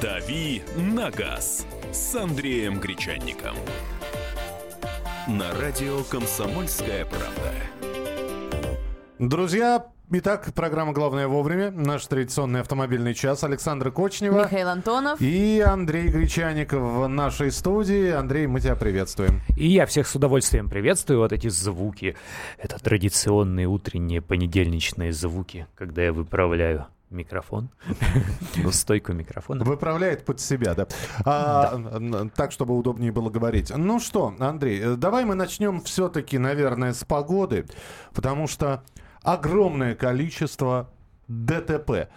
«Дави 0.00 0.62
на 0.76 1.10
газ» 1.10 1.66
с 1.90 2.14
Андреем 2.14 2.78
Гречанником. 2.78 3.56
На 5.26 5.54
радио 5.58 6.02
«Комсомольская 6.10 7.06
правда». 7.06 7.52
Друзья, 9.18 9.86
Итак, 10.10 10.52
программа 10.54 10.92
«Главное 10.92 11.26
вовремя». 11.26 11.70
Наш 11.70 12.06
традиционный 12.06 12.60
автомобильный 12.60 13.12
час. 13.12 13.42
Александр 13.42 13.90
Кочнева. 13.90 14.44
Михаил 14.44 14.68
Антонов. 14.68 15.20
И 15.20 15.60
Андрей 15.60 16.08
Гречаников 16.08 16.80
в 16.80 17.08
нашей 17.08 17.50
студии. 17.50 18.10
Андрей, 18.10 18.46
мы 18.46 18.60
тебя 18.60 18.76
приветствуем. 18.76 19.40
И 19.56 19.66
я 19.66 19.86
всех 19.86 20.06
с 20.06 20.14
удовольствием 20.14 20.68
приветствую. 20.68 21.18
Вот 21.18 21.32
эти 21.32 21.48
звуки. 21.48 22.16
Это 22.58 22.78
традиционные 22.78 23.66
утренние 23.66 24.22
понедельничные 24.22 25.12
звуки, 25.12 25.66
когда 25.74 26.04
я 26.04 26.12
выправляю 26.12 26.86
микрофон, 27.10 27.70
стойку 28.70 29.12
микрофона. 29.12 29.64
Выправляет 29.64 30.24
под 30.24 30.40
себя, 30.40 30.74
да. 30.74 30.86
А, 31.24 31.76
да. 31.76 32.28
Так, 32.34 32.52
чтобы 32.52 32.76
удобнее 32.76 33.12
было 33.12 33.30
говорить. 33.30 33.72
Ну 33.74 34.00
что, 34.00 34.34
Андрей, 34.38 34.96
давай 34.96 35.24
мы 35.24 35.34
начнем 35.34 35.80
все-таки, 35.80 36.38
наверное, 36.38 36.92
с 36.92 37.04
погоды, 37.04 37.66
потому 38.14 38.46
что 38.46 38.82
огромное 39.22 39.94
количество 39.94 40.90
ДТП. 41.28 42.08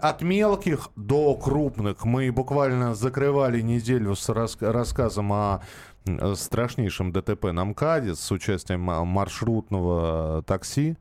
От 0.00 0.22
мелких 0.22 0.88
до 0.96 1.34
крупных. 1.34 2.04
Мы 2.04 2.32
буквально 2.32 2.94
закрывали 2.94 3.60
неделю 3.60 4.14
с 4.14 4.28
рас 4.30 4.56
рассказом 4.60 5.32
о 5.32 5.62
страшнейшем 6.34 7.12
ДТП 7.12 7.52
на 7.52 7.66
МКАДе 7.66 8.14
с 8.14 8.30
участием 8.30 8.80
маршрутного 8.80 10.42
такси 10.44 10.96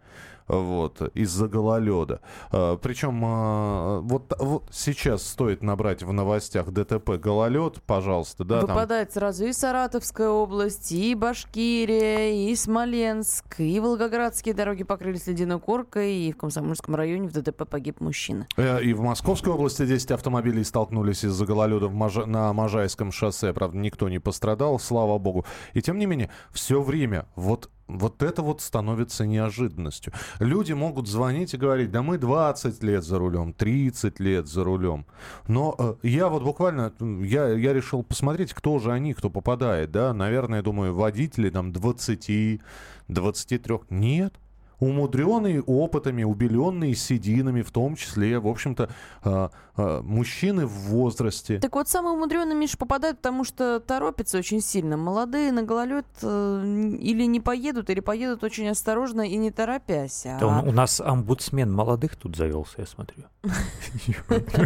вот, 0.48 1.02
из-за 1.14 1.48
гололеда. 1.48 2.22
А, 2.52 2.78
Причем 2.78 3.22
а, 3.26 4.00
вот, 4.02 4.34
вот 4.40 4.64
сейчас 4.72 5.28
стоит 5.28 5.62
набрать 5.62 6.04
в 6.04 6.12
новостях 6.14 6.72
ДТП 6.72 7.12
гололед, 7.12 7.82
пожалуйста. 7.86 8.44
Да, 8.44 8.62
Выпадает 8.62 9.10
там... 9.10 9.22
сразу 9.22 9.46
и 9.46 9.54
Саратовская 9.54 10.30
область, 10.30 10.92
и 10.92 11.16
Башкирия, 11.16 12.50
и 12.50 12.56
Смоленск, 12.56 13.60
и 13.60 13.80
Волгоградские 13.80 14.54
дороги 14.54 14.84
покрылись 14.84 15.28
ледяной 15.28 15.60
коркой, 15.60 16.14
и 16.14 16.32
в 16.32 16.38
Комсомольском 16.38 16.96
районе 16.96 17.28
в 17.28 17.34
ДТП 17.34 17.68
погиб 17.68 18.00
мужчина. 18.00 18.48
Э, 18.58 18.82
и 18.82 18.94
в 18.94 19.02
Московской 19.02 19.52
области 19.54 19.86
10 19.86 20.12
автомобилей 20.12 20.64
столкнулись 20.64 21.24
из-за 21.24 21.46
гололеда 21.46 21.88
в 21.88 21.94
Мож... 21.94 22.16
на 22.26 22.54
Можайском 22.54 23.12
шоссе. 23.12 23.54
Правда, 23.54 23.78
никто 23.78 24.10
не 24.10 24.20
пострадал, 24.20 24.80
слава 24.80 25.18
богу. 25.18 25.46
И 25.74 25.82
тем 25.82 25.98
не 25.98 26.06
менее, 26.06 26.30
все 26.52 26.82
время 26.82 27.26
вот 27.36 27.70
вот 27.88 28.22
это 28.22 28.42
вот 28.42 28.62
становится 28.62 29.26
неожиданностью. 29.26 30.14
Люди 30.40 30.74
могут 30.74 31.08
звонить 31.08 31.54
и 31.54 31.58
говорить, 31.58 31.92
да 31.92 32.02
мы 32.02 32.18
20 32.18 32.84
лет 32.84 33.04
за 33.04 33.18
рулем, 33.18 33.54
30 33.54 34.20
лет 34.20 34.48
за 34.48 34.64
рулем. 34.64 35.06
Но 35.48 35.76
э, 35.78 35.96
я 36.04 36.28
вот 36.28 36.44
буквально, 36.44 36.94
я, 37.00 37.50
я 37.50 37.74
решил 37.74 38.04
посмотреть, 38.04 38.54
кто 38.54 38.80
же 38.80 38.92
они, 38.92 39.14
кто 39.14 39.30
попадает, 39.30 39.92
да. 39.92 40.14
Наверное, 40.14 40.62
думаю, 40.62 40.94
водители 40.94 41.50
там 41.50 41.72
20, 41.72 42.62
23. 43.08 43.80
Нет, 43.90 44.34
умудренные 44.80 45.62
опытами, 45.62 46.24
убеленные 46.24 46.96
сединами, 46.96 47.62
в 47.62 47.72
том 47.72 47.96
числе, 47.96 48.40
в 48.40 48.48
общем-то, 48.48 48.90
э, 49.24 49.50
мужчины 49.78 50.66
в 50.66 50.72
возрасте. 50.72 51.60
Так 51.60 51.76
вот, 51.76 51.88
самые 51.88 52.14
умудренные, 52.14 52.56
Миша, 52.56 52.78
попадают, 52.78 53.18
потому 53.18 53.44
что 53.44 53.80
торопятся 53.80 54.38
очень 54.38 54.62
сильно. 54.62 54.98
Молодые 54.98 55.52
на 55.52 55.64
гололед 55.64 56.06
э, 56.22 56.64
или 57.00 57.24
не 57.24 57.40
поедут, 57.40 57.90
или 57.90 58.00
поедут 58.00 58.44
очень 58.44 58.70
осторожно 58.70 59.22
и 59.22 59.36
не 59.38 59.52
торопясь. 59.52 60.26
А... 60.26 60.64
у 60.66 60.72
нас 60.72 61.02
омбудсмен 61.02 61.72
молодых 61.72 62.16
тут 62.16 62.36
завелся, 62.36 62.76
я 62.78 62.86
смотрю. 62.86 63.24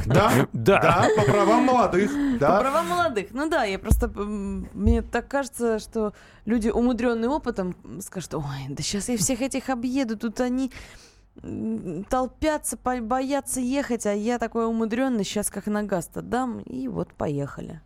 Да, 0.05 0.47
да, 0.53 1.07
по 1.15 1.23
правам 1.23 1.63
молодых. 1.63 2.11
По 2.39 2.59
правам 2.59 2.87
молодых. 2.87 3.27
Ну 3.31 3.49
да, 3.49 3.63
я 3.63 3.79
просто, 3.79 4.07
мне 4.07 5.01
так 5.01 5.27
кажется, 5.27 5.79
что 5.79 6.13
люди, 6.45 6.69
умудренные 6.69 7.29
опытом, 7.29 7.75
скажут, 8.01 8.33
ой, 8.33 8.43
да 8.69 8.83
сейчас 8.83 9.09
я 9.09 9.17
всех 9.17 9.41
этих 9.41 9.69
объеду, 9.69 10.01
еду, 10.01 10.17
тут 10.17 10.39
они 10.41 10.71
толпятся, 12.09 12.77
боятся 12.77 13.59
ехать, 13.59 14.05
а 14.05 14.13
я 14.13 14.37
такой 14.39 14.65
умудренный, 14.65 15.23
сейчас 15.23 15.49
как 15.49 15.67
на 15.67 15.83
газ-то 15.83 16.21
дам, 16.21 16.59
и 16.59 16.87
вот 16.87 17.13
поехали. 17.13 17.81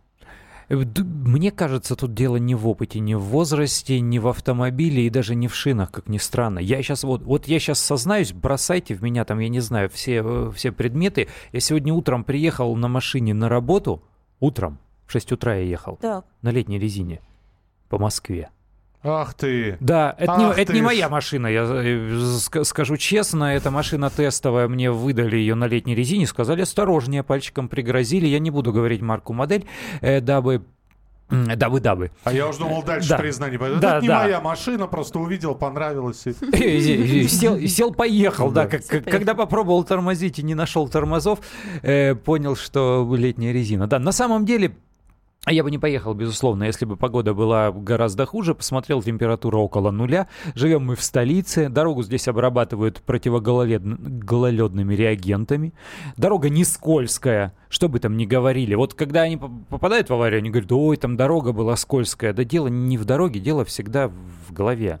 Э, 0.68 0.76
мне 0.76 1.50
кажется, 1.50 1.96
тут 1.96 2.14
дело 2.14 2.36
не 2.36 2.54
в 2.54 2.66
опыте, 2.68 2.98
не 3.00 3.14
в 3.14 3.22
возрасте, 3.22 4.00
не 4.00 4.18
в 4.18 4.28
автомобиле 4.28 5.06
и 5.06 5.10
даже 5.10 5.34
не 5.34 5.48
в 5.48 5.54
шинах, 5.54 5.90
как 5.90 6.08
ни 6.08 6.18
странно. 6.18 6.58
Я 6.58 6.82
сейчас 6.82 7.04
вот, 7.04 7.22
вот 7.22 7.46
я 7.46 7.58
сейчас 7.58 7.78
сознаюсь, 7.80 8.32
бросайте 8.32 8.94
в 8.94 9.02
меня 9.02 9.24
там, 9.24 9.38
я 9.38 9.48
не 9.48 9.60
знаю, 9.60 9.88
все, 9.90 10.22
э, 10.24 10.52
все 10.54 10.72
предметы. 10.72 11.28
Я 11.52 11.60
сегодня 11.60 11.92
утром 11.94 12.24
приехал 12.24 12.74
на 12.76 12.88
машине 12.88 13.34
на 13.34 13.48
работу, 13.48 14.02
утром, 14.40 14.78
в 15.06 15.12
6 15.12 15.32
утра 15.32 15.54
я 15.56 15.62
ехал, 15.62 15.96
так. 15.96 16.24
на 16.42 16.50
летней 16.50 16.78
резине 16.78 17.20
по 17.88 17.98
Москве. 17.98 18.50
Ах 19.06 19.34
ты! 19.34 19.76
Да, 19.78 20.14
это, 20.18 20.32
Ах 20.32 20.38
не, 20.38 20.62
это 20.62 20.72
не 20.72 20.82
моя 20.82 21.08
машина, 21.08 21.46
я 21.46 21.64
э, 21.64 22.64
скажу 22.64 22.96
честно, 22.96 23.54
эта 23.54 23.70
машина 23.70 24.10
тестовая, 24.10 24.66
мне 24.66 24.90
выдали 24.90 25.36
ее 25.36 25.54
на 25.54 25.66
летней 25.66 25.94
резине, 25.94 26.26
сказали 26.26 26.62
осторожнее, 26.62 27.22
пальчиком 27.22 27.68
пригрозили, 27.68 28.26
я 28.26 28.40
не 28.40 28.50
буду 28.50 28.72
говорить 28.72 29.02
марку 29.02 29.32
модель, 29.32 29.64
э, 30.00 30.20
дабы 30.20 30.64
Дабы, 31.28 31.80
дабы. 31.80 32.12
А 32.22 32.32
я 32.32 32.46
уже 32.46 32.60
думал 32.60 32.84
дальше 32.84 33.08
да. 33.08 33.18
признание. 33.18 33.56
Это 33.56 33.80
да, 33.80 34.00
не 34.00 34.06
да. 34.06 34.22
моя 34.22 34.40
машина, 34.40 34.86
просто 34.86 35.18
увидел, 35.18 35.56
понравилось. 35.56 36.22
Сел, 37.28 37.58
сел 37.66 37.92
поехал, 37.92 38.52
да. 38.52 38.66
Как, 38.66 38.86
когда 38.86 39.34
попробовал 39.34 39.82
тормозить 39.82 40.38
и 40.38 40.44
не 40.44 40.54
нашел 40.54 40.88
тормозов, 40.88 41.40
э, 41.82 42.14
понял, 42.14 42.54
что 42.54 43.12
летняя 43.16 43.52
резина. 43.52 43.88
Да, 43.88 43.98
на 43.98 44.12
самом 44.12 44.46
деле 44.46 44.76
а 45.44 45.52
я 45.52 45.62
бы 45.62 45.70
не 45.70 45.78
поехал, 45.78 46.12
безусловно, 46.12 46.64
если 46.64 46.86
бы 46.86 46.96
погода 46.96 47.32
была 47.32 47.70
гораздо 47.70 48.26
хуже. 48.26 48.52
Посмотрел, 48.52 49.00
температура 49.00 49.58
около 49.58 49.92
нуля. 49.92 50.26
Живем 50.56 50.86
мы 50.86 50.96
в 50.96 51.02
столице. 51.02 51.68
Дорогу 51.68 52.02
здесь 52.02 52.26
обрабатывают 52.26 53.00
противогололедными 53.02 54.94
реагентами. 54.94 55.72
Дорога 56.16 56.48
не 56.48 56.64
скользкая, 56.64 57.54
что 57.68 57.88
бы 57.88 58.00
там 58.00 58.16
ни 58.16 58.26
говорили. 58.26 58.74
Вот 58.74 58.94
когда 58.94 59.22
они 59.22 59.36
попадают 59.36 60.10
в 60.10 60.14
аварию, 60.14 60.38
они 60.38 60.50
говорят, 60.50 60.72
ой, 60.72 60.96
там 60.96 61.16
дорога 61.16 61.52
была 61.52 61.76
скользкая. 61.76 62.32
Да 62.32 62.42
дело 62.42 62.66
не 62.66 62.98
в 62.98 63.04
дороге, 63.04 63.38
дело 63.38 63.64
всегда 63.64 64.08
в 64.08 64.52
голове. 64.52 64.98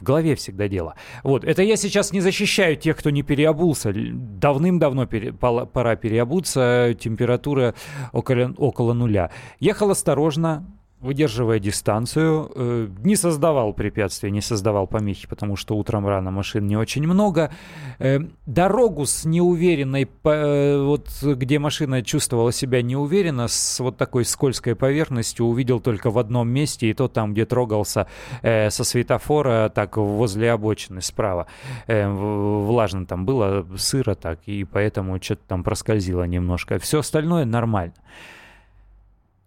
В 0.00 0.04
голове 0.04 0.34
всегда 0.36 0.68
дело. 0.68 0.94
Вот, 1.24 1.44
это 1.44 1.62
я 1.62 1.76
сейчас 1.76 2.12
не 2.12 2.20
защищаю 2.20 2.76
тех, 2.76 2.96
кто 2.96 3.10
не 3.10 3.22
переобулся. 3.22 3.92
Давным-давно 3.92 5.06
пере, 5.06 5.32
пора 5.32 5.96
переобуться, 5.96 6.96
температура 6.98 7.74
около, 8.12 8.54
около 8.56 8.92
нуля. 8.92 9.30
Ехал 9.58 9.90
осторожно, 9.90 10.64
выдерживая 11.00 11.60
дистанцию, 11.60 12.50
э, 12.54 12.88
не 13.04 13.14
создавал 13.14 13.72
препятствия, 13.72 14.30
не 14.30 14.40
создавал 14.40 14.86
помехи, 14.86 15.28
потому 15.28 15.54
что 15.56 15.76
утром 15.76 16.06
рано 16.06 16.30
машин 16.30 16.66
не 16.66 16.76
очень 16.76 17.06
много. 17.06 17.52
Э, 17.98 18.18
дорогу 18.46 19.06
с 19.06 19.24
неуверенной, 19.24 20.08
э, 20.24 20.82
вот 20.82 21.08
где 21.22 21.58
машина 21.58 22.02
чувствовала 22.02 22.52
себя 22.52 22.82
неуверенно, 22.82 23.46
с 23.46 23.78
вот 23.80 23.96
такой 23.96 24.24
скользкой 24.24 24.74
поверхностью 24.74 25.46
увидел 25.46 25.78
только 25.80 26.10
в 26.10 26.18
одном 26.18 26.48
месте, 26.48 26.90
и 26.90 26.94
то 26.94 27.08
там, 27.08 27.32
где 27.32 27.46
трогался 27.46 28.06
со 28.42 28.70
светофора, 28.70 29.68
так 29.68 29.96
возле 29.96 30.52
обочины 30.52 31.00
справа. 31.00 31.46
Влажно 31.86 33.06
там 33.06 33.24
было, 33.24 33.66
сыро 33.76 34.14
так, 34.14 34.40
и 34.46 34.64
поэтому 34.64 35.22
что-то 35.22 35.42
там 35.46 35.62
проскользило 35.62 36.24
немножко. 36.24 36.78
Все 36.78 37.00
остальное 37.00 37.44
нормально. 37.44 37.94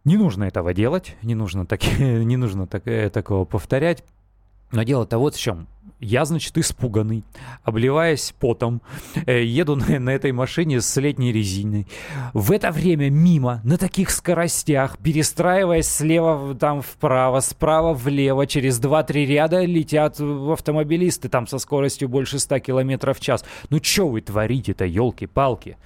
Не 0.03 0.17
нужно 0.17 0.45
этого 0.45 0.73
делать, 0.73 1.15
не 1.21 1.35
нужно, 1.35 1.65
так, 1.65 1.81
не 1.99 2.37
нужно 2.37 2.67
так, 2.67 2.87
э, 2.87 3.09
такого 3.09 3.45
повторять. 3.45 4.03
Но 4.71 4.83
дело-то 4.83 5.17
вот 5.17 5.35
в 5.35 5.39
чем. 5.39 5.67
Я, 5.99 6.25
значит, 6.25 6.57
испуганный, 6.57 7.23
обливаясь 7.63 8.33
потом, 8.39 8.81
э, 9.27 9.43
еду 9.43 9.75
на, 9.75 9.99
на 9.99 10.09
этой 10.09 10.31
машине 10.31 10.81
с 10.81 10.97
летней 10.97 11.31
резиной. 11.31 11.85
В 12.33 12.51
это 12.51 12.71
время 12.71 13.09
мимо, 13.09 13.61
на 13.63 13.77
таких 13.77 14.09
скоростях, 14.09 14.97
перестраиваясь 14.97 15.87
слева 15.87 16.55
там 16.55 16.81
вправо, 16.81 17.39
справа 17.41 17.93
влево, 17.93 18.47
через 18.47 18.79
2-3 18.79 19.25
ряда 19.25 19.63
летят 19.63 20.19
автомобилисты 20.19 21.29
там 21.29 21.45
со 21.45 21.59
скоростью 21.59 22.09
больше 22.09 22.39
100 22.39 22.59
км 22.59 23.13
в 23.13 23.19
час. 23.19 23.45
Ну 23.69 23.79
что 23.83 24.07
вы 24.07 24.21
творите-то, 24.21 24.85
елки-палки? 24.85 25.77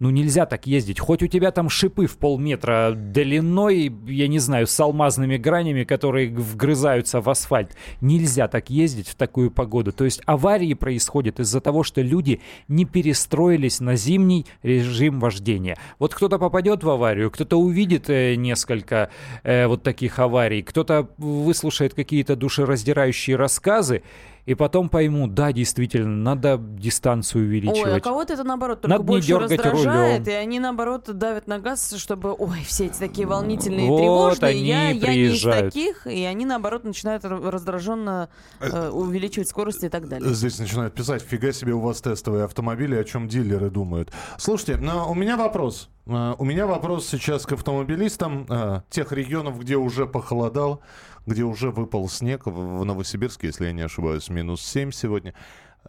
Ну 0.00 0.10
нельзя 0.10 0.44
так 0.44 0.66
ездить. 0.66 0.98
Хоть 0.98 1.22
у 1.22 1.28
тебя 1.28 1.50
там 1.52 1.68
шипы 1.68 2.06
в 2.06 2.18
полметра 2.18 2.92
длиной, 2.94 3.92
я 4.06 4.26
не 4.26 4.40
знаю, 4.40 4.66
с 4.66 4.78
алмазными 4.80 5.36
гранями, 5.36 5.84
которые 5.84 6.30
вгрызаются 6.30 7.20
в 7.20 7.30
асфальт. 7.30 7.76
Нельзя 8.00 8.48
так 8.48 8.70
ездить 8.70 9.08
в 9.08 9.14
такую 9.14 9.50
погоду. 9.50 9.92
То 9.92 10.04
есть 10.04 10.20
аварии 10.26 10.74
происходят 10.74 11.38
из-за 11.38 11.60
того, 11.60 11.84
что 11.84 12.02
люди 12.02 12.40
не 12.66 12.84
перестроились 12.84 13.80
на 13.80 13.94
зимний 13.94 14.46
режим 14.62 15.20
вождения. 15.20 15.78
Вот 15.98 16.12
кто-то 16.12 16.38
попадет 16.38 16.82
в 16.82 16.90
аварию, 16.90 17.30
кто-то 17.30 17.56
увидит 17.56 18.10
э, 18.10 18.34
несколько 18.34 19.10
э, 19.44 19.66
вот 19.66 19.84
таких 19.84 20.18
аварий, 20.18 20.62
кто-то 20.62 21.08
выслушает 21.18 21.94
какие-то 21.94 22.34
душераздирающие 22.34 23.36
рассказы, 23.36 24.02
и 24.46 24.54
потом 24.54 24.88
пойму, 24.88 25.26
да, 25.26 25.52
действительно, 25.52 26.14
надо 26.16 26.58
дистанцию 26.58 27.44
увеличивать. 27.46 27.84
Ой, 27.84 27.96
а 27.96 28.00
кого-то 28.00 28.34
это 28.34 28.44
наоборот 28.44 28.82
только 28.82 28.90
Надо 28.92 29.04
больше 29.04 29.38
раздражает, 29.38 30.20
рулем. 30.20 30.28
и 30.28 30.30
они 30.32 30.60
наоборот 30.60 31.04
давят 31.16 31.46
на 31.46 31.58
газ, 31.58 31.94
чтобы, 31.96 32.34
ой, 32.34 32.60
все 32.66 32.86
эти 32.86 32.98
такие 32.98 33.26
волнительные, 33.26 33.88
Вот 33.88 33.98
тревожные, 33.98 34.50
они 34.50 34.60
я, 34.66 34.90
я 34.90 35.12
не 35.14 35.18
из 35.34 35.42
таких, 35.42 36.06
и 36.06 36.24
они 36.24 36.44
наоборот 36.44 36.84
начинают 36.84 37.24
раздраженно 37.24 38.28
э, 38.60 38.90
увеличивать 38.90 39.48
скорость 39.48 39.84
и 39.84 39.88
так 39.88 40.08
далее. 40.08 40.34
Здесь 40.34 40.58
начинают 40.58 40.94
писать, 40.94 41.22
фига 41.22 41.52
себе 41.52 41.72
у 41.72 41.80
вас 41.80 42.00
тестовые 42.00 42.44
автомобили, 42.44 42.96
о 42.96 43.04
чем 43.04 43.28
дилеры 43.28 43.70
думают. 43.70 44.12
Слушайте, 44.36 44.76
но 44.76 45.10
у 45.10 45.14
меня 45.14 45.36
вопрос. 45.36 45.88
Э, 46.06 46.34
У 46.38 46.44
меня 46.44 46.66
вопрос 46.66 47.06
сейчас 47.06 47.46
к 47.46 47.52
автомобилистам 47.52 48.46
э, 48.48 48.80
тех 48.90 49.10
регионов, 49.12 49.58
где 49.58 49.76
уже 49.76 50.06
похолодал, 50.06 50.82
где 51.26 51.42
уже 51.42 51.70
выпал 51.70 52.08
снег. 52.08 52.46
В 52.46 52.84
Новосибирске, 52.84 53.48
если 53.48 53.66
я 53.66 53.72
не 53.72 53.82
ошибаюсь, 53.82 54.28
минус 54.28 54.62
7 54.62 54.90
сегодня. 54.90 55.34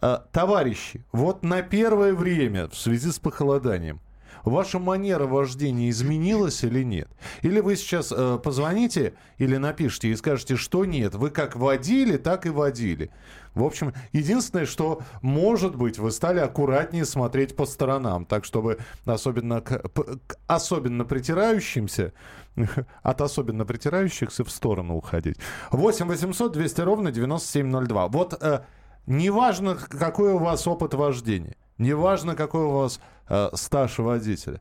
Э, 0.00 0.18
Товарищи, 0.32 1.04
вот 1.12 1.42
на 1.42 1.62
первое 1.62 2.14
время 2.14 2.68
в 2.68 2.76
связи 2.76 3.10
с 3.10 3.18
похолоданием 3.18 4.00
Ваша 4.44 4.78
манера 4.78 5.26
вождения 5.26 5.90
изменилась 5.90 6.62
или 6.64 6.82
нет? 6.82 7.08
Или 7.42 7.60
вы 7.60 7.76
сейчас 7.76 8.12
э, 8.16 8.38
позвоните 8.42 9.14
или 9.38 9.56
напишите 9.56 10.08
и 10.08 10.16
скажете, 10.16 10.56
что 10.56 10.84
нет, 10.84 11.14
вы 11.14 11.30
как 11.30 11.56
водили, 11.56 12.16
так 12.16 12.46
и 12.46 12.50
водили. 12.50 13.10
В 13.56 13.64
общем, 13.64 13.94
единственное, 14.12 14.66
что, 14.66 15.00
может 15.22 15.76
быть, 15.76 15.98
вы 15.98 16.10
стали 16.10 16.40
аккуратнее 16.40 17.06
смотреть 17.06 17.56
по 17.56 17.64
сторонам, 17.64 18.26
так 18.26 18.44
чтобы 18.44 18.78
особенно 19.06 19.62
к, 19.62 19.88
к 19.88 20.36
особенно 20.46 21.06
притирающимся, 21.06 22.12
от 23.02 23.20
особенно 23.22 23.64
притирающихся 23.64 24.44
в 24.44 24.50
сторону 24.50 24.96
уходить. 24.96 25.38
8 25.70 26.06
800 26.06 26.52
200 26.52 26.80
ровно 26.82 27.10
9702. 27.10 28.08
Вот 28.08 28.34
э, 28.42 28.60
неважно, 29.06 29.74
какой 29.74 30.32
у 30.34 30.38
вас 30.38 30.66
опыт 30.66 30.92
вождения, 30.92 31.56
неважно, 31.78 32.34
какой 32.34 32.62
у 32.62 32.70
вас 32.70 33.00
э, 33.28 33.50
стаж 33.54 33.98
водителя, 33.98 34.60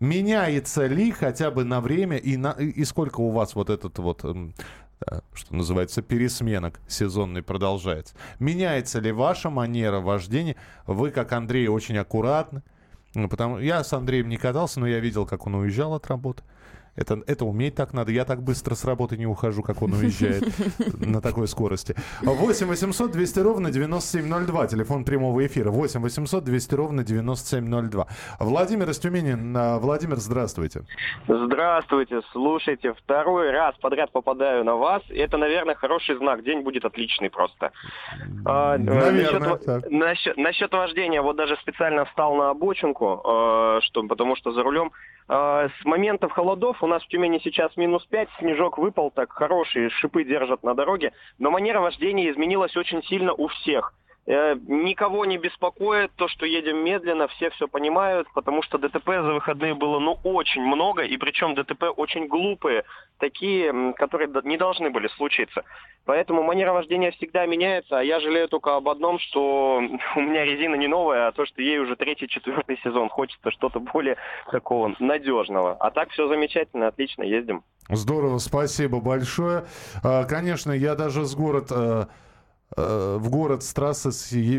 меняется 0.00 0.86
ли 0.86 1.10
хотя 1.10 1.50
бы 1.50 1.64
на 1.64 1.80
время 1.80 2.16
и, 2.16 2.36
на, 2.36 2.52
и 2.52 2.84
сколько 2.84 3.20
у 3.20 3.30
вас 3.30 3.54
вот 3.54 3.70
этот 3.70 3.98
вот, 3.98 4.24
эм, 4.24 4.54
э, 5.06 5.20
что 5.34 5.54
называется, 5.54 6.02
пересменок 6.02 6.80
сезонный 6.88 7.42
продолжается? 7.42 8.14
Меняется 8.38 9.00
ли 9.00 9.12
ваша 9.12 9.50
манера 9.50 10.00
вождения? 10.00 10.56
Вы, 10.86 11.10
как 11.10 11.32
Андрей, 11.32 11.68
очень 11.68 11.98
аккуратны. 11.98 12.62
Потому 13.30 13.58
я 13.58 13.82
с 13.82 13.92
Андреем 13.92 14.28
не 14.28 14.36
катался, 14.36 14.80
но 14.80 14.86
я 14.86 15.00
видел, 15.00 15.26
как 15.26 15.46
он 15.46 15.54
уезжал 15.54 15.94
от 15.94 16.06
работы. 16.08 16.42
Это, 16.98 17.22
это 17.26 17.44
уметь 17.44 17.76
так 17.76 17.92
надо. 17.94 18.10
Я 18.10 18.24
так 18.24 18.42
быстро 18.42 18.74
с 18.74 18.84
работы 18.84 19.16
не 19.16 19.26
ухожу, 19.26 19.62
как 19.62 19.82
он 19.82 19.92
уезжает 19.92 20.42
на 21.00 21.20
такой 21.20 21.46
скорости. 21.46 21.94
8 22.22 22.66
800 22.66 23.12
200 23.12 23.38
ровно 23.40 23.70
9702. 23.70 24.66
Телефон 24.66 25.04
прямого 25.04 25.46
эфира. 25.46 25.70
8 25.70 26.00
800 26.00 26.44
200 26.44 26.74
ровно 26.74 27.04
9702. 27.04 28.06
Владимир 28.40 28.90
из 28.90 28.98
Тюмени. 28.98 29.78
Владимир, 29.78 30.16
здравствуйте. 30.16 30.82
Здравствуйте, 31.28 32.20
слушайте, 32.32 32.94
второй 32.94 33.50
раз 33.50 33.76
подряд 33.80 34.10
попадаю 34.10 34.64
на 34.64 34.74
вас. 34.74 35.02
Это, 35.08 35.36
наверное, 35.36 35.76
хороший 35.76 36.16
знак. 36.16 36.42
День 36.42 36.62
будет 36.62 36.84
отличный 36.84 37.30
просто. 37.30 37.70
А, 38.44 38.74
э, 38.74 38.78
Наверное, 38.78 39.40
насчет, 39.40 39.64
так. 39.64 39.90
насчет- 39.90 40.36
насчет 40.36 40.72
вождения, 40.72 41.22
вот 41.22 41.36
даже 41.36 41.56
специально 41.62 42.04
встал 42.06 42.34
на 42.34 42.50
обочинку, 42.50 43.22
э, 43.24 43.80
что, 43.82 44.02
потому 44.08 44.34
что 44.36 44.52
за 44.52 44.62
рулем. 44.62 44.90
Э, 45.28 45.68
с 45.80 45.84
моментов 45.84 46.32
холодов 46.32 46.82
у 46.82 46.86
нас 46.86 47.02
в 47.02 47.08
Тюмени 47.08 47.38
сейчас 47.44 47.76
минус 47.76 48.04
5, 48.06 48.28
снежок 48.38 48.78
выпал, 48.78 49.10
так 49.10 49.32
хорошие 49.32 49.90
шипы 49.90 50.24
держат 50.24 50.62
на 50.62 50.74
дороге, 50.74 51.12
но 51.38 51.50
манера 51.50 51.80
вождения 51.80 52.30
изменилась 52.30 52.76
очень 52.76 53.02
сильно 53.04 53.32
у 53.34 53.48
всех. 53.48 53.92
Э, 54.28 54.56
Никого 54.66 55.24
не 55.24 55.38
беспокоит 55.38 56.12
то, 56.16 56.28
что 56.28 56.44
едем 56.44 56.84
медленно, 56.84 57.28
все 57.28 57.48
все 57.50 57.66
понимают, 57.66 58.28
потому 58.34 58.62
что 58.62 58.76
ДТП 58.76 59.06
за 59.06 59.32
выходные 59.32 59.74
было 59.74 59.98
ну 59.98 60.18
очень 60.22 60.60
много, 60.60 61.02
и 61.02 61.16
причем 61.16 61.54
ДТП 61.54 61.84
очень 61.96 62.26
глупые, 62.26 62.84
такие, 63.18 63.94
которые 63.94 64.28
не 64.44 64.58
должны 64.58 64.90
были 64.90 65.08
случиться. 65.08 65.62
Поэтому 66.04 66.42
манера 66.42 66.74
вождения 66.74 67.10
всегда 67.12 67.46
меняется, 67.46 67.98
а 67.98 68.02
я 68.02 68.20
жалею 68.20 68.48
только 68.48 68.76
об 68.76 68.90
одном, 68.90 69.18
что 69.18 69.76
у 70.16 70.20
меня 70.20 70.44
резина 70.44 70.74
не 70.74 70.88
новая, 70.88 71.28
а 71.28 71.32
то, 71.32 71.46
что 71.46 71.62
ей 71.62 71.78
уже 71.78 71.96
третий, 71.96 72.28
четвертый 72.28 72.78
сезон. 72.84 73.08
Хочется 73.08 73.50
что-то 73.50 73.80
более 73.80 74.18
такого 74.52 74.94
надежного. 74.98 75.72
А 75.80 75.90
так 75.90 76.10
все 76.10 76.28
замечательно, 76.28 76.88
отлично, 76.88 77.22
ездим. 77.22 77.64
Здорово, 77.88 78.36
спасибо 78.36 79.00
большое. 79.00 79.64
А, 80.04 80.24
Конечно, 80.24 80.72
я 80.72 80.94
даже 80.94 81.24
с 81.24 81.34
город... 81.34 81.70
э, 82.78 83.18
В 83.18 83.30
город 83.30 83.62
с 83.62 83.72
трассы 83.72 84.10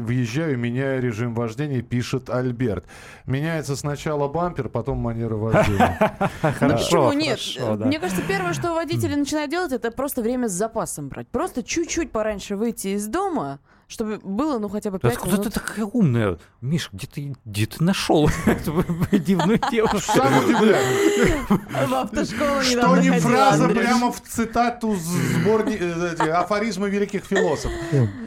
въезжаю, 0.01 0.57
меняю 0.57 1.01
режим 1.01 1.33
вождения, 1.33 1.81
пишет 1.81 2.29
Альберт. 2.29 2.85
Меняется 3.25 3.75
сначала 3.75 4.27
бампер, 4.27 4.69
потом 4.69 4.97
манера 4.97 5.35
вождения. 5.35 5.97
Ну 6.61 6.69
почему 6.71 7.13
нет? 7.13 7.39
Мне 7.85 7.99
кажется, 7.99 8.21
первое, 8.27 8.53
что 8.53 8.73
водители 8.73 9.15
начинают 9.15 9.51
делать, 9.51 9.71
это 9.71 9.91
просто 9.91 10.21
время 10.21 10.47
с 10.47 10.51
запасом 10.51 11.09
брать. 11.09 11.27
Просто 11.29 11.63
чуть-чуть 11.63 12.11
пораньше 12.11 12.55
выйти 12.55 12.89
из 12.89 13.07
дома, 13.07 13.59
чтобы 13.89 14.19
было, 14.23 14.59
ну, 14.59 14.69
хотя 14.69 14.91
бы 14.91 14.99
Да 14.99 15.09
5 15.09 15.17
Откуда 15.17 15.35
ты 15.35 15.41
минут. 15.41 15.53
такая 15.55 15.85
умная? 15.85 16.37
Миш, 16.61 16.89
где 16.93 17.07
ты, 17.07 17.35
где 17.43 17.65
ты 17.65 17.83
нашел 17.83 18.29
эту 18.45 18.85
дивную 19.17 19.59
девушку? 19.71 19.99
Сам 20.15 20.45
удивляюсь. 20.45 21.47
В 21.49 21.93
автошколу 21.93 22.61
Что 22.61 22.97
не 22.97 23.19
фраза 23.19 23.67
прямо 23.67 24.11
в 24.11 24.21
цитату 24.21 24.95
сборни... 24.95 25.75
э, 25.75 26.29
афоризмы 26.31 26.89
великих 26.89 27.25
философов. 27.25 27.75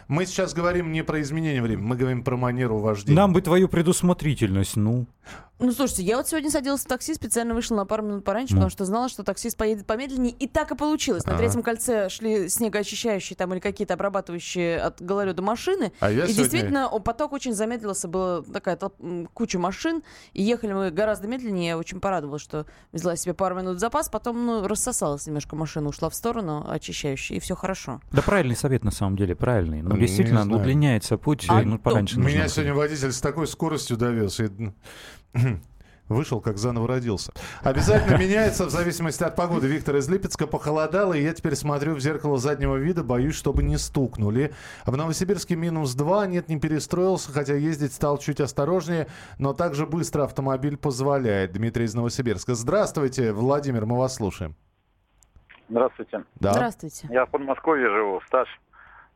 Мы 0.09 0.27
сейчас 0.27 0.53
говорим 0.53 0.93
не 0.93 1.03
про 1.05 1.21
изменение 1.23 1.63
времени, 1.63 1.87
мы 1.87 1.97
говорим 1.97 2.25
про 2.25 2.37
манеру 2.37 2.79
вождения. 2.79 3.17
Нам 3.17 3.33
бы 3.33 3.41
твою 3.41 3.69
предусмотрительность, 3.69 4.77
ну. 4.77 5.07
Ну, 5.61 5.71
слушайте, 5.71 6.03
я 6.03 6.17
вот 6.17 6.27
сегодня 6.27 6.51
садилась 6.51 6.81
в 6.81 6.89
такси, 6.89 7.15
специально 7.15 7.55
вышла 7.55 7.77
на 7.77 7.87
пару 7.87 8.03
минут 8.03 8.25
пораньше, 8.25 8.55
Ну. 8.55 8.59
потому 8.59 8.71
что 8.71 8.85
знала, 8.85 9.09
что 9.09 9.23
таксист 9.23 9.57
поедет 9.57 9.87
помедленнее, 9.87 10.33
и 10.33 10.49
так 10.49 10.73
и 10.73 10.75
получилось. 10.75 11.25
На 11.25 11.39
третьем 11.39 11.63
кольце 11.63 12.09
шли 12.09 12.49
снегоочищающие 12.49 13.37
там 13.37 13.53
или 13.53 13.61
какие-то 13.61 13.95
обрабатывающие 13.95 14.81
от 14.81 15.01
гололеда 15.01 15.41
машины, 15.53 15.93
А 16.01 16.11
я 16.11 16.25
и 16.25 16.29
сегодня- 16.29 16.35
действительно 16.35 16.89
поток 17.01 17.33
очень 17.33 17.53
замедлился, 17.55 18.09
была 18.09 18.43
такая 18.43 18.77
толп- 18.77 19.29
куча 19.35 19.59
машин, 19.59 20.03
и 20.33 20.43
ехали 20.43 20.73
мы 20.73 20.91
гораздо 20.91 21.29
медленнее, 21.29 21.69
я 21.69 21.79
очень 21.79 22.01
порадовалась, 22.01 22.43
что 22.43 22.65
взяла 22.93 23.17
себе 23.17 23.35
пару 23.35 23.55
минут 23.57 23.79
запас, 23.81 24.09
потом, 24.09 24.47
ну, 24.47 24.67
рассосалась 24.67 25.27
немножко 25.27 25.57
машина, 25.57 25.89
ушла 25.89 26.09
в 26.09 26.15
сторону 26.15 26.65
очищающая, 26.69 27.37
и 27.37 27.41
все 27.41 27.55
хорошо. 27.55 28.01
Да 28.13 28.23
правильный 28.23 28.57
совет 28.57 28.85
на 28.85 28.91
самом 28.91 29.17
деле, 29.17 29.35
правильный. 29.37 29.83
Ну, 29.83 29.97
действительно, 29.97 30.43
знаю. 30.45 30.61
удлиняется 30.61 31.17
путь, 31.19 31.47
А 31.49 31.63
ну, 31.63 31.79
пораньше 31.79 32.19
нужно 32.19 32.35
Меня 32.35 32.49
сегодня 32.49 32.75
водитель 32.75 33.13
с 33.13 33.21
такой 33.21 33.47
скоростью 33.47 33.97
довез. 33.97 34.41
и, 34.41 34.51
Вышел, 36.13 36.41
как 36.41 36.59
заново 36.59 36.89
родился. 36.89 37.33
Обязательно 37.63 38.17
меняется 38.19 38.67
в 38.67 38.71
зависимости 38.71 39.23
от 39.23 39.37
погоды. 39.37 39.67
Виктор 39.67 39.97
из 39.97 40.09
Липецка 40.09 40.47
похолодало, 40.47 41.15
и 41.15 41.23
я 41.23 41.33
теперь 41.33 41.57
смотрю 41.57 41.95
в 41.95 42.01
зеркало 42.01 42.39
заднего 42.39 42.77
вида, 42.77 43.03
боюсь, 43.03 43.35
чтобы 43.35 43.63
не 43.63 43.79
стукнули. 43.79 44.53
В 44.87 44.97
Новосибирске 44.97 45.57
минус 45.57 45.95
2, 45.95 46.27
нет, 46.27 46.49
не 46.49 46.59
перестроился, 46.59 47.33
хотя 47.33 47.55
ездить 47.55 47.93
стал 47.93 48.19
чуть 48.19 48.41
осторожнее, 48.41 49.09
но 49.39 49.53
также 49.53 49.87
быстро 49.87 50.25
автомобиль 50.25 50.77
позволяет. 50.77 51.53
Дмитрий 51.53 51.85
из 51.85 51.95
Новосибирска. 51.95 52.55
Здравствуйте, 52.55 53.33
Владимир, 53.33 53.87
мы 53.87 53.99
вас 53.99 54.17
слушаем. 54.17 54.55
Здравствуйте. 55.73 56.25
Да. 56.39 56.53
Здравствуйте. 56.53 57.09
Я 57.11 57.25
в 57.25 57.31
Подмосковье 57.31 57.89
живу, 57.89 58.21
стаж 58.27 58.49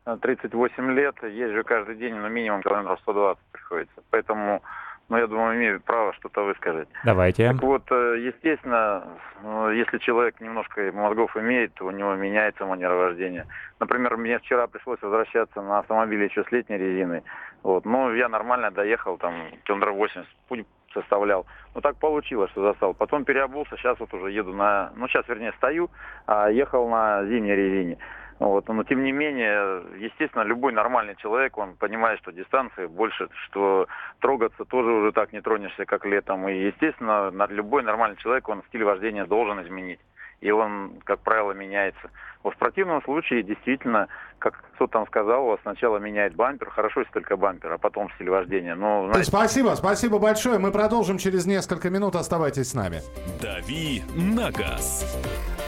э, 0.07 0.17
38 0.21 0.91
лет, 0.93 1.15
езжу 1.23 1.65
каждый 1.65 1.97
день, 1.97 2.15
но 2.15 2.29
минимум 2.29 2.63
километров 2.63 2.99
120 3.01 3.43
приходится. 3.53 4.03
Поэтому, 4.11 4.63
ну, 5.09 5.19
я 5.19 5.27
думаю, 5.27 5.57
имею 5.57 5.81
право 5.81 6.13
что-то 6.15 6.43
высказать. 6.43 6.89
Давайте. 7.05 7.53
Так 7.53 7.63
вот, 7.63 7.83
э, 7.91 8.19
естественно, 8.19 9.05
э, 9.43 9.73
если 9.77 9.99
человек 9.99 10.41
немножко 10.41 10.91
мозгов 10.93 11.37
имеет, 11.37 11.75
то 11.75 11.87
у 11.87 11.91
него 11.93 12.15
меняется 12.15 12.67
манера 12.67 12.95
вождения. 12.95 13.47
Например, 13.79 14.17
мне 14.17 14.39
вчера 14.39 14.67
пришлось 14.67 15.01
возвращаться 15.01 15.63
на 15.63 15.79
автомобиле 15.79 16.27
еще 16.27 16.43
с 16.43 16.51
летней 16.51 16.79
резиной. 16.79 17.23
Вот. 17.63 17.85
Ну, 17.85 18.13
я 18.15 18.29
нормально 18.29 18.71
доехал, 18.73 19.17
там, 19.17 19.35
километров 19.65 19.97
80, 19.97 20.29
путь 20.49 20.67
составлял. 20.93 21.47
Ну, 21.75 21.81
так 21.81 21.97
получилось, 21.99 22.51
что 22.51 22.63
застал. 22.63 22.95
Потом 22.95 23.25
переобулся, 23.25 23.77
сейчас 23.77 24.01
вот 24.01 24.13
уже 24.15 24.33
еду 24.33 24.53
на... 24.53 24.91
Ну, 24.97 25.07
сейчас, 25.09 25.29
вернее, 25.29 25.53
стою, 25.59 25.91
а 26.27 26.51
ехал 26.51 26.89
на 26.89 27.25
зимней 27.27 27.55
резине. 27.55 27.99
Вот. 28.39 28.69
Но, 28.69 28.85
тем 28.85 29.03
не 29.03 29.13
менее, 29.13 29.83
естественно, 29.99 30.43
любой 30.43 30.73
нормальный 30.73 31.17
человек, 31.17 31.57
он 31.57 31.75
понимает, 31.75 32.19
что 32.21 32.33
дистанции 32.33 32.87
больше, 32.87 33.29
что 33.47 33.87
трогаться 34.21 34.65
тоже 34.65 34.91
уже 34.91 35.13
так 35.13 35.33
не 35.33 35.41
тронешься, 35.41 35.87
как 35.87 36.05
летом. 36.05 36.47
И, 36.49 36.67
естественно, 36.67 37.31
на- 37.31 37.47
любой 37.47 37.83
нормальный 37.83 38.17
человек, 38.19 38.49
он 38.49 38.63
стиль 38.69 38.85
вождения 38.85 39.25
должен 39.25 39.63
изменить. 39.63 40.01
И 40.43 40.51
он, 40.51 41.01
как 41.05 41.21
правило, 41.21 41.53
меняется. 41.53 42.11
Вот 42.43 42.55
в 42.55 42.59
противном 42.59 43.03
случае, 43.03 43.43
действительно, 43.43 44.09
как 44.39 44.63
кто 44.75 44.87
там 44.87 45.07
сказал, 45.07 45.47
у 45.47 45.51
вас 45.53 45.61
сначала 45.63 45.97
меняет 45.97 46.35
бампер, 46.35 46.69
хорошо, 46.69 47.01
если 47.01 47.13
только 47.13 47.39
бампер, 47.39 47.73
а 47.73 47.79
потом 47.79 48.11
стиль 48.17 48.29
вождения. 48.29 48.75
Но, 48.75 49.07
знаете, 49.07 49.31
Спасибо, 49.31 49.71
спасибо 49.71 50.19
большое. 50.19 50.59
Мы 50.59 50.71
продолжим 50.73 51.17
через 51.17 51.47
несколько 51.47 51.89
минут. 51.89 52.15
Оставайтесь 52.15 52.71
с 52.71 52.75
нами. 52.75 53.01
«Дави 53.41 54.03
на 54.15 54.51
газ» 54.53 55.17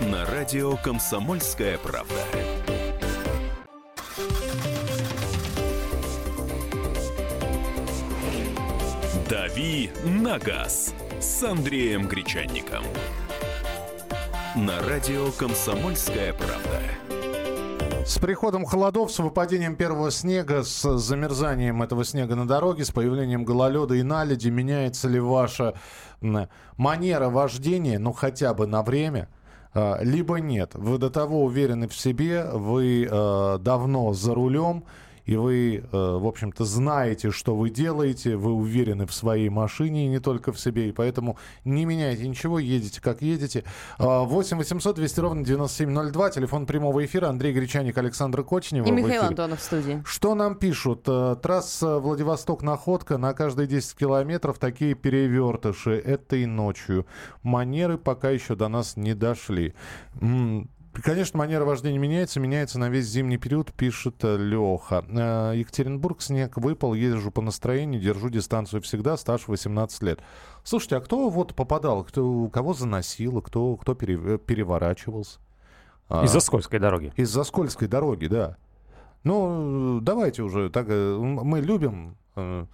на 0.02 0.26
радио 0.26 0.76
«Комсомольская 0.84 1.78
правда». 1.78 2.14
«Дави 9.58 9.90
на 10.04 10.38
газ» 10.38 10.94
с 11.20 11.42
Андреем 11.42 12.06
Гречанником. 12.06 12.84
На 14.54 14.78
радио 14.88 15.32
«Комсомольская 15.32 16.32
правда». 16.32 18.06
С 18.06 18.18
приходом 18.18 18.64
холодов, 18.64 19.10
с 19.10 19.18
выпадением 19.18 19.74
первого 19.74 20.12
снега, 20.12 20.62
с 20.62 20.98
замерзанием 20.98 21.82
этого 21.82 22.04
снега 22.04 22.36
на 22.36 22.46
дороге, 22.46 22.84
с 22.84 22.92
появлением 22.92 23.44
гололеда 23.44 23.94
и 23.94 24.04
наледи, 24.04 24.48
меняется 24.48 25.08
ли 25.08 25.18
ваша 25.18 25.74
манера 26.76 27.28
вождения, 27.28 27.98
ну 27.98 28.12
хотя 28.12 28.54
бы 28.54 28.68
на 28.68 28.84
время, 28.84 29.28
а, 29.74 29.98
либо 30.02 30.36
нет? 30.36 30.70
Вы 30.74 30.98
до 30.98 31.10
того 31.10 31.42
уверены 31.42 31.88
в 31.88 31.96
себе, 31.96 32.44
вы 32.44 33.08
э, 33.10 33.58
давно 33.60 34.12
за 34.12 34.34
рулем, 34.34 34.84
и 35.28 35.36
вы, 35.36 35.76
э, 35.76 35.82
в 35.92 36.26
общем-то, 36.26 36.64
знаете, 36.64 37.30
что 37.30 37.54
вы 37.54 37.68
делаете, 37.68 38.36
вы 38.36 38.54
уверены 38.54 39.06
в 39.06 39.12
своей 39.12 39.50
машине 39.50 40.06
и 40.06 40.08
не 40.08 40.20
только 40.20 40.52
в 40.52 40.58
себе, 40.58 40.88
и 40.88 40.92
поэтому 40.92 41.36
не 41.66 41.84
меняйте 41.84 42.26
ничего, 42.26 42.58
едете 42.58 43.02
как 43.02 43.20
едете. 43.20 43.64
А, 43.98 44.22
8 44.22 44.56
800 44.56 44.96
200 44.96 45.20
ровно 45.20 45.44
9702, 45.44 46.30
телефон 46.30 46.64
прямого 46.64 47.04
эфира, 47.04 47.28
Андрей 47.28 47.52
Гречаник, 47.52 47.98
Александр 47.98 48.42
Кочнева. 48.42 48.86
И 48.86 48.90
Михаил. 48.90 49.24
Антонов 49.24 49.60
в 49.60 49.62
студии. 49.62 50.02
Что 50.06 50.34
нам 50.34 50.54
пишут? 50.54 51.02
Э, 51.06 51.36
Трасса 51.42 51.98
Владивосток-Находка 51.98 53.18
на 53.18 53.34
каждые 53.34 53.68
10 53.68 53.98
километров 53.98 54.58
такие 54.58 54.94
перевертыши. 54.94 55.92
Это 55.92 56.36
и 56.36 56.46
ночью. 56.46 57.04
Манеры 57.42 57.98
пока 57.98 58.30
еще 58.30 58.54
до 58.54 58.68
нас 58.68 58.96
не 58.96 59.12
дошли. 59.12 59.74
Конечно, 60.92 61.38
манера 61.38 61.64
вождения 61.64 61.98
меняется, 61.98 62.40
меняется 62.40 62.78
на 62.78 62.88
весь 62.88 63.06
зимний 63.06 63.36
период, 63.38 63.72
пишет 63.72 64.16
э, 64.24 64.36
Леха. 64.36 65.04
Э, 65.08 65.52
Екатеринбург, 65.56 66.20
снег 66.20 66.56
выпал, 66.56 66.94
езжу 66.94 67.30
по 67.30 67.40
настроению, 67.40 68.00
держу 68.00 68.30
дистанцию 68.30 68.82
всегда, 68.82 69.16
стаж 69.16 69.46
18 69.46 70.02
лет. 70.02 70.20
Слушайте, 70.64 70.96
а 70.96 71.00
кто 71.00 71.28
вот 71.28 71.54
попадал, 71.54 72.02
кто, 72.04 72.48
кого 72.48 72.74
заносило, 72.74 73.40
кто, 73.40 73.76
кто 73.76 73.94
пере- 73.94 74.38
переворачивался? 74.38 75.38
А, 76.08 76.24
Из-за 76.24 76.40
скользкой 76.40 76.80
дороги. 76.80 77.12
из-за 77.16 77.44
скользкой 77.44 77.86
дороги, 77.86 78.26
да. 78.26 78.56
Ну, 79.24 80.00
давайте 80.00 80.42
уже. 80.42 80.68
Так, 80.70 80.86
э, 80.88 81.16
мы 81.18 81.60
любим 81.60 82.16
э, 82.34 82.66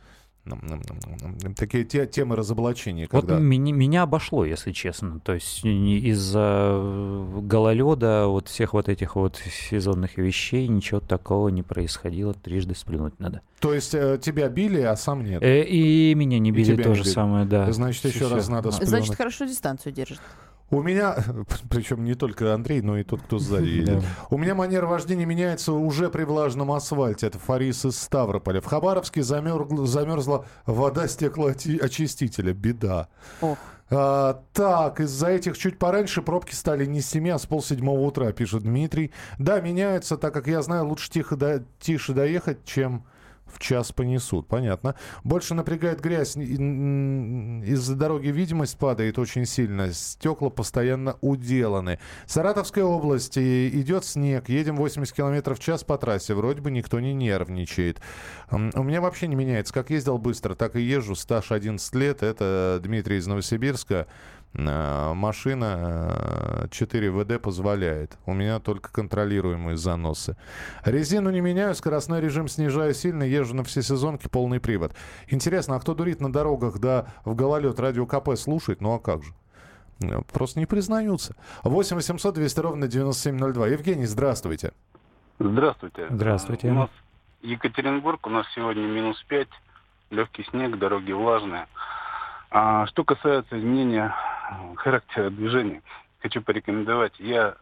такие 1.57 1.85
те, 1.85 2.07
темы 2.07 2.37
разоблачения, 2.37 3.09
Вот 3.11 3.23
когда... 3.23 3.39
меня, 3.39 3.73
меня 3.73 4.03
обошло, 4.03 4.45
если 4.45 4.73
честно. 4.73 5.21
То 5.21 5.35
есть 5.35 5.65
из-за 5.65 6.69
э, 6.73 7.39
гололеда, 7.43 8.27
вот 8.27 8.49
всех 8.49 8.75
вот 8.75 8.89
этих 8.89 9.17
вот 9.17 9.37
сезонных 9.37 10.19
вещей 10.19 10.69
ничего 10.69 11.01
такого 11.01 11.49
не 11.49 11.63
происходило. 11.63 12.35
Трижды 12.35 12.75
сплюнуть 12.75 13.19
надо. 13.19 13.41
То 13.61 13.73
есть 13.73 13.95
э, 13.95 14.19
тебя 14.23 14.49
били, 14.49 14.81
а 14.81 14.97
сам 14.97 15.25
нет. 15.25 15.43
Э, 15.43 15.65
И 15.65 16.15
меня 16.15 16.39
не 16.39 16.51
И 16.51 16.53
били 16.53 16.77
то 16.83 16.95
же 16.95 17.03
били. 17.03 17.11
самое, 17.13 17.47
да. 17.47 17.71
Значит, 17.73 18.05
еще 18.05 18.29
раз 18.29 18.49
надо 18.49 18.71
сплюнуть. 18.71 18.89
Значит, 18.89 19.15
хорошо 19.15 19.47
дистанцию 19.47 19.93
держит. 19.93 20.21
У 20.71 20.83
меня, 20.83 21.17
причем 21.71 22.05
не 22.05 22.15
только 22.15 22.55
Андрей, 22.55 22.81
но 22.81 22.99
и 22.99 23.05
тот, 23.05 23.23
кто 23.23 23.39
сзади 23.39 23.67
едет. 23.69 24.05
У 24.31 24.39
меня 24.39 24.55
манера 24.55 24.87
вождения 24.87 25.27
меняется 25.27 25.73
уже 25.73 26.11
при 26.11 26.25
влажном 26.25 26.73
асфальте. 26.73 27.27
Это 27.27 27.39
Фарис 27.39 27.85
из 27.85 27.99
Ставрополя. 27.99 28.61
В 28.61 28.67
Хабаровске 28.67 29.23
замерзла, 29.23 29.87
замерзла 29.87 30.47
вода 30.67 31.07
стеклоочистителя. 31.07 32.53
Беда. 32.53 33.09
Ох. 33.41 33.59
А, 33.91 34.43
так, 34.53 35.01
из-за 35.01 35.29
этих 35.29 35.59
чуть 35.59 35.79
пораньше 35.79 36.23
пробки 36.23 36.55
стали 36.55 36.87
не 36.87 37.01
с 37.01 37.09
7, 37.11 37.29
а 37.31 37.39
с 37.39 37.47
полседьмого 37.47 38.01
утра, 38.01 38.33
пишет 38.33 38.63
Дмитрий. 38.63 39.13
Да, 39.39 39.61
меняются, 39.61 40.17
так 40.17 40.33
как 40.33 40.47
я 40.47 40.63
знаю, 40.63 40.87
лучше 40.87 41.11
тихо 41.11 41.37
до- 41.37 41.65
тише 41.79 42.13
доехать, 42.15 42.65
чем 42.65 43.05
в 43.55 43.59
час 43.59 43.93
понесут. 43.93 44.49
Понятно. 44.49 44.95
Больше 45.23 45.55
напрягает 45.55 46.01
грязь. 46.01 46.37
Из-за 46.37 47.95
дороги 47.97 48.29
видимость 48.29 48.77
падает 48.79 49.19
очень 49.19 49.47
сильно. 49.47 49.93
Стекла 49.93 50.51
постоянно 50.51 51.17
уделаны. 51.21 51.99
Саратовская 52.27 52.85
область. 52.85 53.39
Идет 53.39 54.05
снег. 54.05 54.49
Едем 54.49 54.77
80 54.77 55.15
км 55.15 55.55
в 55.55 55.59
час 55.59 55.85
по 55.85 55.97
трассе. 55.97 56.35
Вроде 56.35 56.61
бы 56.61 56.71
никто 56.71 57.01
не 57.01 57.15
нервничает. 57.15 58.01
У 58.51 58.83
меня 58.83 59.01
вообще 59.01 59.29
не 59.29 59.37
меняется. 59.37 59.73
Как 59.73 59.91
ездил 59.91 60.19
быстро, 60.19 60.55
так 60.55 60.77
и 60.77 60.83
езжу. 60.83 61.15
Стаж 61.15 61.53
11 61.53 61.95
лет. 61.95 62.23
Это 62.23 62.81
Дмитрий 62.83 63.19
из 63.19 63.27
Новосибирска. 63.27 64.07
Э, 64.57 65.13
Машина 65.15 66.65
э, 66.65 66.69
4 66.71 67.11
ВД 67.11 67.43
позволяет. 67.43 68.17
У 68.27 68.35
меня 68.35 68.61
только 68.61 68.93
контролируемые 68.93 69.77
заносы. 69.77 70.37
Резину 70.85 71.31
не 71.31 71.41
меняю, 71.41 71.75
скоростной 71.75 72.21
режим 72.21 72.49
снижаю 72.49 72.95
сильно, 72.95 73.25
езжу 73.25 73.55
на 73.55 73.65
все 73.65 73.83
сезонки, 73.83 74.29
полный 74.29 74.61
привод. 74.61 74.95
Интересно, 75.29 75.77
а 75.77 75.81
кто 75.81 75.95
дурит 75.95 76.21
на 76.21 76.33
дорогах, 76.33 76.79
да 76.79 77.07
в 77.25 77.35
гололед 77.35 77.79
радио 77.81 78.07
КП 78.07 78.37
слушает? 78.37 78.81
Ну 78.81 78.95
а 78.95 79.01
как 79.01 79.25
же? 79.25 79.33
Э, 80.03 80.21
Просто 80.33 80.61
не 80.61 80.67
признаются. 80.67 81.35
8 81.65 81.97
800 81.97 82.35
200 82.35 82.61
ровно 82.61 82.87
9702. 82.89 83.67
Евгений, 83.69 84.07
здравствуйте. 84.07 84.73
Здравствуйте. 85.41 86.07
Здравствуйте. 86.11 86.69
У 86.69 86.75
нас 86.75 86.91
Екатеринбург, 87.43 88.25
у 88.27 88.31
нас 88.31 88.47
сегодня 88.55 88.83
минус 88.87 89.23
5, 89.29 89.49
легкий 90.11 90.45
снег, 90.45 90.79
дороги 90.79 91.13
влажные. 91.13 91.67
А 92.57 92.87
что 92.87 93.03
касается 93.03 93.59
изменения 93.59 94.15
э, 94.49 94.77
характера 94.77 95.29
движения, 95.29 95.83
хочу 96.23 96.41
порекомендовать. 96.41 97.19
Я 97.19 97.57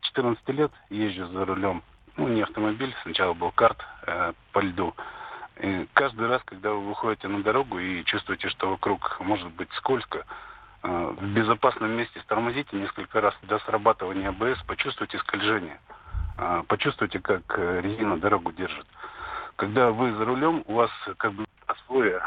с 0.00 0.06
14 0.06 0.48
лет 0.48 0.72
езжу 0.88 1.26
за 1.26 1.44
рулем. 1.44 1.82
Ну, 2.16 2.26
не 2.26 2.40
автомобиль, 2.40 2.96
сначала 3.02 3.34
был 3.34 3.50
карт 3.50 3.84
э, 4.06 4.32
по 4.52 4.60
льду. 4.60 4.94
И 5.60 5.86
каждый 5.92 6.26
раз, 6.26 6.40
когда 6.46 6.70
вы 6.70 6.88
выходите 6.88 7.28
на 7.28 7.42
дорогу 7.42 7.78
и 7.80 8.02
чувствуете, 8.04 8.48
что 8.48 8.70
вокруг 8.70 9.20
может 9.20 9.52
быть 9.52 9.70
скользко, 9.74 10.24
э, 10.84 11.14
в 11.18 11.34
безопасном 11.34 11.90
месте 11.90 12.18
стормозите 12.20 12.78
несколько 12.78 13.20
раз 13.20 13.34
до 13.42 13.58
срабатывания 13.58 14.30
АБС, 14.30 14.62
почувствуйте 14.62 15.18
скольжение. 15.18 15.78
А, 16.38 16.62
почувствуйте, 16.62 17.18
как 17.18 17.42
э, 17.58 17.82
резина 17.82 18.18
дорогу 18.18 18.52
держит. 18.52 18.86
Когда 19.56 19.90
вы 19.90 20.14
за 20.14 20.24
рулем, 20.24 20.64
у 20.66 20.76
вас 20.76 20.90
как 21.18 21.34
бы 21.34 21.44
свое 21.86 22.22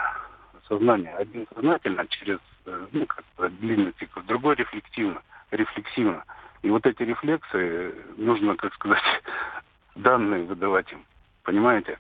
сознание. 0.74 1.14
Один 1.16 1.48
сознательно 1.54 2.08
через 2.08 2.40
э, 2.66 2.88
ну, 2.92 3.06
как 3.06 3.52
длинный 3.60 3.92
цикл, 4.00 4.22
другой 4.22 4.56
рефлективно, 4.56 5.22
рефлексивно. 5.52 6.24
И 6.62 6.70
вот 6.70 6.86
эти 6.86 7.04
рефлексы 7.04 7.58
э, 7.58 7.92
нужно, 8.18 8.56
как 8.56 8.74
сказать, 8.74 9.04
данные 9.96 10.44
выдавать 10.46 10.92
им. 10.92 11.06
Понимаете? 11.44 11.98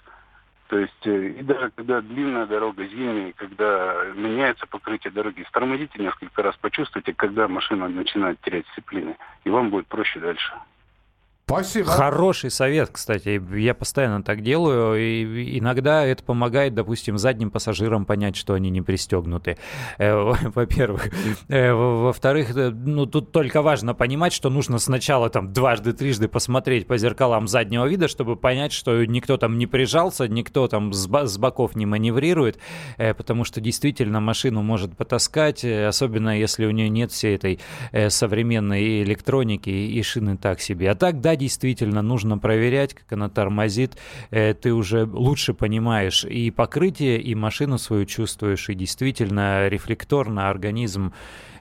То 0.69 0.79
есть, 0.79 1.05
э, 1.07 1.27
и 1.39 1.43
даже 1.43 1.71
когда 1.75 2.01
длинная 2.01 2.45
дорога, 2.45 2.85
зимняя, 2.85 3.33
когда 3.33 4.05
меняется 4.15 4.65
покрытие 4.67 5.11
дороги, 5.11 5.45
стормозите 5.49 5.99
несколько 5.99 6.41
раз, 6.41 6.55
почувствуйте, 6.57 7.13
когда 7.13 7.47
машина 7.47 7.87
начинает 7.89 8.39
терять 8.41 8.65
сцепление, 8.71 9.17
и 9.43 9.49
вам 9.49 9.69
будет 9.69 9.87
проще 9.87 10.19
дальше. 10.19 10.53
Спасибо. 11.45 11.87
Хороший 11.89 12.49
совет, 12.49 12.89
кстати. 12.91 13.41
Я 13.57 13.73
постоянно 13.73 14.23
так 14.23 14.41
делаю. 14.41 14.95
И 14.97 15.59
иногда 15.59 16.05
это 16.05 16.23
помогает, 16.23 16.73
допустим, 16.73 17.17
задним 17.17 17.51
пассажирам 17.51 18.05
понять, 18.05 18.37
что 18.37 18.53
они 18.53 18.69
не 18.69 18.81
пристегнуты. 18.81 19.57
Э, 19.97 20.15
Во-первых. 20.55 21.09
Э, 21.49 21.73
во- 21.73 22.03
Во-вторых, 22.05 22.55
э, 22.55 22.69
ну 22.69 23.05
тут 23.05 23.33
только 23.33 23.61
важно 23.61 23.93
понимать, 23.93 24.31
что 24.31 24.49
нужно 24.49 24.79
сначала 24.79 25.29
там 25.29 25.51
дважды, 25.51 25.91
трижды 25.91 26.29
посмотреть 26.29 26.87
по 26.87 26.97
зеркалам 26.97 27.47
заднего 27.49 27.85
вида, 27.85 28.07
чтобы 28.07 28.37
понять, 28.37 28.71
что 28.71 29.03
никто 29.05 29.35
там 29.35 29.57
не 29.57 29.67
прижался, 29.67 30.29
никто 30.29 30.69
там 30.69 30.93
с 30.93 31.37
боков 31.37 31.75
не 31.75 31.85
маневрирует, 31.85 32.57
потому 32.97 33.43
что 33.43 33.59
действительно 33.59 34.21
машину 34.21 34.61
может 34.63 34.95
потаскать, 34.95 35.65
особенно 35.65 36.39
если 36.39 36.65
у 36.65 36.71
нее 36.71 36.87
нет 36.87 37.11
всей 37.11 37.35
этой 37.35 37.59
современной 38.09 39.03
электроники 39.03 39.69
и 39.69 40.01
шины 40.03 40.37
так 40.37 40.61
себе. 40.61 40.89
А 40.91 40.95
так, 40.95 41.19
да, 41.19 41.32
действительно, 41.35 42.01
нужно 42.01 42.37
проверять, 42.37 42.93
как 42.93 43.11
она 43.13 43.29
тормозит. 43.29 43.97
Э, 44.31 44.53
Ты 44.53 44.73
уже 44.73 45.05
лучше 45.05 45.53
понимаешь 45.53 46.25
и 46.25 46.51
покрытие, 46.51 47.21
и 47.21 47.35
машину 47.35 47.77
свою 47.77 48.05
чувствуешь, 48.05 48.69
и 48.69 48.75
действительно 48.75 49.67
рефлекторно 49.67 50.49
организм 50.49 51.13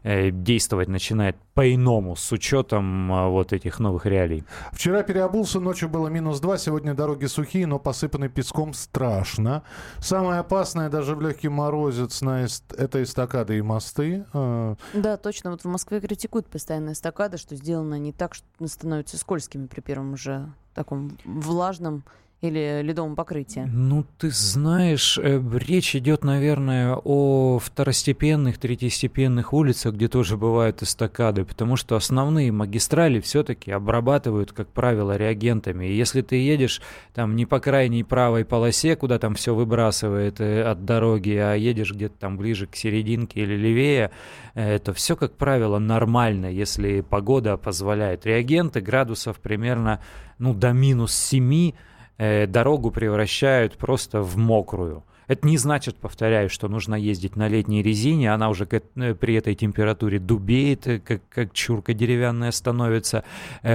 действовать 0.05 0.89
начинает 0.89 1.37
по-иному 1.55 2.17
с 2.17 2.33
учетом 2.33 3.13
а, 3.13 3.29
вот 3.29 3.53
этих 3.53 3.79
новых 3.79 4.07
реалий. 4.07 4.45
Вчера 4.73 5.03
переобулся, 5.03 5.61
ночью 5.61 5.89
было 5.89 6.09
минус 6.09 6.41
2, 6.41 6.59
сегодня 6.59 6.95
дороги 6.95 7.27
сухие, 7.27 7.67
но 7.67 7.79
посыпаны 7.79 8.29
песком 8.29 8.75
страшно. 8.75 9.63
Самое 9.99 10.41
опасное 10.41 10.89
даже 10.89 11.15
в 11.15 11.21
легкий 11.21 11.49
морозец 11.49 12.21
на 12.23 12.45
эст- 12.45 12.73
это 12.77 13.03
эстакады 13.03 13.59
и 13.59 13.63
мосты. 13.63 14.25
Э, 14.33 14.75
Да, 14.95 15.17
точно. 15.17 15.51
Вот 15.51 15.63
в 15.63 15.69
Москве 15.69 16.01
критикуют 16.01 16.49
постоянно 16.49 16.93
эстакады, 16.93 17.37
что 17.37 17.55
сделано 17.55 17.99
не 17.99 18.13
так, 18.13 18.35
что 18.35 18.47
становятся 18.67 19.19
скользкими 19.19 19.67
при 19.67 19.81
первом 19.81 20.17
же 20.17 20.51
таком 20.75 21.19
влажном 21.25 22.03
или 22.43 22.83
ледовому 22.83 23.15
покрытию? 23.15 23.69
Ну, 23.73 24.05
ты 24.19 24.31
знаешь, 24.31 25.17
э, 25.17 25.41
речь 25.55 25.95
идет, 25.95 26.25
наверное, 26.25 26.97
о 26.97 27.61
второстепенных, 27.61 28.59
третьестепенных 28.59 29.53
улицах, 29.53 29.95
где 29.95 30.09
тоже 30.09 30.37
бывают 30.37 30.83
эстакады, 30.83 31.45
потому 31.45 31.77
что 31.77 31.95
основные 31.95 32.51
магистрали 32.51 33.21
все-таки 33.21 33.71
обрабатывают, 33.71 34.53
как 34.53 34.67
правило, 34.69 35.17
реагентами. 35.17 35.87
И 35.87 35.95
если 35.95 36.21
ты 36.21 36.35
едешь 36.37 36.83
там 37.15 37.37
не 37.37 37.47
по 37.47 37.61
крайней 37.61 38.03
правой 38.03 38.45
полосе, 38.45 38.97
куда 38.97 39.21
там 39.21 39.37
все 39.37 39.55
выбрасывает 39.55 40.41
э, 40.41 40.65
от 40.65 40.85
дороги, 40.85 41.37
а 41.37 41.55
едешь 41.55 41.93
где-то 41.93 42.19
там 42.19 42.37
ближе 42.37 42.67
к 42.67 42.75
серединке 42.75 43.43
или 43.43 43.55
левее, 43.55 44.11
э, 44.55 44.81
то 44.81 44.93
все, 44.93 45.15
как 45.15 45.37
правило, 45.37 45.79
нормально, 45.79 46.47
если 46.47 47.03
погода 47.03 47.57
позволяет. 47.57 48.27
Реагенты 48.27 48.81
градусов 48.81 49.39
примерно 49.39 50.01
ну, 50.41 50.55
до 50.55 50.73
минус 50.73 51.15
7 51.15 51.73
э, 52.19 52.47
дорогу 52.47 52.91
превращают 52.91 53.77
просто 53.77 54.23
в 54.23 54.37
мокрую. 54.37 55.05
Это 55.29 55.47
не 55.47 55.57
значит, 55.57 55.97
повторяю, 55.97 56.51
что 56.51 56.69
нужно 56.69 56.95
ездить 56.95 57.37
на 57.37 57.49
летней 57.49 57.83
резине, 57.83 58.35
она 58.35 58.49
уже 58.51 58.69
э, 58.71 59.15
при 59.15 59.35
этой 59.35 59.55
температуре 59.55 60.19
дубеет, 60.19 60.87
э, 60.87 60.99
как, 60.99 61.23
как 61.29 61.53
чурка 61.53 61.95
деревянная 61.95 62.51
становится 62.51 63.25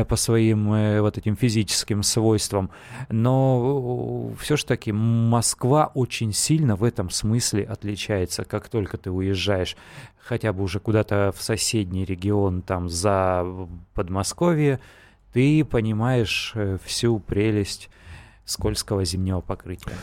по 0.07 0.15
своим 0.15 1.01
вот 1.01 1.17
этим 1.17 1.35
физическим 1.35 2.03
свойствам. 2.03 2.69
Но 3.09 4.33
все 4.39 4.57
же 4.57 4.65
таки 4.65 4.91
Москва 4.91 5.91
очень 5.93 6.33
сильно 6.33 6.75
в 6.75 6.83
этом 6.83 7.09
смысле 7.09 7.63
отличается, 7.63 8.43
как 8.43 8.69
только 8.69 8.97
ты 8.97 9.09
уезжаешь 9.09 9.75
хотя 10.17 10.51
бы 10.51 10.63
уже 10.63 10.79
куда-то 10.79 11.33
в 11.35 11.41
соседний 11.41 12.03
регион, 12.03 12.61
там 12.61 12.89
за 12.89 13.45
Подмосковье, 13.93 14.79
ты 15.31 15.63
понимаешь 15.63 16.53
всю 16.83 17.19
прелесть 17.19 17.89
скользкого 18.47 19.05
зимнего 19.05 19.41
покрытия. 19.41 19.93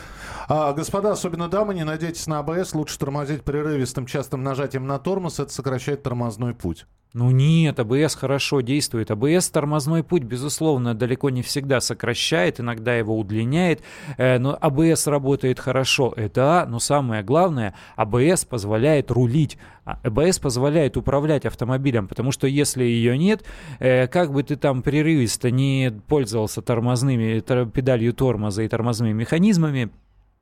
А, 0.47 0.71
господа, 0.71 1.11
особенно 1.11 1.49
дамы, 1.49 1.73
не 1.73 1.83
надейтесь 1.83 2.27
на 2.27 2.39
АБС. 2.39 2.73
Лучше 2.75 2.97
тормозить 2.97 3.43
прерывистым 3.43 4.05
частым 4.05 4.43
нажатием 4.43 4.87
на 4.87 4.99
тормоз. 4.99 5.39
Это 5.39 5.51
сокращает 5.51 6.03
тормозной 6.03 6.53
путь. 6.53 6.85
Ну 7.17 7.31
нет, 7.31 7.79
АБС 7.79 8.15
хорошо 8.15 8.59
действует. 8.59 9.09
АБС 9.09 9.49
тормозной 9.49 10.03
путь, 10.03 10.23
безусловно, 10.23 10.93
далеко 10.93 11.29
не 11.29 11.43
всегда 11.43 11.79
сокращает, 11.79 12.59
иногда 12.59 12.93
его 12.93 13.17
удлиняет, 13.17 13.81
э, 14.17 14.37
но 14.37 14.57
АБС 14.59 15.07
работает 15.07 15.57
хорошо. 15.57 16.13
Это 16.17 16.63
А, 16.63 16.65
но 16.65 16.79
самое 16.79 17.23
главное, 17.23 17.73
АБС 17.95 18.43
позволяет 18.43 19.11
рулить. 19.11 19.57
А, 19.85 19.97
АБС 20.03 20.39
позволяет 20.39 20.97
управлять 20.97 21.45
автомобилем, 21.45 22.09
потому 22.09 22.33
что 22.33 22.47
если 22.47 22.83
ее 22.83 23.17
нет, 23.17 23.45
э, 23.79 24.07
как 24.07 24.33
бы 24.33 24.43
ты 24.43 24.57
там 24.57 24.81
прерывисто 24.81 25.51
не 25.51 25.93
пользовался 26.09 26.61
тормозными, 26.61 27.39
педалью 27.39 28.11
тормоза 28.13 28.63
и 28.63 28.67
тормозными 28.67 29.13
механизмами, 29.13 29.89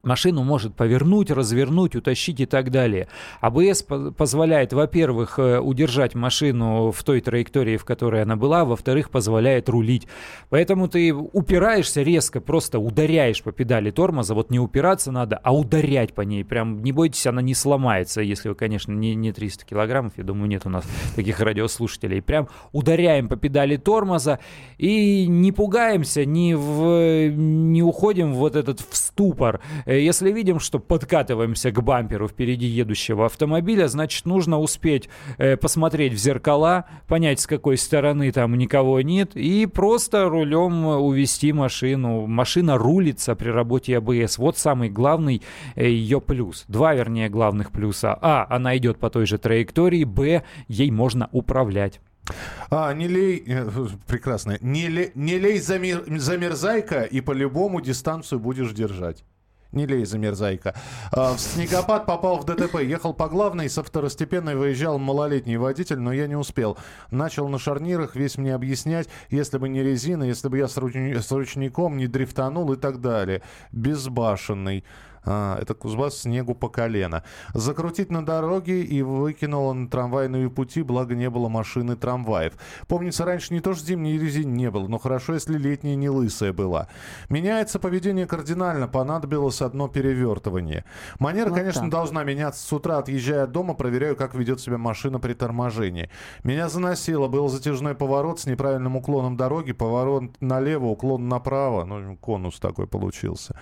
Машину 0.03 0.43
может 0.43 0.75
повернуть, 0.75 1.31
развернуть, 1.31 1.95
утащить 1.95 2.41
и 2.41 2.45
так 2.45 2.72
далее. 2.72 3.07
АБС 3.39 3.86
позволяет, 4.17 4.74
во-первых, 4.74 5.39
э, 5.39 5.60
удержать 5.60 6.13
машину 6.13 6.91
в 6.91 7.01
той 7.05 7.22
траектории, 7.22 7.77
в 7.77 7.86
которой 7.86 8.22
она 8.22 8.36
была, 8.36 8.65
во-вторых, 8.65 9.10
позволяет 9.10 9.69
рулить. 9.69 10.05
Поэтому 10.50 10.89
ты 10.89 11.13
упираешься 11.13 12.01
резко, 12.01 12.41
просто 12.41 12.79
ударяешь 12.79 13.41
по 13.43 13.53
педали 13.53 13.91
тормоза. 13.91 14.33
Вот 14.33 14.50
не 14.50 14.60
упираться 14.60 15.10
надо, 15.13 15.39
а 15.41 15.55
ударять 15.55 16.13
по 16.13 16.19
ней. 16.19 16.43
Прям 16.43 16.83
не 16.83 16.91
бойтесь, 16.91 17.25
она 17.25 17.41
не 17.41 17.55
сломается, 17.55 18.19
если 18.19 18.50
вы, 18.50 18.55
конечно, 18.55 18.91
не, 18.91 19.15
не 19.15 19.31
300 19.31 19.63
килограммов. 19.63 20.12
Я 20.17 20.25
думаю, 20.25 20.50
нет 20.50 20.63
у 20.65 20.69
нас 20.69 20.83
таких 21.15 21.39
радиослушателей. 21.39 22.22
Прям 22.22 22.50
ударяем 22.74 23.29
по 23.29 23.38
педали 23.38 23.77
тормоза 23.77 24.39
и 24.77 25.27
не 25.27 25.53
пугаемся, 25.53 26.25
не, 26.25 26.55
в, 26.55 27.29
не 27.29 27.81
уходим 27.81 28.33
в 28.33 28.39
вот 28.39 28.57
этот 28.57 28.81
в 28.81 28.98
ступор 28.98 29.62
Э, 29.93 29.93
если 30.00 30.32
видим, 30.32 30.60
что 30.60 30.80
подкатываемся 30.80 31.72
к 31.72 31.82
бамперу 31.82 32.28
впереди 32.28 32.66
едущего 32.66 33.26
автомобиля, 33.26 33.88
значит, 33.88 34.26
нужно 34.26 34.60
успеть 34.60 35.10
э, 35.38 35.58
посмотреть 35.58 36.14
в 36.14 36.18
зеркала, 36.18 36.86
понять, 37.08 37.40
с 37.40 37.48
какой 37.48 37.78
стороны 37.78 38.32
там 38.32 38.58
никого 38.58 39.02
нет, 39.02 39.36
и 39.36 39.66
просто 39.66 40.30
рулем 40.30 40.86
увести 40.86 41.54
машину. 41.54 42.28
Машина 42.28 42.78
рулится 42.78 43.36
при 43.36 43.50
работе 43.50 43.98
АБС. 43.98 44.38
Вот 44.38 44.58
самый 44.58 44.90
главный 44.90 45.42
э, 45.76 45.90
ее 45.90 46.22
плюс. 46.22 46.66
Два, 46.68 46.94
вернее, 46.94 47.30
главных 47.30 47.72
плюса. 47.72 48.18
А, 48.22 48.48
она 48.50 48.78
идет 48.78 48.98
по 48.98 49.10
той 49.10 49.26
же 49.26 49.38
траектории. 49.38 50.04
Б, 50.04 50.44
ей 50.68 50.92
можно 50.92 51.29
управлять. 51.32 52.00
А, 52.70 52.94
не 52.94 53.08
лей, 53.08 53.44
э, 53.46 53.70
прекрасно, 54.08 54.58
не, 54.62 54.88
лей, 54.88 55.12
не 55.16 55.38
лей 55.38 55.60
замер, 55.60 56.03
замерзайка, 56.08 57.03
и 57.03 57.22
по-любому 57.22 57.82
дистанцию 57.82 58.40
будешь 58.40 58.72
держать. 58.72 59.24
Не 59.74 59.88
лей, 59.88 60.05
замерзайка. 60.05 60.75
А, 61.12 61.33
в 61.33 61.40
снегопад 61.40 62.05
попал 62.05 62.38
в 62.38 62.46
ДТП. 62.46 62.75
Ехал 62.81 63.14
по 63.14 63.27
главной, 63.27 63.70
со 63.70 63.83
второстепенной 63.83 64.55
выезжал 64.55 65.00
малолетний 65.00 65.57
водитель, 65.57 66.00
но 66.00 66.14
я 66.14 66.27
не 66.27 66.36
успел. 66.36 66.77
Начал 67.09 67.50
на 67.50 67.57
шарнирах 67.57 68.16
весь 68.16 68.38
мне 68.38 68.53
объяснять, 68.53 69.09
если 69.29 69.57
бы 69.57 69.70
не 69.70 69.81
резина, 69.81 70.24
если 70.24 70.48
бы 70.48 70.59
я 70.59 70.68
с, 70.68 70.74
с 70.75 71.31
ручником 71.31 71.98
не 71.98 72.05
дрифтанул 72.05 72.72
и 72.72 72.77
так 72.77 73.01
далее. 73.01 73.42
Безбашенный. 73.72 74.83
А, 75.25 75.57
это 75.62 75.74
Кузбасс 75.74 76.20
снегу 76.20 76.55
по 76.55 76.70
колено. 76.70 77.24
Закрутить 77.53 78.12
на 78.12 78.25
дороге 78.25 78.83
и 78.83 79.01
выкинуло 79.01 79.74
на 79.74 79.88
трамвайные 79.88 80.50
пути, 80.50 80.81
благо 80.81 81.16
не 81.16 81.29
было 81.29 81.50
машины 81.50 81.96
трамваев. 81.96 82.53
Помнится, 82.88 83.25
раньше 83.25 83.53
не 83.53 83.59
то 83.59 83.74
что 83.74 83.86
зимней 83.86 84.18
резины 84.18 84.51
не 84.51 84.70
было, 84.70 84.88
но 84.88 85.00
хорошо, 85.00 85.33
если 85.33 85.57
летняя 85.57 85.96
не 85.96 86.09
лысая 86.09 86.53
была. 86.53 86.88
Меняется 87.29 87.79
поведение 87.79 88.25
кардинально, 88.25 88.88
понадобилось 88.88 89.62
одно 89.62 89.88
перевертывание. 89.88 90.86
Манера, 91.20 91.50
вот 91.50 91.57
конечно, 91.57 91.81
так. 91.81 91.90
должна 91.90 92.24
меняться. 92.24 92.66
С 92.66 92.74
утра, 92.74 92.98
отъезжая 92.98 93.44
от 93.44 93.51
дома, 93.51 93.74
проверяю, 93.74 94.16
как 94.16 94.36
ведет 94.36 94.59
себя 94.59 94.77
машина 94.77 95.20
при 95.20 95.33
торможении. 95.33 96.09
Меня 96.44 96.70
заносило, 96.70 97.27
был 97.27 97.48
затяжной 97.48 97.96
поворот 97.96 98.40
с 98.40 98.46
неправильным 98.46 98.96
уклоном 98.96 99.38
дороги, 99.38 99.72
поворот 99.72 100.24
налево, 100.42 100.86
уклон 100.86 101.27
направо. 101.27 101.86
Ну, 101.86 102.18
конус 102.18 102.59
такой 102.59 102.88
получился. 102.88 103.55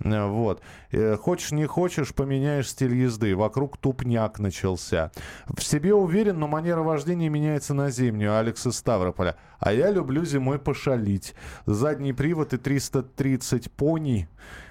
Э, 0.00 0.26
вот. 0.26 0.62
Э, 0.90 1.16
хочешь, 1.16 1.52
не 1.52 1.66
хочешь, 1.66 2.14
поменяешь 2.14 2.68
стиль 2.68 2.94
езды. 2.94 3.36
Вокруг 3.36 3.76
тупняк 3.76 4.38
начался. 4.38 5.10
В 5.46 5.62
себе 5.62 5.94
уверен, 5.94 6.38
но 6.38 6.48
манера 6.48 6.82
вождения 6.82 7.28
меняется 7.28 7.74
на 7.74 7.90
зимнюю. 7.90 8.36
Алекс 8.36 8.66
из 8.66 8.76
Ставрополя. 8.76 9.36
А 9.58 9.72
я 9.72 9.90
люблю 9.90 10.24
зимой 10.24 10.58
пошалить. 10.58 11.34
Задний 11.66 12.12
привод 12.12 12.52
и 12.52 12.58
330 12.58 13.70
пони 13.72 14.28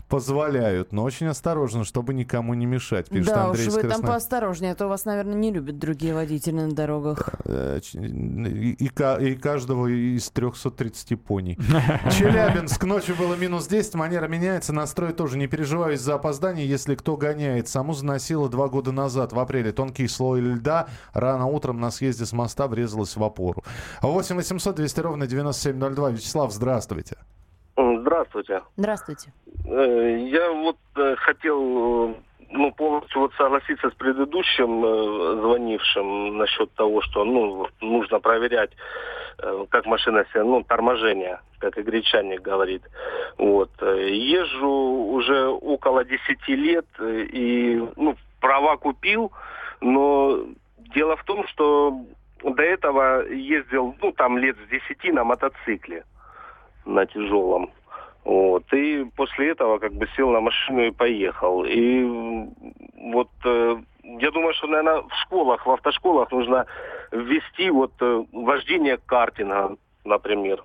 позволяют, 0.10 0.92
но 0.92 1.04
очень 1.04 1.28
осторожно, 1.28 1.86
чтобы 1.86 2.14
никому 2.14 2.56
не 2.56 2.66
мешать, 2.66 3.10
пишет 3.10 3.34
да, 3.34 3.46
Андрей 3.46 3.68
уж 3.68 3.76
вы 3.76 3.84
там 3.84 4.02
поосторожнее, 4.02 4.74
а 4.74 4.76
то 4.76 4.88
вас, 4.88 5.06
наверное, 5.06 5.36
не 5.36 5.52
любят 5.52 5.78
другие 5.78 6.14
водители 6.14 6.56
на 6.56 6.72
дорогах. 6.72 7.30
Э, 7.46 7.80
и, 7.94 8.72
и, 8.74 8.86
и 8.88 9.36
каждого 9.36 9.88
из 9.88 10.30
330 10.32 11.22
пони. 11.22 11.56
Челябинск. 12.18 12.84
Ночью 12.84 13.16
было 13.16 13.36
минус 13.36 13.68
10, 13.68 13.94
манера 13.94 14.28
меняется, 14.28 14.74
настрой 14.74 15.14
тоже. 15.14 15.38
Не 15.38 15.48
переживаю 15.48 15.94
из-за 15.94 16.16
опоздания, 16.16 16.66
если 16.66 16.96
кто 16.96 17.16
гоняет. 17.16 17.68
Саму 17.68 17.94
заносило 17.94 18.50
два 18.50 18.68
года 18.68 18.92
назад, 18.92 19.32
в 19.32 19.40
апреле. 19.40 19.72
Тонкий 19.72 20.08
слой 20.08 20.42
льда 20.42 20.88
рано 21.14 21.46
утром 21.46 21.80
на 21.80 21.92
съезде 21.92 22.26
с 22.26 22.34
моста 22.34 22.68
врезалась 22.68 23.16
в 23.16 23.24
опору. 23.24 23.64
8 24.02 24.36
800 24.36 24.76
200 24.76 25.00
ровно 25.02 25.28
9702. 25.28 26.10
Вячеслав, 26.10 26.52
здравствуйте. 26.52 27.18
Здравствуйте. 28.10 28.64
Здравствуйте. 28.76 29.32
Э, 29.66 30.18
я 30.32 30.52
вот 30.52 30.78
э, 30.96 31.16
хотел 31.18 32.10
э, 32.10 32.14
ну, 32.50 32.72
полностью 32.72 33.22
вот 33.22 33.34
согласиться 33.36 33.92
с 33.92 33.94
предыдущим 33.94 34.82
звонившим 35.42 36.38
насчет 36.40 36.74
того, 36.74 37.02
что 37.04 37.24
ну, 37.24 37.68
нужно 37.82 38.20
проверять, 38.20 38.72
как 39.70 39.86
машина 39.86 40.26
себя, 40.32 40.44
ну, 40.44 40.64
торможение, 40.64 41.40
как 41.60 41.78
и 41.78 41.84
гречанник 41.84 42.42
говорит. 42.42 42.82
Вот. 43.38 43.70
Езжу 43.80 44.68
уже 45.14 45.48
около 45.48 46.04
10 46.04 46.48
лет 46.48 46.88
и 47.00 47.88
ну, 47.96 48.16
права 48.42 48.78
купил, 48.78 49.32
но 49.82 50.46
дело 50.96 51.16
в 51.16 51.24
том, 51.26 51.46
что 51.50 51.94
до 52.44 52.64
этого 52.64 53.28
ездил, 53.28 53.96
ну, 54.02 54.12
там 54.14 54.40
лет 54.40 54.58
с 54.66 54.70
10 54.72 55.14
на 55.14 55.24
мотоцикле 55.24 56.06
на 56.86 57.06
тяжелом. 57.06 57.70
Вот. 58.24 58.64
И 58.74 59.06
после 59.16 59.50
этого 59.50 59.80
как 59.80 59.94
бы 59.94 60.08
сел 60.16 60.30
на 60.30 60.42
машину 60.42 60.84
и 60.84 60.92
поехал. 60.92 61.64
И 61.66 62.04
вот 62.98 63.30
э, 63.46 63.78
я 64.04 64.32
думаю, 64.32 64.54
что, 64.54 64.68
наверное, 64.68 65.02
в 65.02 65.14
школах, 65.22 65.66
в 65.66 65.72
автошколах 65.72 66.32
нужно 66.32 66.66
ввести 67.12 67.70
вот 67.70 67.94
э, 68.02 68.26
вождение 68.32 68.98
картинга, 68.98 69.76
например. 70.04 70.64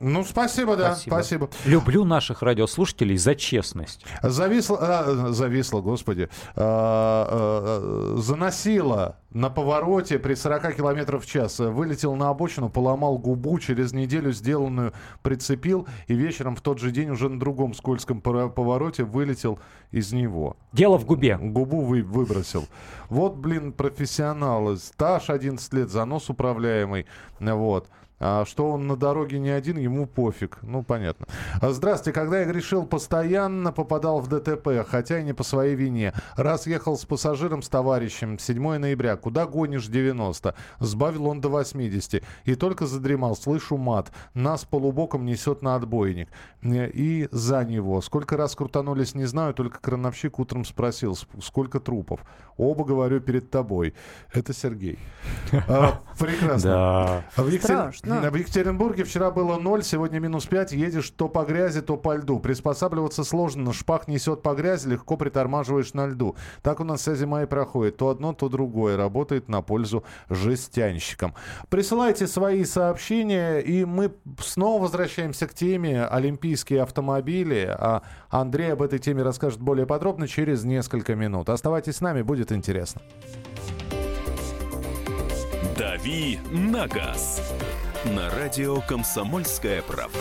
Ну, 0.00 0.24
спасибо, 0.24 0.76
да, 0.76 0.96
Спасибо. 0.96 1.14
спасибо. 1.14 1.50
Люблю 1.64 2.04
наших 2.04 2.42
радиослушателей 2.42 3.16
за 3.16 3.34
честность. 3.36 4.04
Зависло, 4.22 4.78
а, 4.80 5.32
зависло, 5.32 5.80
господи, 5.80 6.28
а, 6.56 8.14
а, 8.16 8.16
заносило 8.18 9.18
на 9.30 9.50
повороте 9.50 10.18
при 10.18 10.34
40 10.34 10.74
километров 10.74 11.24
в 11.24 11.30
час. 11.30 11.60
Вылетел 11.60 12.16
на 12.16 12.28
обочину, 12.28 12.70
поломал 12.70 13.18
губу, 13.18 13.58
через 13.60 13.92
неделю 13.92 14.32
сделанную 14.32 14.92
прицепил, 15.22 15.86
и 16.08 16.14
вечером 16.14 16.56
в 16.56 16.60
тот 16.60 16.80
же 16.80 16.90
день 16.90 17.10
уже 17.10 17.28
на 17.28 17.38
другом 17.38 17.72
скользком 17.72 18.20
повороте 18.20 19.04
вылетел 19.04 19.60
из 19.92 20.12
него. 20.12 20.56
Дело 20.72 20.98
в 20.98 21.06
губе. 21.06 21.38
Губу 21.38 21.82
вы, 21.82 22.02
выбросил. 22.02 22.66
Вот, 23.08 23.36
блин, 23.36 23.72
профессионалы. 23.72 24.76
Стаж 24.76 25.30
11 25.30 25.72
лет, 25.72 25.90
занос 25.90 26.28
управляемый. 26.30 27.06
Вот. 27.38 27.88
А 28.26 28.46
что 28.46 28.70
он 28.70 28.86
на 28.86 28.96
дороге 28.96 29.38
не 29.38 29.50
один, 29.50 29.76
ему 29.76 30.06
пофиг. 30.06 30.56
Ну, 30.62 30.82
понятно. 30.82 31.26
А, 31.60 31.70
Здравствуйте. 31.72 32.18
Когда 32.18 32.38
я 32.40 32.46
грешил, 32.46 32.86
постоянно 32.86 33.70
попадал 33.70 34.20
в 34.20 34.28
ДТП, 34.28 34.86
хотя 34.88 35.18
и 35.18 35.24
не 35.24 35.34
по 35.34 35.42
своей 35.42 35.74
вине. 35.74 36.14
Раз 36.34 36.66
ехал 36.66 36.96
с 36.96 37.04
пассажиром, 37.04 37.60
с 37.60 37.68
товарищем, 37.68 38.38
7 38.38 38.78
ноября. 38.78 39.16
Куда 39.16 39.44
гонишь 39.44 39.88
90? 39.88 40.54
Сбавил 40.80 41.26
он 41.26 41.42
до 41.42 41.50
80. 41.50 42.22
И 42.46 42.54
только 42.54 42.86
задремал. 42.86 43.36
Слышу 43.36 43.76
мат. 43.76 44.10
Нас 44.32 44.64
полубоком 44.64 45.26
несет 45.26 45.60
на 45.60 45.74
отбойник. 45.74 46.30
Э, 46.62 46.88
И 46.88 47.28
за 47.30 47.62
него. 47.64 48.00
Сколько 48.00 48.38
раз 48.38 48.56
крутанулись, 48.56 49.14
не 49.14 49.26
знаю. 49.26 49.52
Только 49.52 49.80
крановщик 49.80 50.38
утром 50.38 50.64
спросил, 50.64 51.12
«Ск- 51.12 51.42
сколько 51.42 51.78
трупов. 51.78 52.20
Оба, 52.56 52.84
говорю, 52.86 53.20
перед 53.20 53.50
тобой. 53.50 53.92
Это 54.32 54.54
Сергей. 54.54 54.98
А, 55.68 56.00
Прекрасно. 56.18 56.70
Да. 58.08 58.13
Страшно. 58.14 58.30
в 58.30 58.34
Екатеринбурге 58.36 59.04
вчера 59.04 59.30
было 59.30 59.58
0, 59.58 59.82
сегодня 59.82 60.18
минус 60.18 60.46
5. 60.46 60.72
Едешь 60.72 61.10
то 61.10 61.28
по 61.28 61.44
грязи, 61.44 61.82
то 61.82 61.96
по 61.96 62.16
льду. 62.16 62.38
Приспосабливаться 62.38 63.24
сложно. 63.24 63.72
Шпах 63.72 64.08
несет 64.08 64.42
по 64.42 64.54
грязи, 64.54 64.88
легко 64.88 65.16
притормаживаешь 65.16 65.94
на 65.94 66.06
льду. 66.06 66.36
Так 66.62 66.80
у 66.80 66.84
нас 66.84 67.00
вся 67.00 67.14
зима 67.14 67.42
и 67.42 67.46
проходит. 67.46 67.96
То 67.96 68.08
одно, 68.08 68.32
то 68.32 68.48
другое. 68.48 68.96
Работает 68.96 69.48
на 69.48 69.62
пользу 69.62 70.04
жестянщикам. 70.28 71.34
Присылайте 71.68 72.26
свои 72.26 72.64
сообщения, 72.64 73.58
и 73.58 73.84
мы 73.84 74.12
снова 74.40 74.82
возвращаемся 74.82 75.46
к 75.46 75.54
теме 75.54 76.04
«Олимпийские 76.04 76.82
автомобили». 76.82 77.66
А 77.70 78.02
Андрей 78.30 78.72
об 78.72 78.82
этой 78.82 78.98
теме 78.98 79.22
расскажет 79.22 79.60
более 79.60 79.86
подробно 79.86 80.28
через 80.28 80.64
несколько 80.64 81.14
минут. 81.14 81.48
Оставайтесь 81.48 81.96
с 81.96 82.00
нами, 82.00 82.22
будет 82.22 82.52
интересно. 82.52 83.00
«Дави 85.76 86.38
на 86.52 86.86
газ» 86.86 87.40
на 88.04 88.28
радио 88.30 88.80
«Комсомольская 88.82 89.80
правда». 89.82 90.18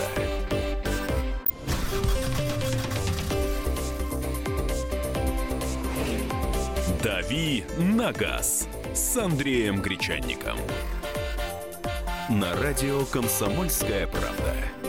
«Дави 7.04 7.65
на 7.78 8.13
газ» 8.13 8.67
с 8.93 9.17
Андреем 9.17 9.82
Гречанником. 9.82 10.58
На 12.30 12.56
радио 12.56 13.04
«Комсомольская 13.06 14.08
правда». 14.08 14.83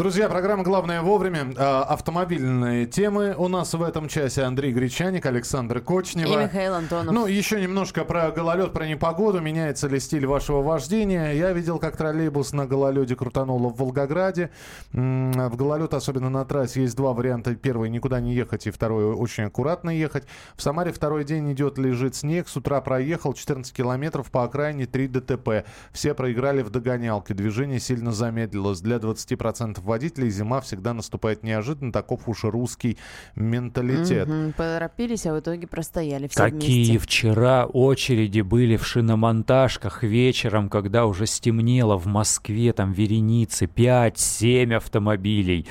Друзья, 0.00 0.30
программа 0.30 0.62
«Главное 0.62 1.02
вовремя». 1.02 1.52
А, 1.58 1.82
автомобильные 1.82 2.86
темы 2.86 3.34
у 3.36 3.48
нас 3.48 3.74
в 3.74 3.82
этом 3.82 4.08
часе. 4.08 4.44
Андрей 4.44 4.72
Гречаник, 4.72 5.26
Александр 5.26 5.82
Кочнева. 5.82 6.40
И 6.40 6.44
Михаил 6.44 6.72
Антонов. 6.72 7.12
Ну, 7.12 7.26
еще 7.26 7.60
немножко 7.60 8.06
про 8.06 8.30
гололед, 8.30 8.72
про 8.72 8.86
непогоду. 8.86 9.42
Меняется 9.42 9.88
ли 9.88 10.00
стиль 10.00 10.24
вашего 10.24 10.62
вождения? 10.62 11.32
Я 11.32 11.52
видел, 11.52 11.78
как 11.78 11.98
троллейбус 11.98 12.54
на 12.54 12.66
гололеде 12.66 13.14
крутануло 13.14 13.68
в 13.68 13.76
Волгограде. 13.76 14.48
В 14.94 15.56
гололед, 15.56 15.92
особенно 15.92 16.30
на 16.30 16.46
трассе, 16.46 16.80
есть 16.80 16.96
два 16.96 17.12
варианта. 17.12 17.54
Первый– 17.54 17.90
никуда 17.90 18.20
не 18.20 18.32
ехать, 18.32 18.66
и 18.68 18.70
второй– 18.70 19.04
очень 19.14 19.44
аккуратно 19.44 19.90
ехать. 19.90 20.24
В 20.56 20.62
Самаре 20.62 20.92
второй 20.92 21.24
день 21.24 21.52
идет, 21.52 21.76
лежит 21.76 22.14
снег. 22.14 22.48
С 22.48 22.56
утра 22.56 22.80
проехал 22.80 23.34
14 23.34 23.70
километров, 23.70 24.30
по 24.30 24.44
окраине 24.44 24.86
3 24.86 25.08
ДТП. 25.08 25.66
Все 25.92 26.14
проиграли 26.14 26.62
в 26.62 26.70
догонялке. 26.70 27.34
Движение 27.34 27.80
сильно 27.80 28.12
замедлилось. 28.12 28.80
Для 28.80 28.96
20% 28.96 29.89
водителей 29.90 30.30
зима 30.30 30.60
всегда 30.60 30.94
наступает 30.94 31.42
неожиданно. 31.42 31.92
Таков 31.92 32.28
уж 32.28 32.44
русский 32.44 32.96
менталитет. 33.36 34.28
Мгм, 34.28 34.52
Поторопились, 34.52 35.26
а 35.26 35.34
в 35.34 35.40
итоге 35.40 35.66
простояли 35.66 36.28
все 36.28 36.38
Какие 36.50 36.86
вместе. 36.92 36.98
вчера 36.98 37.66
очереди 37.66 38.40
были 38.40 38.76
в 38.76 38.86
шиномонтажках 38.86 40.02
вечером, 40.02 40.68
когда 40.68 41.06
уже 41.06 41.26
стемнело 41.26 41.96
в 41.98 42.06
Москве, 42.06 42.72
там 42.72 42.92
вереницы, 42.92 43.66
5-7 43.66 44.74
автомобилей. 44.76 45.66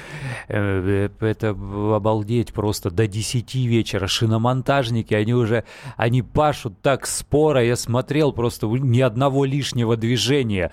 Э, 0.48 1.08
э, 1.22 1.26
Это 1.26 1.50
обалдеть 1.50 2.54
просто 2.54 2.90
до 2.92 3.08
10 3.08 3.66
вечера. 3.68 4.08
Шиномонтажники, 4.08 5.14
они 5.14 5.34
уже, 5.34 5.64
они 5.98 6.22
пашут 6.22 6.82
так 6.82 7.06
споро. 7.08 7.64
Я 7.64 7.76
смотрел 7.76 8.32
просто 8.34 8.68
ни 8.68 9.00
одного 9.02 9.46
лишнего 9.46 9.96
движения. 9.98 10.72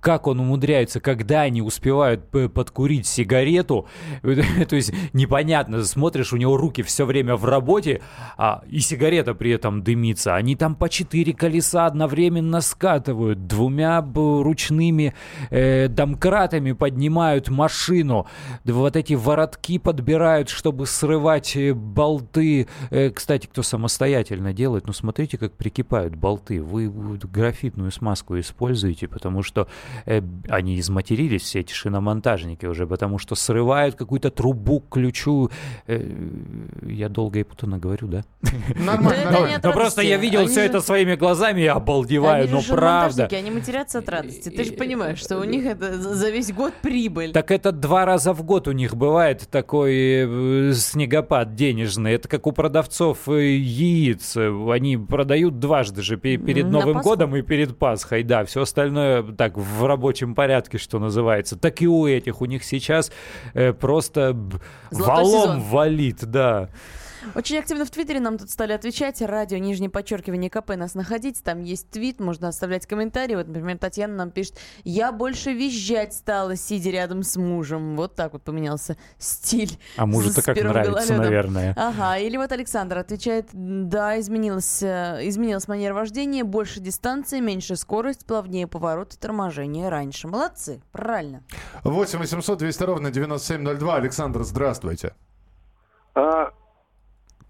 Как 0.00 0.26
он 0.26 0.40
умудряется, 0.40 1.00
когда 1.00 1.42
они 1.42 1.62
успевают 1.62 2.28
п- 2.30 2.48
подкурить 2.70 3.06
сигарету. 3.06 3.86
То 4.22 4.76
есть 4.76 4.92
непонятно, 5.12 5.84
смотришь, 5.84 6.32
у 6.32 6.36
него 6.36 6.56
руки 6.56 6.82
все 6.82 7.04
время 7.04 7.36
в 7.36 7.44
работе, 7.44 8.00
а 8.36 8.62
и 8.68 8.78
сигарета 8.78 9.34
при 9.34 9.50
этом 9.50 9.82
дымится. 9.82 10.36
Они 10.36 10.54
там 10.54 10.76
по 10.76 10.88
четыре 10.88 11.32
колеса 11.32 11.86
одновременно 11.86 12.60
скатывают, 12.60 13.46
двумя 13.46 14.00
ручными 14.14 15.14
э, 15.50 15.88
домкратами 15.88 16.72
поднимают 16.72 17.48
машину, 17.48 18.26
вот 18.64 18.96
эти 18.96 19.14
воротки 19.14 19.78
подбирают, 19.78 20.48
чтобы 20.48 20.86
срывать 20.86 21.56
э, 21.56 21.74
болты. 21.74 22.68
Э, 22.90 23.10
кстати, 23.10 23.46
кто 23.46 23.62
самостоятельно 23.62 24.52
делает, 24.52 24.86
ну 24.86 24.92
смотрите, 24.92 25.38
как 25.38 25.54
прикипают 25.54 26.14
болты. 26.14 26.62
Вы 26.62 26.88
графитную 27.32 27.90
смазку 27.90 28.38
используете, 28.38 29.08
потому 29.08 29.42
что 29.42 29.66
э, 30.06 30.22
они 30.48 30.78
изматерились, 30.78 31.42
все 31.42 31.60
эти 31.60 31.72
шиномонтажники 31.72 32.59
уже, 32.68 32.86
потому 32.86 33.18
что 33.18 33.34
срывают 33.34 33.94
какую-то 33.94 34.30
трубу 34.30 34.80
к 34.80 34.90
ключу. 34.90 35.50
Э, 35.86 36.00
я 36.82 37.08
долго 37.08 37.38
и 37.38 37.42
путано 37.42 37.78
говорю, 37.78 38.08
да? 38.08 38.24
Нормально. 38.76 39.60
Ну 39.62 39.72
просто 39.72 40.02
я 40.02 40.16
видел 40.16 40.46
все 40.46 40.62
это 40.62 40.80
своими 40.80 41.14
глазами 41.14 41.62
и 41.62 41.66
обалдеваю, 41.66 42.44
Они 42.44 42.52
ну 42.52 42.62
правда. 42.68 43.28
Они 43.32 43.50
матерятся 43.50 43.98
от 43.98 44.08
радости. 44.08 44.48
Ты 44.48 44.64
же 44.64 44.72
понимаешь, 44.72 45.18
что 45.18 45.38
у 45.38 45.44
них 45.44 45.64
это 45.66 45.98
за 45.98 46.30
весь 46.30 46.52
год 46.52 46.72
прибыль. 46.82 47.32
Так 47.32 47.50
это 47.50 47.72
два 47.72 48.04
раза 48.04 48.32
в 48.32 48.42
год 48.42 48.68
у 48.68 48.72
них 48.72 48.96
бывает 48.96 49.48
такой 49.50 49.94
э, 49.94 50.72
снегопад 50.74 51.54
денежный. 51.54 52.12
Это 52.12 52.28
как 52.28 52.46
у 52.46 52.52
продавцов 52.52 53.28
э, 53.28 53.56
яиц. 53.56 54.36
Они 54.36 54.96
продают 54.96 55.58
дважды 55.58 56.02
же 56.02 56.16
пе- 56.16 56.36
перед 56.36 56.66
Новым 56.66 57.00
годом 57.00 57.36
и 57.36 57.42
перед 57.42 57.78
Пасхой. 57.78 58.22
Да, 58.22 58.44
все 58.44 58.62
остальное 58.62 59.22
так 59.22 59.56
в 59.56 59.84
рабочем 59.84 60.34
порядке, 60.34 60.78
что 60.78 60.98
называется. 60.98 61.56
Так 61.56 61.82
и 61.82 61.88
у 61.88 62.06
этих. 62.06 62.40
У 62.40 62.46
них 62.50 62.64
сейчас 62.64 63.10
э, 63.54 63.72
просто 63.72 64.36
Золотой 64.90 65.06
валом 65.24 65.40
сезон. 65.42 65.60
валит, 65.62 66.18
да. 66.26 66.68
Очень 67.34 67.58
активно 67.58 67.84
в 67.84 67.90
Твиттере 67.90 68.20
нам 68.20 68.38
тут 68.38 68.50
стали 68.50 68.72
отвечать. 68.72 69.20
Радио, 69.22 69.58
нижнее 69.58 69.90
подчеркивание 69.90 70.50
КП 70.50 70.76
нас 70.76 70.94
находить. 70.94 71.42
Там 71.42 71.62
есть 71.62 71.90
твит, 71.90 72.20
можно 72.20 72.48
оставлять 72.48 72.86
комментарии. 72.86 73.34
Вот, 73.34 73.46
например, 73.46 73.78
Татьяна 73.78 74.14
нам 74.14 74.30
пишет, 74.30 74.58
я 74.84 75.12
больше 75.12 75.52
визжать 75.52 76.14
стала, 76.14 76.56
сидя 76.56 76.90
рядом 76.90 77.22
с 77.22 77.36
мужем. 77.36 77.96
Вот 77.96 78.14
так 78.14 78.32
вот 78.32 78.42
поменялся 78.42 78.96
стиль. 79.18 79.78
А 79.96 80.06
мужу-то 80.06 80.42
как 80.42 80.56
нравится, 80.56 80.90
гололедом. 80.90 81.16
наверное. 81.18 81.74
Ага, 81.76 82.18
или 82.18 82.36
вот 82.36 82.52
Александр 82.52 82.98
отвечает, 82.98 83.48
да, 83.52 84.18
изменилась, 84.18 84.82
э, 84.82 85.20
изменилась 85.22 85.68
манера 85.68 85.94
вождения, 85.94 86.44
больше 86.44 86.80
дистанции, 86.80 87.40
меньше 87.40 87.76
скорость, 87.76 88.26
плавнее 88.26 88.66
поворот 88.66 89.14
и 89.14 89.16
торможение 89.16 89.88
раньше. 89.88 90.28
Молодцы, 90.28 90.80
правильно. 90.92 91.42
8 91.84 92.18
800 92.18 92.58
200 92.58 92.82
ровно 92.82 93.10
9702. 93.10 93.96
Александр, 93.96 94.42
здравствуйте. 94.42 95.14
А, 96.14 96.50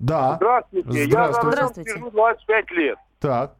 Да. 0.00 0.36
Здравствуйте. 0.36 0.88
Здравствуйте. 0.88 1.10
Я 1.10 1.32
Здравствуйте. 1.52 1.90
сижу 1.90 2.10
25 2.10 2.70
лет. 2.72 2.98
Так. 3.20 3.52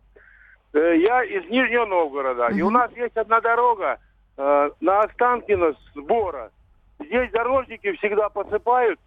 Э, 0.72 0.96
Я 0.96 1.22
из 1.22 1.48
Нижнего 1.50 1.85
Новгорода. 1.85 2.48
И 2.48 2.62
у 2.62 2.70
нас 2.70 2.90
есть 2.96 3.16
одна 3.16 3.40
дорога 3.40 3.98
э, 4.37 4.70
на 4.81 5.00
Останкино 5.00 5.72
с 5.74 6.00
Бора. 6.00 6.50
Здесь 6.98 7.31
дорожники 7.31 7.92
всегда 7.96 8.29
посыпают 8.31 8.98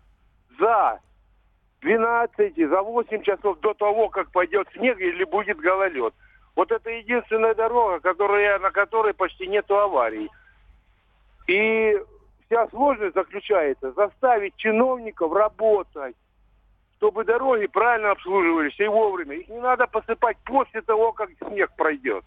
за 0.60 1.00
12, 1.82 2.56
за 2.70 2.82
8 2.82 3.24
часов 3.24 3.60
до 3.60 3.74
того, 3.74 4.10
как 4.10 4.32
пойдет 4.32 4.68
снег 4.74 5.00
или 5.00 5.24
будет 5.24 5.58
гололед. 5.58 6.14
Вот 6.56 6.72
это 6.72 6.90
единственная 6.92 7.56
дорога, 7.56 8.00
которая, 8.00 8.60
на 8.60 8.70
которой 8.70 9.14
почти 9.16 9.48
нету 9.48 9.76
аварий. 9.78 10.30
И 11.48 12.00
вся 12.46 12.68
сложность 12.70 13.16
заключается 13.16 13.92
заставить 13.94 14.56
чиновников 14.56 15.34
работать, 15.34 16.16
чтобы 17.04 17.26
дороги 17.26 17.66
правильно 17.66 18.12
обслуживались 18.12 18.80
и 18.80 18.88
вовремя. 18.88 19.36
Их 19.36 19.50
не 19.50 19.60
надо 19.60 19.88
посыпать 19.88 20.38
после 20.46 20.82
того, 20.82 21.12
как 21.12 21.30
снег 21.46 21.70
пройдет. 21.76 22.24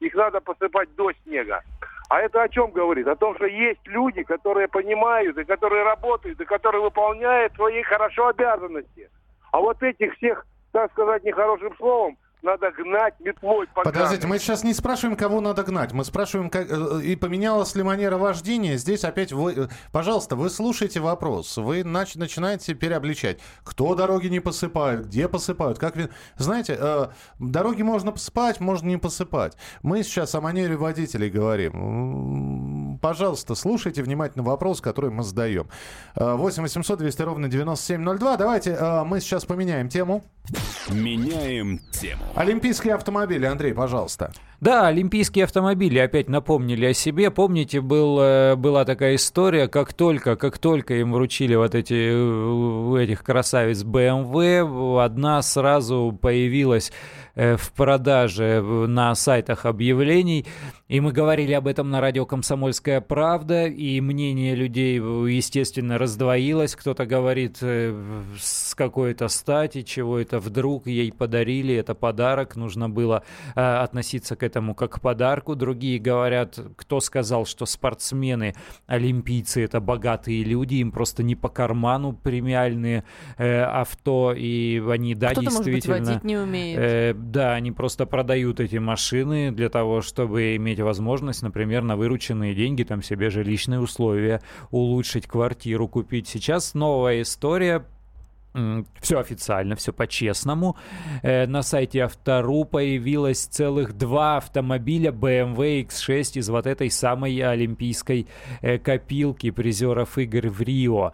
Их 0.00 0.14
надо 0.14 0.42
посыпать 0.42 0.94
до 0.96 1.10
снега. 1.24 1.62
А 2.10 2.20
это 2.20 2.42
о 2.42 2.48
чем 2.50 2.70
говорит? 2.70 3.08
О 3.08 3.16
том, 3.16 3.34
что 3.36 3.46
есть 3.46 3.80
люди, 3.86 4.22
которые 4.24 4.68
понимают, 4.68 5.38
и 5.38 5.44
которые 5.44 5.82
работают, 5.82 6.38
и 6.38 6.44
которые 6.44 6.82
выполняют 6.82 7.54
свои 7.54 7.80
хорошо 7.80 8.28
обязанности. 8.28 9.08
А 9.50 9.60
вот 9.60 9.82
этих 9.82 10.14
всех, 10.16 10.44
так 10.72 10.92
сказать, 10.92 11.24
нехорошим 11.24 11.74
словом, 11.78 12.18
надо 12.42 12.70
гнать 12.70 13.14
метлой 13.20 13.66
по 13.74 13.82
Подождите, 13.82 14.26
мы 14.26 14.38
сейчас 14.38 14.64
не 14.64 14.74
спрашиваем, 14.74 15.16
кого 15.16 15.40
надо 15.40 15.62
гнать. 15.62 15.92
Мы 15.92 16.04
спрашиваем, 16.04 16.50
как, 16.50 16.70
э, 16.70 17.02
и 17.02 17.16
поменялась 17.16 17.74
ли 17.74 17.82
манера 17.82 18.16
вождения. 18.16 18.76
Здесь 18.76 19.04
опять 19.04 19.32
вы... 19.32 19.52
э, 19.52 19.68
Пожалуйста, 19.92 20.36
вы 20.36 20.50
слушайте 20.50 21.00
вопрос. 21.00 21.56
Вы 21.56 21.80
нач- 21.80 22.18
начинаете 22.18 22.74
переобличать. 22.74 23.40
Кто 23.64 23.94
дороги 23.94 24.28
не 24.28 24.40
посыпает, 24.40 25.06
где 25.06 25.28
посыпают. 25.28 25.78
Как... 25.78 25.94
Знаете, 26.36 26.76
э, 26.78 27.06
дороги 27.38 27.82
можно 27.82 28.12
посыпать, 28.12 28.60
можно 28.60 28.88
не 28.88 28.98
посыпать. 28.98 29.56
Мы 29.82 30.02
сейчас 30.02 30.34
о 30.34 30.40
манере 30.40 30.76
водителей 30.76 31.30
говорим. 31.30 32.67
Пожалуйста, 33.00 33.54
слушайте 33.54 34.02
внимательно 34.02 34.44
вопрос, 34.44 34.80
который 34.80 35.10
мы 35.10 35.22
задаем. 35.22 35.66
Э, 36.16 36.34
8 36.34 36.62
800 36.62 36.98
200 36.98 37.22
ровно 37.22 37.48
9702. 37.48 38.36
Давайте 38.36 38.70
э, 38.70 39.04
мы 39.04 39.20
сейчас 39.20 39.44
поменяем 39.44 39.88
тему. 39.88 40.24
Меняем 40.90 41.80
тему. 41.92 42.22
Олимпийские 42.34 42.94
автомобили. 42.94 43.46
Андрей, 43.46 43.74
пожалуйста. 43.74 44.32
Да, 44.60 44.88
олимпийские 44.88 45.44
автомобили 45.44 45.98
опять 45.98 46.28
напомнили 46.28 46.86
о 46.86 46.94
себе. 46.94 47.30
Помните, 47.30 47.80
был, 47.80 48.18
э, 48.20 48.56
была 48.56 48.84
такая 48.84 49.14
история, 49.14 49.68
как 49.68 49.92
только, 49.92 50.36
как 50.36 50.58
только 50.58 50.94
им 50.94 51.12
вручили 51.12 51.54
вот 51.54 51.74
эти, 51.74 51.94
э, 51.94 53.02
этих 53.04 53.22
красавиц 53.22 53.84
BMW, 53.84 55.04
одна 55.04 55.42
сразу 55.42 56.18
появилась 56.20 56.92
в 57.36 57.70
продаже 57.76 58.60
на 58.60 59.14
сайтах 59.14 59.64
объявлений. 59.64 60.44
И 60.88 61.00
мы 61.00 61.12
говорили 61.12 61.52
об 61.52 61.66
этом 61.66 61.90
на 61.90 62.00
радио 62.00 62.24
«Комсомольская 62.24 63.02
правда», 63.02 63.66
и 63.66 64.00
мнение 64.00 64.54
людей, 64.54 64.96
естественно, 64.96 65.98
раздвоилось. 65.98 66.74
Кто-то 66.74 67.04
говорит 67.04 67.58
э, 67.60 67.94
с 68.40 68.74
какой-то 68.74 69.28
стати, 69.28 69.82
чего 69.82 70.18
это 70.18 70.38
вдруг 70.38 70.86
ей 70.86 71.12
подарили, 71.12 71.74
это 71.74 71.94
подарок, 71.94 72.56
нужно 72.56 72.88
было 72.88 73.22
э, 73.54 73.60
относиться 73.60 74.34
к 74.34 74.42
этому 74.42 74.74
как 74.74 74.92
к 74.92 75.00
подарку. 75.02 75.54
Другие 75.54 75.98
говорят, 75.98 76.58
кто 76.76 77.00
сказал, 77.00 77.44
что 77.44 77.66
спортсмены, 77.66 78.54
олимпийцы 78.86 79.62
это 79.62 79.80
богатые 79.80 80.42
люди, 80.42 80.76
им 80.76 80.90
просто 80.90 81.22
не 81.22 81.36
по 81.36 81.50
карману 81.50 82.14
премиальные 82.14 83.04
э, 83.36 83.60
авто, 83.60 84.32
и 84.34 84.82
они, 84.88 85.14
да, 85.14 85.32
Кто-то, 85.32 85.50
может 85.50 85.64
быть, 85.64 85.74
действительно... 85.74 86.06
водить 86.12 86.24
не 86.24 86.38
умеет. 86.38 86.78
Э, 86.80 87.12
да, 87.14 87.52
они 87.52 87.72
просто 87.72 88.06
продают 88.06 88.58
эти 88.58 88.76
машины 88.76 89.52
для 89.52 89.68
того, 89.68 90.00
чтобы 90.00 90.56
иметь 90.56 90.77
возможность, 90.84 91.42
например, 91.42 91.82
на 91.82 91.96
вырученные 91.96 92.54
деньги 92.54 92.82
там 92.82 93.02
себе 93.02 93.30
жилищные 93.30 93.80
условия 93.80 94.40
улучшить, 94.70 95.26
квартиру 95.26 95.88
купить. 95.88 96.28
Сейчас 96.28 96.74
новая 96.74 97.22
история 97.22 97.84
все 99.00 99.18
официально, 99.18 99.76
все 99.76 99.92
по-честному. 99.92 100.76
Э, 101.22 101.46
на 101.46 101.62
сайте 101.62 102.00
Автору 102.00 102.64
появилось 102.64 103.44
целых 103.44 103.96
два 103.96 104.38
автомобиля 104.38 105.10
BMW 105.10 105.86
X6 105.86 106.38
из 106.38 106.48
вот 106.48 106.66
этой 106.66 106.90
самой 106.90 107.38
олимпийской 107.40 108.26
э, 108.62 108.78
копилки 108.78 109.50
призеров 109.50 110.18
игр 110.18 110.48
в 110.48 110.60
Рио. 110.60 111.12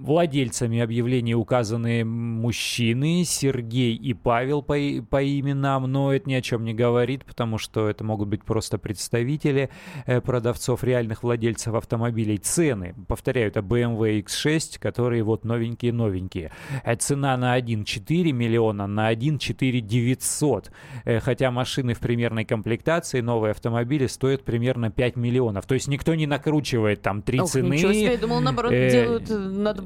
Владельцами 0.00 0.80
объявлений 0.80 1.34
указаны 1.34 2.04
мужчины 2.04 3.24
Сергей 3.24 3.94
и 3.94 4.14
Павел 4.14 4.62
по, 4.62 4.74
по 5.08 5.22
именам, 5.22 5.84
но 5.90 6.14
это 6.14 6.28
ни 6.28 6.34
о 6.34 6.40
чем 6.40 6.64
не 6.64 6.72
говорит, 6.72 7.24
потому 7.24 7.58
что 7.58 7.88
это 7.88 8.02
могут 8.02 8.28
быть 8.28 8.42
просто 8.44 8.78
представители 8.78 9.68
э, 10.06 10.20
продавцов, 10.20 10.84
реальных 10.84 11.22
владельцев 11.22 11.74
автомобилей. 11.74 12.38
Цены, 12.38 12.94
повторяю, 13.08 13.48
это 13.48 13.60
BMW 13.60 14.24
X6, 14.24 14.78
которые 14.78 15.22
вот 15.22 15.44
новенькие-новенькие. 15.44 16.50
Э, 16.82 16.96
Цена 16.96 17.36
на 17.36 17.58
1,4 17.58 18.32
миллиона, 18.32 18.86
на 18.86 19.12
1,4 19.12 19.80
900. 19.80 20.70
Э, 21.04 21.20
Хотя 21.20 21.50
машины 21.50 21.92
в 21.92 21.98
примерной 21.98 22.44
комплектации, 22.46 23.20
новые 23.20 23.50
автомобили 23.50 24.06
стоят 24.06 24.44
примерно 24.44 24.90
5 24.90 25.16
миллионов. 25.16 25.66
То 25.66 25.74
есть 25.74 25.88
никто 25.88 26.14
не 26.14 26.26
накручивает 26.26 27.02
там 27.02 27.20
три 27.20 27.40
Ох, 27.40 27.50
цены. 27.50 27.74
ничего 27.74 27.92
себе, 27.92 28.12
я 28.12 28.18
думал, 28.18 28.40
наоборот, 28.40 28.72
делают 28.72 29.30
э, 29.30 29.36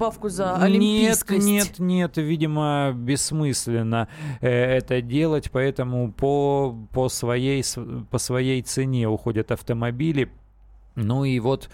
надбавку 0.04 0.28
за 0.28 0.44
нет, 0.44 0.62
олимпийскость. 0.62 1.46
нет, 1.46 1.78
нет, 1.78 2.16
видимо, 2.16 2.92
бессмысленно 2.94 4.08
э, 4.40 4.48
это 4.48 5.00
делать, 5.00 5.50
поэтому 5.50 6.12
по, 6.12 6.76
по, 6.92 7.08
своей, 7.08 7.64
по 8.10 8.18
своей 8.18 8.62
цене 8.62 9.08
уходят 9.08 9.50
автомобили. 9.50 10.30
Ну 10.94 11.24
и 11.24 11.40
вот 11.40 11.70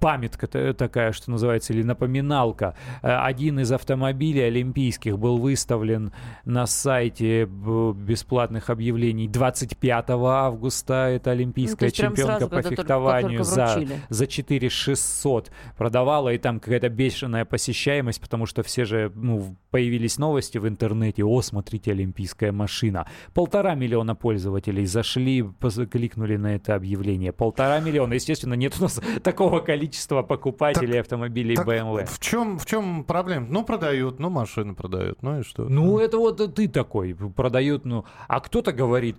памятка 0.00 0.46
та- 0.46 0.72
такая, 0.72 1.12
что 1.12 1.30
называется, 1.30 1.72
или 1.72 1.82
напоминалка. 1.82 2.74
Э, 3.02 3.16
Один 3.26 3.60
из 3.60 3.72
автомобилей 3.72 4.42
олимпийских 4.42 5.18
был 5.18 5.38
выставлен 5.38 6.12
на 6.44 6.66
сайте 6.66 7.46
б- 7.46 7.92
бесплатных 7.94 8.70
объявлений 8.70 9.28
25 9.28 10.10
августа. 10.10 10.94
Это 11.08 11.16
Ну, 11.16 11.18
то 11.24 11.30
олимпийская 11.32 11.90
прям 11.90 12.14
чемпионка 12.14 12.32
сразу, 12.38 12.48
по 12.48 12.62
только- 12.62 12.76
фехтованию 12.76 13.38
только 13.38 13.44
за, 13.44 13.86
за 14.08 14.26
4 14.26 14.68
600 14.70 15.50
продавала, 15.76 16.32
и 16.32 16.38
там 16.38 16.60
какая-то 16.60 16.88
бешеная 16.88 17.44
посещаемость, 17.44 18.20
потому 18.20 18.46
что 18.46 18.62
все 18.62 18.84
же 18.84 19.10
ну, 19.14 19.56
появились 19.70 20.18
новости 20.18 20.58
в 20.58 20.68
интернете, 20.68 21.24
о, 21.24 21.42
смотрите, 21.42 21.92
олимпийская 21.92 22.52
машина. 22.52 23.06
Полтора 23.34 23.74
миллиона 23.74 24.14
пользователей 24.14 24.86
зашли, 24.86 25.44
кликнули 25.90 26.36
на 26.36 26.54
это 26.54 26.74
объявление. 26.74 27.32
Полтора 27.32 27.80
миллиона. 27.80 28.14
Естественно, 28.14 28.35
нет 28.44 28.76
у 28.78 28.82
нас 28.82 29.00
такого 29.22 29.60
количества 29.60 30.22
покупателей 30.22 31.00
автомобилей 31.00 31.56
Так 31.56 31.66
BMW. 31.66 32.06
В 32.06 32.18
чем, 32.20 32.58
в 32.58 32.66
чем 32.66 33.04
проблема? 33.04 33.46
Ну, 33.48 33.64
продают, 33.64 34.18
ну, 34.18 34.30
машины 34.30 34.74
продают, 34.74 35.22
ну 35.22 35.40
и 35.40 35.42
что? 35.42 35.64
Ну, 35.64 35.98
это 35.98 36.18
вот 36.18 36.54
ты 36.54 36.68
такой, 36.68 37.14
продают, 37.14 37.84
ну... 37.84 38.04
А 38.28 38.40
кто-то 38.40 38.72
говорит, 38.72 39.16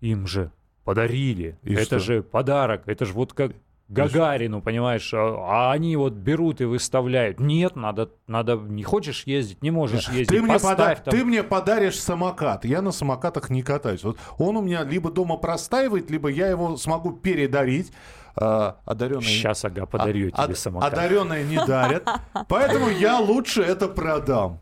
им 0.00 0.26
же 0.26 0.50
подарили, 0.84 1.58
И 1.62 1.74
это 1.74 1.84
что? 1.84 1.98
же 1.98 2.22
подарок, 2.22 2.82
это 2.86 3.04
же 3.04 3.12
вот 3.12 3.32
как 3.32 3.52
Гагарину, 3.88 4.62
понимаешь, 4.62 5.12
а, 5.14 5.68
а 5.68 5.72
они 5.72 5.96
вот 5.96 6.14
берут 6.14 6.60
и 6.60 6.64
выставляют. 6.64 7.38
Нет, 7.38 7.76
надо, 7.76 8.10
надо, 8.26 8.56
не 8.56 8.82
хочешь 8.82 9.24
ездить, 9.26 9.62
не 9.62 9.70
можешь 9.70 10.08
ездить, 10.08 10.28
Ты 10.28 10.42
мне, 10.42 10.58
пода- 10.58 10.96
там. 10.96 11.12
ты 11.12 11.24
мне 11.24 11.42
подаришь 11.44 12.00
самокат. 12.00 12.64
Я 12.64 12.82
на 12.82 12.90
самокатах 12.90 13.48
не 13.48 13.62
катаюсь. 13.62 14.02
Вот 14.02 14.18
он 14.38 14.56
у 14.56 14.62
меня 14.62 14.82
либо 14.82 15.10
дома 15.10 15.36
простаивает, 15.36 16.10
либо 16.10 16.28
я 16.28 16.48
его 16.48 16.76
смогу 16.76 17.12
передарить. 17.12 17.92
А, 18.38 18.80
одаренные... 18.84 19.22
Сейчас, 19.22 19.64
ага, 19.64 19.86
подарю 19.86 20.30
А- 20.32 20.44
тебе 20.44 20.56
самокат. 20.56 20.92
Одаренные 20.92 21.44
не 21.44 21.64
дарят. 21.64 22.06
Поэтому 22.48 22.88
я 22.88 23.18
лучше 23.18 23.62
это 23.62 23.88
продам. 23.88 24.60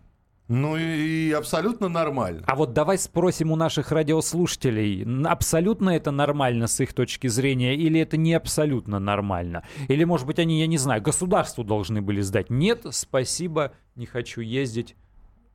Ну 0.48 0.76
и, 0.76 1.32
абсолютно 1.32 1.88
нормально. 1.88 2.44
А 2.46 2.54
вот 2.54 2.74
давай 2.74 2.98
спросим 2.98 3.50
у 3.50 3.56
наших 3.56 3.92
радиослушателей, 3.92 5.06
абсолютно 5.24 5.90
это 5.90 6.10
нормально 6.10 6.66
с 6.66 6.78
их 6.80 6.92
точки 6.92 7.28
зрения, 7.28 7.74
или 7.74 7.98
это 7.98 8.18
не 8.18 8.34
абсолютно 8.34 8.98
нормально? 8.98 9.64
Или, 9.88 10.04
может 10.04 10.26
быть, 10.26 10.38
они, 10.38 10.60
я 10.60 10.66
не 10.66 10.76
знаю, 10.76 11.00
государству 11.00 11.64
должны 11.64 12.02
были 12.02 12.20
сдать? 12.20 12.50
Нет, 12.50 12.84
спасибо, 12.90 13.72
не 13.96 14.04
хочу 14.04 14.42
ездить, 14.42 14.96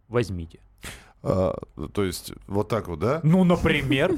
возьмите. 0.07 0.59
А, 1.21 1.53
то 1.93 2.03
есть 2.03 2.31
вот 2.47 2.69
так 2.69 2.87
вот, 2.87 2.99
да? 2.99 3.19
Ну, 3.23 3.43
например. 3.43 4.15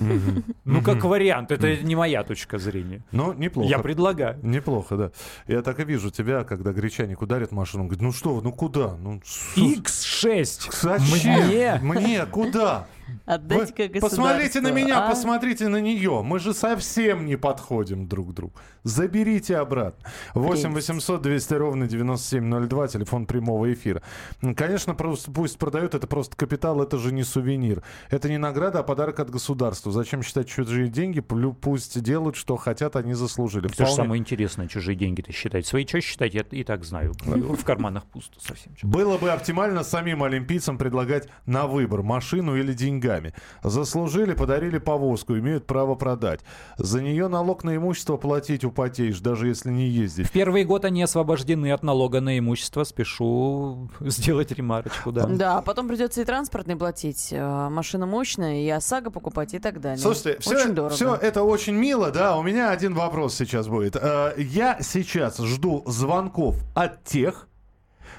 Ну, 0.65 0.81
как 0.81 1.03
вариант, 1.03 1.51
это 1.51 1.75
не 1.77 1.95
моя 1.95 2.23
точка 2.23 2.59
зрения. 2.59 3.03
Ну, 3.11 3.33
неплохо. 3.33 3.69
Я 3.69 3.79
предлагаю. 3.79 4.37
Неплохо, 4.43 4.95
да. 4.97 5.11
Я 5.47 5.61
так 5.63 5.79
и 5.79 5.83
вижу 5.83 6.11
тебя, 6.11 6.43
когда 6.43 6.71
гречаник 6.71 7.21
ударит 7.21 7.51
машину. 7.51 7.83
Он 7.83 7.87
говорит, 7.89 8.03
ну 8.03 8.11
что 8.11 8.39
ну 8.41 8.51
куда? 8.51 8.95
Ну, 8.97 9.21
что- 9.25 9.61
X6. 9.61 10.71
Зачем? 10.81 11.47
Мне? 11.47 11.79
Мне? 11.81 12.25
Куда? 12.27 12.87
Отдайте-ка 13.25 13.89
Вы 13.93 13.99
посмотрите 13.99 14.61
на 14.61 14.69
государству, 14.71 14.75
меня, 14.75 15.05
а? 15.05 15.09
посмотрите 15.09 15.67
на 15.67 15.81
нее. 15.81 16.21
Мы 16.23 16.39
же 16.39 16.53
совсем 16.53 17.25
не 17.25 17.35
подходим 17.37 18.07
друг 18.07 18.31
к 18.31 18.33
другу. 18.33 18.53
Заберите 18.83 19.57
обратно. 19.57 20.09
8 20.33 20.73
800 20.73 21.21
200 21.21 21.53
ровно 21.53 21.87
9702, 21.87 22.87
телефон 22.87 23.25
прямого 23.25 23.71
эфира. 23.73 24.01
Конечно, 24.55 24.95
просто 24.95 25.31
пусть 25.31 25.57
продают, 25.57 25.93
это 25.93 26.07
просто 26.07 26.35
капитал, 26.35 26.81
это 26.81 26.97
же 26.97 27.11
не 27.13 27.23
сувенир. 27.23 27.83
Это 28.09 28.29
не 28.29 28.37
награда, 28.37 28.79
а 28.79 28.83
подарок 28.83 29.19
от 29.19 29.29
государства. 29.29 29.91
Зачем 29.91 30.23
считать 30.23 30.47
чужие 30.47 30.89
деньги? 30.89 31.19
Пусть 31.19 32.01
делают, 32.01 32.35
что 32.35 32.57
хотят, 32.57 32.95
они 32.95 33.13
заслужили. 33.13 33.65
Это 33.67 33.75
же 33.75 33.83
Вполне- 33.83 33.95
самое 33.95 34.19
интересное, 34.19 34.67
чужие 34.67 34.95
деньги-то 34.95 35.31
считать. 35.31 35.65
Свои 35.65 35.85
что 35.85 36.01
считать, 36.01 36.33
я 36.33 36.41
и 36.51 36.63
так 36.63 36.83
знаю. 36.83 37.13
В 37.25 37.63
карманах 37.63 38.05
пусто 38.05 38.39
совсем. 38.39 38.73
Было 38.83 39.17
бы 39.17 39.29
оптимально 39.31 39.83
самим 39.83 40.23
олимпийцам 40.23 40.77
предлагать 40.77 41.27
на 41.45 41.67
выбор 41.67 42.01
машину 42.01 42.55
или 42.55 42.73
деньгами. 43.01 43.33
Заслужили, 43.63 44.33
подарили 44.33 44.77
повозку, 44.77 45.37
имеют 45.37 45.65
право 45.65 45.95
продать. 45.95 46.41
За 46.77 47.01
нее 47.01 47.27
налог 47.27 47.63
на 47.63 47.75
имущество 47.75 48.17
платить 48.17 48.63
употеешь, 48.63 49.19
даже 49.19 49.47
если 49.47 49.69
не 49.71 49.87
ездить. 49.87 50.27
В 50.27 50.31
первый 50.31 50.63
год 50.63 50.85
они 50.85 51.03
освобождены 51.03 51.71
от 51.71 51.83
налога 51.83 52.21
на 52.21 52.37
имущество. 52.37 52.83
Спешу 52.83 53.89
сделать 53.99 54.51
ремарочку, 54.51 55.11
да. 55.11 55.25
Да, 55.25 55.57
а 55.57 55.61
потом 55.61 55.87
придется 55.87 56.21
и 56.21 56.25
транспортный 56.25 56.75
платить. 56.75 57.29
Э, 57.31 57.69
машина 57.69 58.05
мощная, 58.05 58.61
и 58.61 58.69
ОСАГО 58.69 59.11
покупать 59.11 59.53
и 59.53 59.59
так 59.59 59.81
далее. 59.81 59.97
Слушайте, 59.97 60.37
все, 60.39 60.55
очень 60.55 60.73
дорого. 60.73 60.93
все 60.95 61.15
это 61.15 61.43
очень 61.43 61.73
мило, 61.73 62.11
да. 62.11 62.37
У 62.37 62.43
меня 62.43 62.69
один 62.71 62.93
вопрос 62.93 63.35
сейчас 63.35 63.67
будет. 63.67 63.95
Э, 63.95 64.33
Я 64.37 64.77
сейчас 64.81 65.37
жду 65.37 65.83
звонков 65.87 66.57
от 66.75 67.03
тех, 67.03 67.47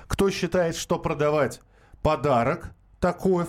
кто 0.07 0.31
считает, 0.31 0.77
что 0.77 0.99
продавать 0.99 1.61
подарок 2.03 2.73
такой, 3.01 3.47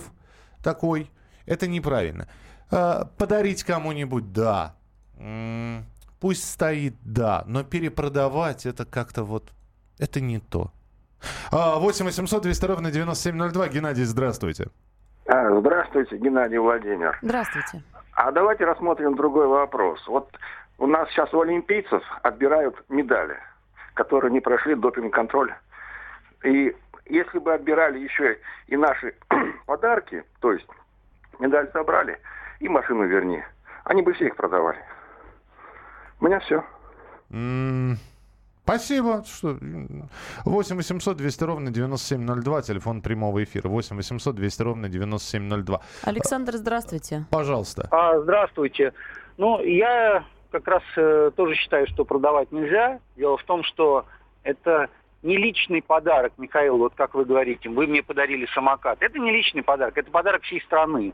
такой 0.62 1.10
это 1.46 1.66
неправильно. 1.66 2.28
Э, 2.70 3.04
Подарить 3.18 3.64
кому-нибудь, 3.64 4.32
да. 4.32 4.74
Пусть 6.20 6.50
стоит, 6.50 6.94
да. 7.02 7.44
Но 7.46 7.64
перепродавать 7.64 8.66
это 8.66 8.84
как-то 8.84 9.24
вот... 9.24 9.52
Это 9.98 10.20
не 10.20 10.40
то. 10.40 10.72
А, 11.52 11.78
8 11.78 12.04
800 12.06 12.42
200 12.42 12.64
ровно 12.66 12.90
9702. 12.90 13.68
Геннадий, 13.68 14.04
здравствуйте. 14.04 14.68
А, 15.26 15.58
Здравствуйте, 15.60 16.16
Геннадий 16.18 16.58
Владимир. 16.58 17.18
Здравствуйте. 17.22 17.82
А 18.12 18.30
давайте 18.32 18.64
рассмотрим 18.64 19.16
другой 19.16 19.46
вопрос. 19.46 20.06
Вот 20.06 20.28
у 20.78 20.86
нас 20.86 21.08
сейчас 21.10 21.32
у 21.32 21.40
олимпийцев 21.40 22.02
отбирают 22.22 22.76
медали, 22.88 23.36
которые 23.94 24.32
не 24.32 24.40
прошли 24.40 24.74
допинг-контроль. 24.74 25.54
И 26.44 26.76
если 27.06 27.38
бы 27.38 27.54
отбирали 27.54 27.98
еще 28.00 28.38
и 28.66 28.76
наши 28.76 29.14
подарки, 29.66 30.24
то 30.40 30.52
есть 30.52 30.66
медаль 31.38 31.70
собрали 31.72 32.18
и 32.60 32.68
машину 32.68 33.06
верни, 33.06 33.42
они 33.84 34.02
бы 34.02 34.12
все 34.14 34.26
их 34.26 34.36
продавали. 34.36 34.78
У 36.20 36.26
меня 36.26 36.40
все. 36.40 36.64
М, 37.30 37.98
Спасибо. 38.64 39.22
Что... 39.26 39.50
м, 39.50 40.08
8 40.46 40.76
800 40.76 41.16
200 41.18 41.44
ровно 41.44 41.70
9702. 41.70 42.62
Телефон 42.62 43.02
прямого 43.02 43.44
эфира. 43.44 43.68
8 43.68 43.96
800 43.96 44.34
200 44.34 44.62
ровно 44.62 44.88
9702. 44.88 45.80
Александр, 46.04 46.52
здравствуйте. 46.54 47.26
Пожалуйста. 47.30 47.88
А, 47.90 48.18
здравствуйте. 48.20 48.94
Ну, 49.36 49.60
я 49.62 50.24
как 50.50 50.66
раз 50.66 50.82
э, 50.96 51.30
тоже 51.36 51.54
считаю, 51.56 51.86
что 51.88 52.04
продавать 52.06 52.52
нельзя. 52.52 53.00
Дело 53.16 53.36
в 53.36 53.42
том, 53.44 53.64
что 53.64 54.06
это 54.44 54.88
не 55.24 55.36
личный 55.38 55.82
подарок, 55.82 56.34
Михаил, 56.36 56.76
вот 56.78 56.92
как 56.94 57.14
вы 57.14 57.24
говорите, 57.24 57.68
вы 57.68 57.86
мне 57.86 58.02
подарили 58.02 58.46
самокат. 58.54 58.98
Это 59.00 59.18
не 59.18 59.32
личный 59.32 59.62
подарок, 59.62 59.96
это 59.98 60.10
подарок 60.10 60.42
всей 60.42 60.60
страны 60.60 61.12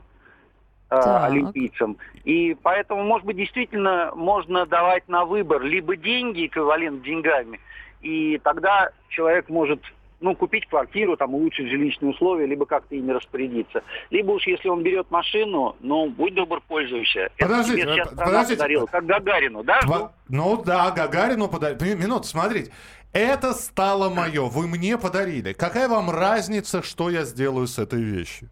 э, 0.91 1.01
Так. 1.01 1.31
олимпийцам. 1.31 1.97
И 2.25 2.57
поэтому, 2.61 3.05
может 3.05 3.25
быть, 3.25 3.37
действительно 3.37 4.11
можно 4.15 4.67
давать 4.67 5.09
на 5.09 5.25
выбор 5.25 5.63
либо 5.63 5.97
деньги, 5.97 6.47
эквивалент 6.47 7.03
деньгами, 7.03 7.61
и 8.03 8.39
тогда 8.43 8.91
человек 9.09 9.49
может 9.49 9.81
ну, 10.23 10.35
купить 10.37 10.67
квартиру, 10.67 11.17
там, 11.17 11.35
улучшить 11.35 11.71
жилищные 11.71 12.11
условия, 12.11 12.45
либо 12.45 12.67
как-то 12.67 12.95
ими 12.95 13.11
распорядиться. 13.11 13.83
Либо 14.11 14.33
уж 14.33 14.47
если 14.47 14.69
он 14.69 14.83
берет 14.83 15.11
машину, 15.11 15.77
ну, 15.81 16.11
будь 16.11 16.35
добр, 16.35 16.61
пользуйся. 16.69 17.21
Это 17.39 17.47
Подождите, 17.49 17.83
тебе 17.83 17.93
сейчас 17.95 18.09
э, 18.09 18.11
страна 18.11 18.27
подождите. 18.27 18.57
подарила, 18.59 18.85
как 18.87 19.07
Гагарину, 19.07 19.65
да? 19.65 19.81
Во- 19.87 20.13
Ну 20.29 20.63
да, 20.63 20.91
Гагарину 20.91 21.49
подарили. 21.49 21.95
Минуту, 21.95 22.25
смотрите. 22.25 22.71
Это 23.13 23.55
стало 23.55 24.09
мое. 24.09 24.49
Вы 24.49 24.69
мне 24.69 24.97
подарили. 24.97 25.53
Какая 25.53 25.89
вам 25.89 26.11
разница, 26.11 26.83
что 26.83 27.11
я 27.11 27.25
сделаю 27.25 27.67
с 27.67 27.79
этой 27.79 28.03
вещью? 28.03 28.49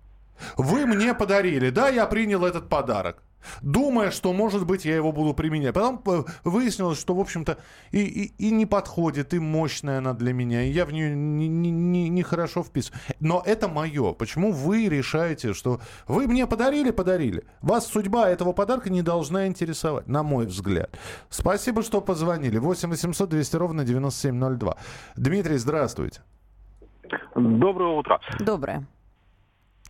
Вы 0.56 0.86
мне 0.86 1.14
подарили. 1.14 1.70
Да, 1.70 1.88
я 1.88 2.06
принял 2.06 2.44
этот 2.44 2.68
подарок. 2.68 3.22
Думая, 3.62 4.10
что, 4.10 4.32
может 4.32 4.66
быть, 4.66 4.84
я 4.84 4.96
его 4.96 5.12
буду 5.12 5.32
применять. 5.34 5.74
Потом 5.74 6.02
э, 6.06 6.24
выяснилось, 6.44 6.98
что, 6.98 7.14
в 7.14 7.20
общем-то, 7.20 7.58
и, 7.92 8.00
и, 8.00 8.48
и 8.48 8.50
не 8.50 8.66
подходит, 8.66 9.32
и 9.34 9.38
мощная 9.38 9.98
она 9.98 10.12
для 10.12 10.32
меня, 10.32 10.62
и 10.62 10.70
я 10.70 10.84
в 10.84 10.92
нее 10.92 11.14
не, 11.14 11.48
не, 11.48 11.70
не- 11.70 12.08
не 12.08 12.22
хорошо 12.22 12.62
вписываю. 12.62 13.00
Но 13.20 13.42
это 13.44 13.68
мое. 13.68 14.12
Почему 14.12 14.52
вы 14.52 14.88
решаете, 14.88 15.54
что 15.54 15.80
вы 16.06 16.26
мне 16.26 16.46
подарили, 16.46 16.90
подарили? 16.90 17.44
Вас 17.62 17.86
судьба 17.86 18.28
этого 18.28 18.52
подарка 18.52 18.90
не 18.90 19.02
должна 19.02 19.46
интересовать, 19.46 20.08
на 20.08 20.22
мой 20.22 20.46
взгляд. 20.46 20.98
Спасибо, 21.30 21.82
что 21.82 22.00
позвонили. 22.00 22.58
8 22.58 22.90
800 22.90 23.28
200 23.28 23.56
ровно 23.56 23.84
9702. 23.84 24.76
Дмитрий, 25.16 25.58
здравствуйте. 25.58 26.22
Доброе 27.34 27.96
утро. 27.98 28.20
Доброе. 28.40 28.86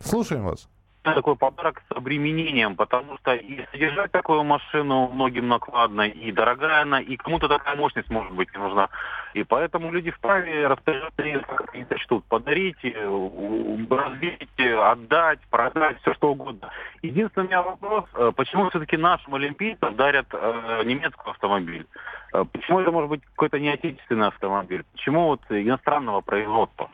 Слушаем 0.01 0.45
вас. 0.45 0.69
Такой 1.15 1.35
подарок 1.35 1.81
с 1.87 1.95
обременением, 1.95 2.75
потому 2.75 3.17
что 3.17 3.33
и 3.33 3.65
содержать 3.71 4.11
такую 4.11 4.43
машину 4.43 5.09
многим 5.09 5.47
накладно, 5.47 6.03
и 6.03 6.31
дорогая 6.31 6.81
она, 6.81 6.99
и 6.99 7.15
кому-то 7.17 7.47
такая 7.47 7.75
мощность, 7.75 8.09
может 8.09 8.31
быть, 8.33 8.51
не 8.53 8.59
нужна. 8.59 8.89
И 9.33 9.43
поэтому 9.43 9.91
люди 9.91 10.11
вправе 10.11 10.67
распоряжаться 10.67 11.19
как 11.47 11.73
они 11.73 11.85
сочтут, 11.85 12.25
подарить, 12.25 12.77
э, 12.83 13.85
разбить, 13.89 14.49
э, 14.57 14.75
отдать, 14.75 15.39
продать, 15.49 15.99
все 16.01 16.13
что 16.13 16.31
угодно. 16.31 16.69
Единственный 17.01 17.45
у 17.45 17.47
меня 17.47 17.61
вопрос, 17.61 18.05
э, 18.15 18.31
почему 18.35 18.69
все-таки 18.69 18.97
нашим 18.97 19.35
олимпийцам 19.35 19.95
дарят 19.95 20.27
э, 20.31 20.83
немецкий 20.85 21.29
автомобиль? 21.29 21.85
Почему 22.31 22.79
это 22.79 22.91
может 22.91 23.09
быть 23.09 23.25
какой-то 23.25 23.59
не 23.59 23.69
отечественный 23.69 24.27
автомобиль? 24.27 24.83
Почему 24.91 25.27
вот 25.27 25.41
иностранного 25.49 26.21
производства? 26.21 26.89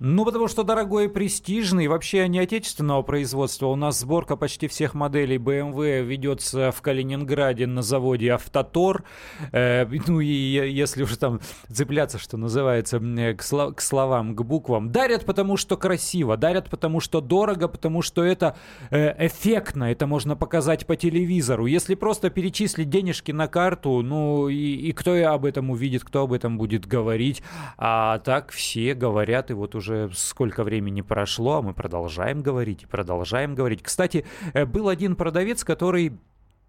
Ну, 0.00 0.24
потому 0.24 0.48
что 0.48 0.64
дорогой 0.64 1.04
и 1.04 1.08
престижный, 1.08 1.86
вообще 1.86 2.26
не 2.28 2.38
отечественного 2.40 3.02
производства. 3.02 3.66
У 3.66 3.76
нас 3.76 4.00
сборка 4.00 4.36
почти 4.36 4.66
всех 4.66 4.94
моделей 4.94 5.38
BMW 5.38 6.02
ведется 6.02 6.72
в 6.72 6.82
Калининграде 6.82 7.66
на 7.66 7.82
заводе 7.82 8.30
«Автотор». 8.30 9.04
Э, 9.52 9.86
ну 10.08 10.20
и 10.20 10.26
если 10.26 11.04
уже 11.04 11.16
там 11.16 11.40
цепляться, 11.70 12.18
что 12.18 12.36
называется, 12.36 12.96
э, 12.96 13.34
к, 13.34 13.42
сло- 13.42 13.72
к 13.72 13.80
словам, 13.80 14.34
к 14.34 14.42
буквам. 14.42 14.90
Дарят, 14.90 15.24
потому 15.24 15.56
что 15.56 15.76
красиво, 15.76 16.36
дарят, 16.36 16.70
потому 16.70 16.98
что 17.00 17.20
дорого, 17.20 17.68
потому 17.68 18.02
что 18.02 18.24
это 18.24 18.56
э, 18.90 19.26
эффектно, 19.26 19.92
это 19.92 20.06
можно 20.06 20.34
показать 20.34 20.86
по 20.86 20.96
телевизору. 20.96 21.66
Если 21.66 21.94
просто 21.94 22.30
перечислить 22.30 22.90
денежки 22.90 23.30
на 23.30 23.46
карту, 23.46 24.02
ну 24.02 24.48
и, 24.48 24.74
и 24.74 24.92
кто 24.92 25.14
об 25.32 25.44
этом 25.44 25.70
увидит, 25.70 26.02
кто 26.02 26.22
об 26.22 26.32
этом 26.32 26.58
будет 26.58 26.86
говорить. 26.86 27.42
А 27.78 28.18
так 28.18 28.50
все 28.50 28.94
говорят, 28.94 29.50
и 29.50 29.54
вот 29.54 29.74
уже 29.74 29.83
сколько 30.14 30.64
времени 30.64 31.00
прошло, 31.00 31.58
а 31.58 31.62
мы 31.62 31.74
продолжаем 31.74 32.42
говорить 32.42 32.82
и 32.82 32.86
продолжаем 32.86 33.54
говорить. 33.54 33.82
Кстати, 33.82 34.24
э, 34.52 34.64
был 34.64 34.88
один 34.88 35.16
продавец, 35.16 35.64
который 35.64 36.18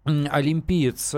олимпиец, 0.06 1.14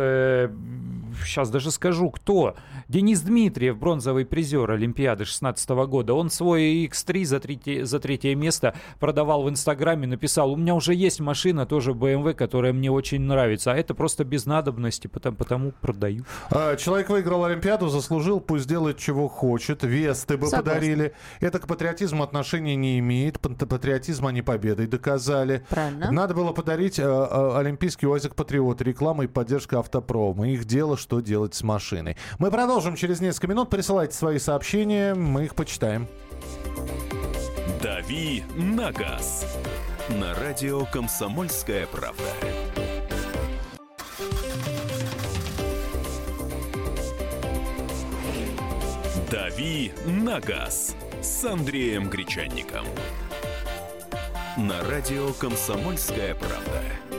сейчас 1.24 1.50
даже 1.50 1.70
скажу, 1.70 2.10
кто. 2.10 2.54
Денис 2.88 3.20
Дмитриев, 3.20 3.76
бронзовый 3.76 4.24
призер 4.24 4.70
Олимпиады 4.70 5.24
16 5.26 5.68
года. 5.86 6.14
Он 6.14 6.30
свой 6.30 6.86
X3 6.86 7.24
за 7.24 7.40
третье, 7.40 7.84
за 7.84 8.00
третье 8.00 8.34
место 8.34 8.74
продавал 8.98 9.42
в 9.42 9.50
Инстаграме, 9.50 10.06
написал, 10.06 10.52
у 10.52 10.56
меня 10.56 10.74
уже 10.74 10.94
есть 10.94 11.20
машина, 11.20 11.66
тоже 11.66 11.92
BMW, 11.92 12.32
которая 12.32 12.72
мне 12.72 12.90
очень 12.90 13.20
нравится, 13.20 13.72
а 13.72 13.76
это 13.76 13.94
просто 13.94 14.24
без 14.24 14.46
надобности, 14.46 15.06
потому, 15.06 15.36
потому 15.36 15.72
продаю. 15.82 16.24
А, 16.50 16.76
Человек 16.76 17.10
выиграл 17.10 17.44
Олимпиаду, 17.44 17.88
заслужил, 17.88 18.40
пусть 18.40 18.66
делает, 18.66 18.96
чего 18.96 19.28
хочет. 19.28 19.82
Весты 19.82 20.38
бы 20.38 20.46
Согласна. 20.46 20.72
подарили. 20.72 21.12
Это 21.40 21.58
к 21.58 21.66
патриотизму 21.66 22.22
отношения 22.22 22.74
не 22.76 22.98
имеет. 23.00 23.38
Пат- 23.38 23.68
Патриотизм 23.68 24.26
они 24.26 24.40
победой 24.40 24.86
доказали. 24.86 25.62
Правильно. 25.68 26.10
Надо 26.10 26.32
было 26.34 26.52
подарить 26.52 26.98
э, 26.98 27.02
э, 27.02 27.56
Олимпийский 27.58 28.06
УАЗик 28.06 28.34
Патриот. 28.34 28.77
Реклама 28.80 29.24
и 29.24 29.26
поддержка 29.26 29.78
автопрома. 29.78 30.48
Их 30.48 30.64
дело, 30.64 30.96
что 30.96 31.20
делать 31.20 31.54
с 31.54 31.62
машиной. 31.62 32.16
Мы 32.38 32.50
продолжим 32.50 32.96
через 32.96 33.20
несколько 33.20 33.48
минут. 33.48 33.70
Присылайте 33.70 34.14
свои 34.14 34.38
сообщения, 34.38 35.14
мы 35.14 35.44
их 35.44 35.54
почитаем. 35.54 36.08
«Дави 37.82 38.42
на 38.56 38.90
газ» 38.90 39.46
на 40.08 40.34
радио 40.34 40.84
«Комсомольская 40.86 41.86
правда». 41.86 42.24
«Дави 49.30 49.92
на 50.06 50.40
газ» 50.40 50.96
с 51.22 51.44
Андреем 51.44 52.08
Гречанником. 52.08 52.86
На 54.56 54.82
радио 54.90 55.32
«Комсомольская 55.34 56.34
правда». 56.34 57.17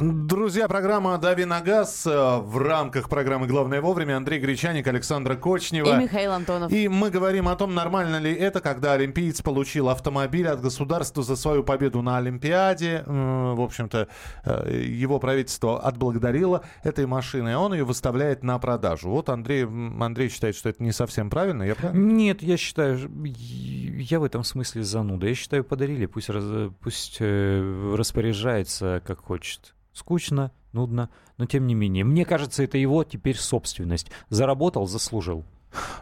Друзья, 0.00 0.66
программа 0.66 1.18
«Дави 1.18 1.44
на 1.44 1.60
газ» 1.60 2.06
э, 2.06 2.10
в 2.38 2.56
рамках 2.56 3.10
программы 3.10 3.46
«Главное 3.46 3.82
вовремя». 3.82 4.16
Андрей 4.16 4.40
Гречаник, 4.40 4.86
Александра 4.86 5.34
Кочнева. 5.34 5.94
И 5.94 6.02
Михаил 6.04 6.32
Антонов. 6.32 6.72
И 6.72 6.88
мы 6.88 7.10
говорим 7.10 7.48
о 7.48 7.54
том, 7.54 7.74
нормально 7.74 8.18
ли 8.18 8.32
это, 8.32 8.60
когда 8.60 8.94
олимпиец 8.94 9.42
получил 9.42 9.90
автомобиль 9.90 10.48
от 10.48 10.62
государства 10.62 11.22
за 11.22 11.36
свою 11.36 11.64
победу 11.64 12.00
на 12.00 12.16
Олимпиаде. 12.16 13.04
В 13.06 13.60
общем-то, 13.60 14.08
э, 14.46 14.82
его 14.86 15.18
правительство 15.18 15.78
отблагодарило 15.78 16.64
этой 16.82 17.04
машиной, 17.04 17.54
а 17.54 17.58
он 17.58 17.74
ее 17.74 17.84
выставляет 17.84 18.42
на 18.42 18.58
продажу. 18.58 19.10
Вот 19.10 19.28
Андрей, 19.28 19.64
Андрей 19.64 20.30
считает, 20.30 20.56
что 20.56 20.70
это 20.70 20.82
не 20.82 20.92
совсем 20.92 21.28
правильно. 21.28 21.62
Я 21.62 21.74
прав? 21.74 21.92
Нет, 21.92 22.42
я 22.42 22.56
считаю, 22.56 22.98
я 23.22 24.18
в 24.18 24.24
этом 24.24 24.44
смысле 24.44 24.82
зануда. 24.82 25.26
Я 25.26 25.34
считаю, 25.34 25.62
подарили, 25.62 26.06
пусть, 26.06 26.30
раз- 26.30 26.72
пусть 26.80 27.18
э, 27.20 27.94
распоряжается 27.98 29.02
как 29.06 29.18
хочет. 29.18 29.74
Скучно, 29.92 30.52
нудно, 30.72 31.10
но 31.36 31.46
тем 31.46 31.66
не 31.66 31.74
менее. 31.74 32.04
Мне 32.04 32.24
кажется, 32.24 32.62
это 32.62 32.78
его 32.78 33.04
теперь 33.04 33.36
собственность. 33.36 34.10
Заработал, 34.28 34.86
заслужил. 34.86 35.44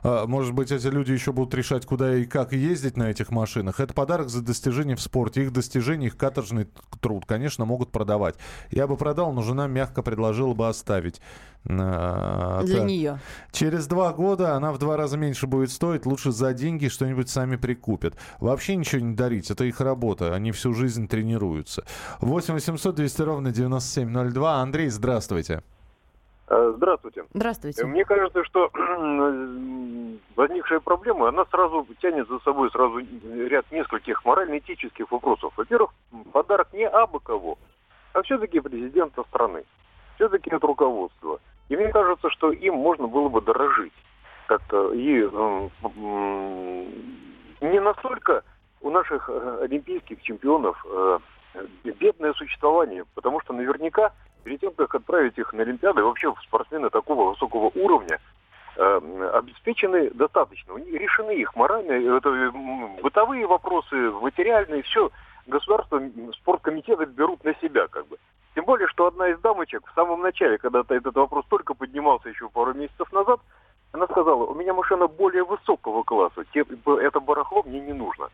А, 0.03 0.27
может 0.27 0.55
быть, 0.55 0.73
эти 0.73 0.87
люди 0.87 1.13
еще 1.13 1.33
будут 1.33 1.55
решать, 1.55 1.87
куда 1.87 2.17
и 2.17 2.25
как 2.25 2.53
ездить 2.53 2.97
на 2.97 3.11
этих 3.11 3.31
машинах. 3.31 3.81
Это 3.81 3.95
подарок 3.95 4.29
за 4.29 4.43
достижения 4.43 4.97
в 4.97 5.01
спорте. 5.01 5.43
Их 5.43 5.53
достижения, 5.53 6.07
их 6.07 6.17
каторжный 6.17 6.69
труд, 7.01 7.25
конечно, 7.27 7.65
могут 7.65 7.91
продавать. 7.91 8.37
Я 8.71 8.87
бы 8.87 8.97
продал, 8.97 9.33
но 9.33 9.43
жена 9.43 9.67
мягко 9.67 10.03
предложила 10.03 10.55
бы 10.55 10.69
оставить. 10.69 11.21
А, 11.69 12.63
Для 12.65 12.85
нее. 12.85 13.21
Через 13.53 13.87
два 13.87 14.13
года 14.13 14.55
она 14.55 14.73
в 14.73 14.79
два 14.79 14.97
раза 14.97 15.17
меньше 15.17 15.47
будет 15.47 15.71
стоить. 15.71 16.07
Лучше 16.07 16.33
за 16.33 16.55
деньги 16.55 16.89
что-нибудь 16.89 17.29
сами 17.29 17.57
прикупят. 17.57 18.17
Вообще 18.41 18.77
ничего 18.77 19.03
не 19.03 19.15
дарить. 19.15 19.51
Это 19.51 19.65
их 19.65 19.81
работа. 19.81 20.35
Они 20.35 20.53
всю 20.53 20.73
жизнь 20.73 21.09
тренируются. 21.09 21.85
8 22.21 22.55
800 22.55 22.95
200 22.95 23.23
ровно 23.23 23.51
9702. 23.51 24.63
Андрей, 24.63 24.89
здравствуйте. 24.89 25.63
Э, 26.51 26.73
здравствуйте. 26.77 27.25
Здравствуйте. 27.35 27.85
Мне 27.85 28.05
кажется, 28.05 28.43
что 28.45 28.71
возникшая 30.37 30.81
проблема, 30.81 31.29
она 31.29 31.45
сразу 31.47 31.87
тянет 32.01 32.27
за 32.29 32.39
собой 32.41 32.71
сразу 32.71 32.99
ряд 32.99 33.71
нескольких 33.71 34.25
морально-этических 34.25 35.11
вопросов. 35.11 35.53
Во-первых, 35.57 35.91
подарок 36.33 36.73
не 36.73 36.87
абы 36.87 37.21
кого, 37.21 37.59
а 38.15 38.23
все-таки 38.23 38.61
президента 38.61 39.25
страны. 39.25 39.65
Все-таки 40.15 40.51
это 40.51 40.67
руководство. 40.67 41.39
И 41.69 41.77
мне 41.77 41.89
кажется, 41.89 42.31
что 42.31 42.51
им 42.51 42.75
можно 42.75 43.07
было 43.07 43.29
бы 43.29 43.43
дорожить 43.43 43.93
как-то. 44.47 44.93
И 44.95 45.29
не 47.61 47.81
настолько 47.81 48.43
у 48.81 48.91
наших 48.91 49.29
э, 49.29 49.59
олимпийских 49.65 50.23
чемпионов 50.23 50.83
э, 50.89 51.19
бедное 51.85 52.33
существование, 52.33 53.05
потому 53.15 53.41
что 53.41 53.53
наверняка 53.53 54.13
перед 54.49 54.61
тем, 54.61 54.73
как 54.73 54.95
отправить 54.95 55.37
их 55.37 55.53
на 55.53 55.61
Олимпиады, 55.61 56.03
вообще 56.03 56.33
спортсмены 56.43 56.89
такого 56.89 57.33
высокого 57.33 57.71
уровня 57.75 58.19
э, 58.77 59.31
обеспечены 59.35 60.09
достаточно. 60.11 60.73
Решены 60.79 61.33
их 61.33 61.55
моральные, 61.55 62.17
это, 62.17 62.31
бытовые 63.03 63.47
вопросы, 63.47 63.95
материальные, 63.95 64.83
все 64.85 65.11
государство, 65.47 66.01
спорткомитеты 66.41 67.05
берут 67.05 67.45
на 67.45 67.55
себя 67.57 67.89
как 67.89 68.07
бы. 68.07 68.17
Тем 68.55 68.65
более, 68.65 68.89
что 68.89 69.07
одна 69.07 69.29
из 69.29 69.39
дамочек 69.41 69.87
в 69.87 69.95
самом 69.95 70.23
начале, 70.23 70.57
когда 70.57 70.81
этот 70.89 71.15
вопрос 71.15 71.45
только 71.51 71.75
поднимался 71.75 72.31
еще 72.31 72.49
пару 72.49 72.73
месяцев 72.73 73.13
назад, 73.13 73.41
она 73.93 74.07
сказала, 74.07 74.47
у 74.47 74.55
меня 74.55 74.73
машина 74.73 75.09
более 75.09 75.45
высокого 75.45 76.05
класса, 76.05 76.45
это 76.55 77.21
барахло 77.21 77.63
мне 77.65 77.81
не 77.81 77.93
нужно 77.93 78.31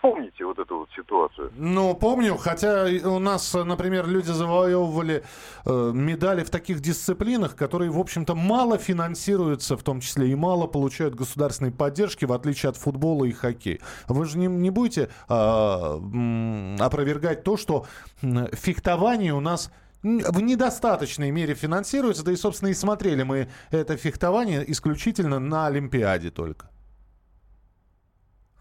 помните 0.00 0.44
вот 0.44 0.58
эту 0.58 0.78
вот 0.78 0.88
ситуацию? 0.96 1.50
Ну, 1.56 1.94
помню, 1.94 2.36
хотя 2.36 2.86
у 3.04 3.18
нас, 3.18 3.54
например, 3.54 4.06
люди 4.06 4.30
завоевывали 4.30 5.24
э, 5.64 5.90
медали 5.94 6.44
в 6.44 6.50
таких 6.50 6.80
дисциплинах, 6.80 7.56
которые, 7.56 7.90
в 7.90 7.98
общем-то, 7.98 8.34
мало 8.34 8.78
финансируются, 8.78 9.76
в 9.76 9.82
том 9.82 10.00
числе 10.00 10.28
и 10.30 10.34
мало 10.34 10.66
получают 10.66 11.14
государственной 11.14 11.72
поддержки, 11.72 12.24
в 12.24 12.32
отличие 12.32 12.70
от 12.70 12.76
футбола 12.76 13.24
и 13.24 13.32
хоккея. 13.32 13.80
Вы 14.08 14.24
же 14.26 14.38
не, 14.38 14.46
не 14.46 14.70
будете 14.70 15.10
э, 15.28 16.76
опровергать 16.80 17.44
то, 17.44 17.56
что 17.56 17.86
фехтование 18.20 19.34
у 19.34 19.40
нас 19.40 19.70
в 20.02 20.40
недостаточной 20.40 21.30
мере 21.30 21.54
финансируется, 21.54 22.24
да 22.24 22.32
и, 22.32 22.36
собственно, 22.36 22.70
и 22.70 22.74
смотрели 22.74 23.22
мы 23.22 23.48
это 23.70 23.96
фехтование 23.96 24.68
исключительно 24.70 25.38
на 25.38 25.66
Олимпиаде 25.66 26.30
только. 26.30 26.68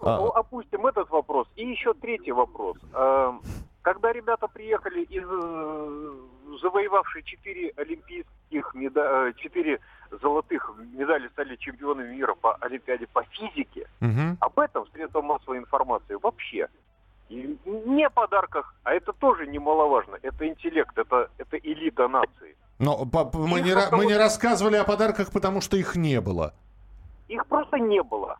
А. 0.01 0.17
Ну, 0.17 0.27
опустим 0.29 0.85
этот 0.87 1.09
вопрос. 1.09 1.47
И 1.55 1.65
еще 1.65 1.93
третий 1.93 2.31
вопрос. 2.31 2.77
Эм, 2.93 3.41
когда 3.81 4.11
ребята 4.11 4.47
приехали 4.47 5.03
из 5.03 5.23
э, 5.23 6.13
завоевавшие 6.61 7.23
четыре 7.23 7.73
олимпийских 7.77 8.73
меда... 8.73 9.29
Э, 9.29 9.33
четыре 9.37 9.79
золотых 10.21 10.71
медали 10.93 11.29
стали 11.29 11.55
чемпионами 11.55 12.13
мира 12.13 12.35
по 12.35 12.55
Олимпиаде 12.55 13.07
по 13.07 13.23
физике, 13.23 13.87
угу. 14.01 14.37
об 14.39 14.59
этом 14.59 14.85
средства 14.91 15.21
массовой 15.21 15.59
информации 15.59 16.15
вообще 16.21 16.67
и 17.31 17.57
не 17.65 18.05
о 18.05 18.09
подарках, 18.09 18.75
а 18.83 18.93
это 18.93 19.13
тоже 19.13 19.47
немаловажно. 19.47 20.17
Это 20.21 20.47
интеллект, 20.47 20.97
это, 20.97 21.29
это 21.37 21.57
элита 21.57 22.07
нации. 22.07 22.55
Но 22.77 23.05
мы, 23.33 23.61
не, 23.61 23.73
мы 23.95 24.05
не 24.05 24.15
рассказывали 24.15 24.75
о 24.75 24.83
подарках, 24.83 25.31
потому 25.31 25.61
что 25.61 25.77
их 25.77 25.95
не 25.95 26.19
было. 26.19 26.53
Их 27.29 27.45
просто 27.45 27.77
не 27.77 28.03
было. 28.03 28.37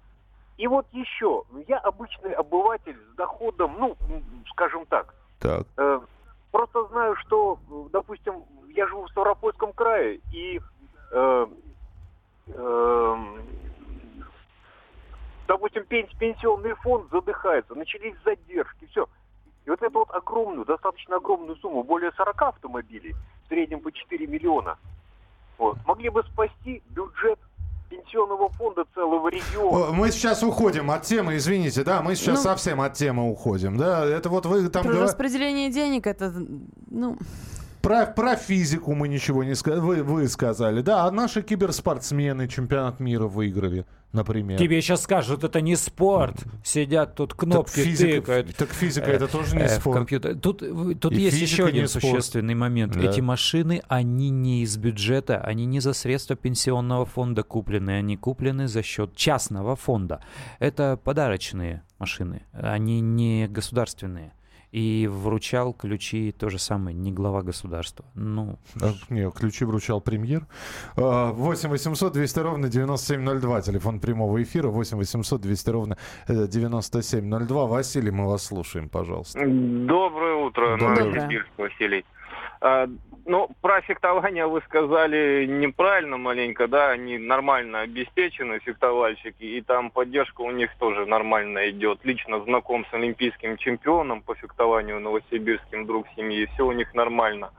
И 0.61 0.67
вот 0.67 0.85
еще, 0.91 1.43
я 1.67 1.79
обычный 1.79 2.33
обыватель 2.33 2.95
с 2.95 3.15
доходом, 3.15 3.77
ну, 3.79 3.97
скажем 4.51 4.85
так. 4.85 5.15
Так. 5.39 5.65
Э, 5.75 5.99
просто 6.51 6.85
знаю, 6.89 7.15
что, 7.15 7.57
допустим, 7.91 8.43
я 8.69 8.85
живу 8.85 9.07
в 9.07 9.09
Ставропольском 9.09 9.73
крае, 9.73 10.19
и, 10.31 10.61
э, 11.13 11.47
э, 12.45 13.15
допустим, 15.47 15.83
пенсионный 15.85 16.75
фонд 16.75 17.09
задыхается, 17.09 17.73
начались 17.73 18.13
задержки, 18.23 18.85
все. 18.91 19.07
И 19.65 19.69
вот 19.71 19.81
эту 19.81 19.97
вот 19.97 20.11
огромную, 20.11 20.65
достаточно 20.65 21.15
огромную 21.15 21.55
сумму, 21.55 21.81
более 21.81 22.11
40 22.11 22.39
автомобилей, 22.39 23.15
в 23.45 23.47
среднем 23.47 23.79
по 23.79 23.91
4 23.91 24.27
миллиона, 24.27 24.77
вот, 25.57 25.79
могли 25.87 26.09
бы 26.09 26.21
спасти 26.21 26.83
бюджет 26.91 27.39
пенсионного 27.91 28.49
фонда 28.49 28.85
целого 28.95 29.27
региона. 29.27 29.91
Мы 29.91 30.11
сейчас 30.11 30.43
уходим 30.43 30.89
от 30.89 31.03
темы, 31.03 31.35
извините, 31.35 31.83
да, 31.83 32.01
мы 32.01 32.15
сейчас 32.15 32.37
ну, 32.37 32.43
совсем 32.43 32.79
от 32.79 32.93
темы 32.93 33.29
уходим, 33.29 33.77
да, 33.77 34.05
это 34.05 34.29
вот 34.29 34.45
вы 34.45 34.69
там... 34.69 34.83
Про 34.83 35.01
распределение 35.01 35.69
денег, 35.69 36.07
это, 36.07 36.33
ну... 36.89 37.17
Про, 37.81 38.05
про 38.05 38.35
физику 38.35 38.93
мы 38.93 39.07
ничего 39.07 39.43
не 39.43 39.55
сказали, 39.55 39.81
вы, 39.81 40.03
вы 40.03 40.27
сказали, 40.27 40.81
да, 40.81 41.05
а 41.05 41.11
наши 41.11 41.41
киберспортсмены 41.41 42.47
чемпионат 42.47 42.99
мира 42.99 43.27
выиграли 43.27 43.85
например. 44.13 44.59
Тебе 44.59 44.81
сейчас 44.81 45.03
скажут, 45.03 45.43
это 45.43 45.61
не 45.61 45.75
спорт. 45.75 46.35
Сидят 46.63 47.15
тут 47.15 47.33
кнопки 47.33 47.75
так 47.75 47.85
физика, 47.85 48.21
тыкают. 48.21 48.55
Так 48.55 48.69
физика 48.69 49.11
это 49.11 49.27
тоже 49.27 49.55
не 49.55 49.63
э, 49.63 49.69
спорт. 49.69 49.97
Компьютер. 49.97 50.35
Тут, 50.35 50.63
тут 50.99 51.13
есть 51.13 51.39
еще 51.39 51.65
один 51.65 51.87
существенный 51.87 52.55
момент. 52.55 52.93
Да. 52.93 53.09
Эти 53.09 53.21
машины, 53.21 53.81
они 53.87 54.29
не 54.29 54.63
из 54.63 54.77
бюджета, 54.77 55.39
они 55.39 55.65
не 55.65 55.79
за 55.79 55.93
средства 55.93 56.35
пенсионного 56.35 57.05
фонда 57.05 57.43
куплены, 57.43 57.91
они 57.91 58.17
куплены 58.17 58.67
за 58.67 58.83
счет 58.83 59.15
частного 59.15 59.75
фонда. 59.75 60.21
Это 60.59 60.99
подарочные 61.01 61.83
машины, 61.97 62.43
они 62.51 63.01
не 63.01 63.47
государственные 63.47 64.33
и 64.71 65.07
вручал 65.07 65.73
ключи 65.73 66.31
то 66.31 66.49
же 66.49 66.59
самое, 66.59 66.95
не 66.95 67.11
глава 67.11 67.41
государства. 67.41 68.05
Ну, 68.15 68.57
а, 68.81 68.93
не, 69.09 69.29
ключи 69.31 69.65
вручал 69.65 70.01
премьер. 70.01 70.47
8 70.95 71.69
800 71.69 72.13
200 72.13 72.39
ровно 72.39 72.69
9702, 72.69 73.61
телефон 73.61 73.99
прямого 73.99 74.41
эфира, 74.41 74.69
8 74.69 74.97
800 74.97 75.41
200 75.41 75.69
ровно 75.69 75.97
9702. 76.27 77.63
Э, 77.63 77.67
Василий, 77.67 78.11
мы 78.11 78.27
вас 78.27 78.45
слушаем, 78.45 78.89
пожалуйста. 78.89 79.39
Доброе 79.39 80.35
утро, 80.35 80.77
Доброе. 80.77 81.05
Новосибирск, 81.05 81.49
Василий. 81.57 82.05
Ну, 83.25 83.49
про 83.61 83.81
фехтование 83.81 84.47
вы 84.47 84.61
сказали 84.61 85.45
неправильно 85.45 86.17
маленько, 86.17 86.67
да, 86.67 86.89
они 86.89 87.17
нормально 87.17 87.81
обеспечены, 87.81 88.59
фехтовальщики, 88.59 89.43
и 89.43 89.61
там 89.61 89.91
поддержка 89.91 90.41
у 90.41 90.51
них 90.51 90.75
тоже 90.77 91.05
нормально 91.05 91.69
идет. 91.69 91.99
Лично 92.03 92.41
знаком 92.41 92.85
с 92.89 92.93
олимпийским 92.93 93.57
чемпионом 93.57 94.21
по 94.21 94.33
фехтованию 94.33 94.99
новосибирским, 94.99 95.85
друг 95.85 96.07
семьи, 96.15 96.49
все 96.53 96.65
у 96.65 96.71
них 96.71 96.93
нормально. 96.93 97.51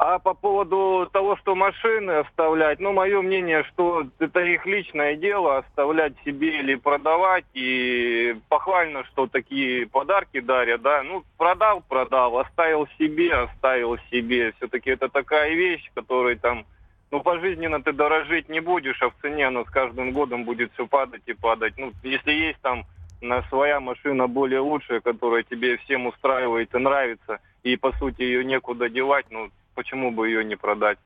А 0.00 0.20
по 0.20 0.32
поводу 0.32 1.10
того, 1.12 1.36
что 1.38 1.56
машины 1.56 2.12
оставлять, 2.12 2.78
ну, 2.78 2.92
мое 2.92 3.20
мнение, 3.20 3.64
что 3.64 4.06
это 4.20 4.40
их 4.44 4.64
личное 4.64 5.16
дело, 5.16 5.58
оставлять 5.58 6.12
себе 6.24 6.60
или 6.60 6.76
продавать. 6.76 7.44
И 7.52 8.36
похвально, 8.48 9.02
что 9.06 9.26
такие 9.26 9.88
подарки 9.88 10.38
дарят, 10.38 10.82
да. 10.82 11.02
Ну, 11.02 11.24
продал, 11.36 11.80
продал, 11.80 12.38
оставил 12.38 12.86
себе, 12.96 13.34
оставил 13.34 13.98
себе. 14.08 14.52
Все-таки 14.52 14.90
это 14.90 15.08
такая 15.08 15.54
вещь, 15.54 15.90
которой 15.94 16.36
там, 16.36 16.64
ну, 17.10 17.20
пожизненно 17.20 17.82
ты 17.82 17.92
дорожить 17.92 18.48
не 18.48 18.60
будешь, 18.60 19.02
а 19.02 19.10
в 19.10 19.14
цене 19.20 19.48
она 19.48 19.64
с 19.64 19.68
каждым 19.68 20.12
годом 20.12 20.44
будет 20.44 20.72
все 20.74 20.86
падать 20.86 21.22
и 21.26 21.32
падать. 21.32 21.74
Ну, 21.76 21.92
если 22.04 22.30
есть 22.30 22.60
там 22.60 22.84
на 23.20 23.42
своя 23.48 23.80
машина 23.80 24.28
более 24.28 24.60
лучшая, 24.60 25.00
которая 25.00 25.42
тебе 25.42 25.76
всем 25.78 26.06
устраивает 26.06 26.72
и 26.72 26.78
нравится, 26.78 27.40
и 27.64 27.76
по 27.76 27.90
сути 27.94 28.22
ее 28.22 28.44
некуда 28.44 28.88
девать, 28.88 29.26
ну 29.30 29.50
почему 29.78 30.10
бы 30.10 30.26
ее 30.26 30.44
не 30.44 30.56
продать? 30.56 30.98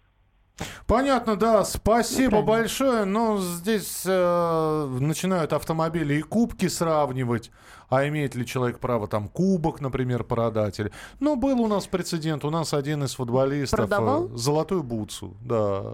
Понятно, 0.86 1.36
да. 1.36 1.62
Спасибо 1.62 2.30
Правильно. 2.30 2.52
большое. 2.52 3.04
Но 3.04 3.38
здесь 3.38 4.02
э, 4.06 4.96
начинают 4.98 5.52
автомобили 5.52 6.14
и 6.14 6.22
кубки 6.22 6.68
сравнивать. 6.68 7.50
А 7.90 8.08
имеет 8.08 8.34
ли 8.34 8.46
человек 8.46 8.78
право 8.78 9.08
там 9.08 9.28
кубок, 9.28 9.82
например, 9.82 10.24
продать? 10.24 10.80
Или... 10.80 10.90
Ну, 11.20 11.36
был 11.36 11.60
у 11.60 11.68
нас 11.68 11.86
прецедент. 11.86 12.46
У 12.46 12.50
нас 12.50 12.72
один 12.72 13.04
из 13.04 13.14
футболистов... 13.14 13.80
Продавал? 13.80 14.32
Э, 14.32 14.36
золотую 14.38 14.82
бутсу, 14.82 15.36
да. 15.42 15.92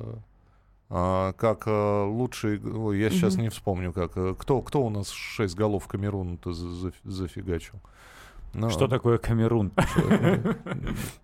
А, 0.89 1.33
как 1.33 1.66
э, 1.66 2.05
лучший... 2.05 2.61
Ой, 2.61 3.01
я 3.01 3.11
сейчас 3.11 3.35
угу. 3.35 3.43
не 3.43 3.49
вспомню, 3.49 3.93
как... 3.93 4.16
Э, 4.16 4.37
кто, 4.39 4.62
кто 4.62 4.83
у 4.83 4.91
нас 4.91 5.11
6 5.11 5.57
голов 5.57 5.89
Камеруна-то 5.89 6.53
зафигачил? 6.53 7.81
Ну, 8.55 8.71
Что 8.71 8.89
такое 8.89 9.19
Камерун? 9.19 9.73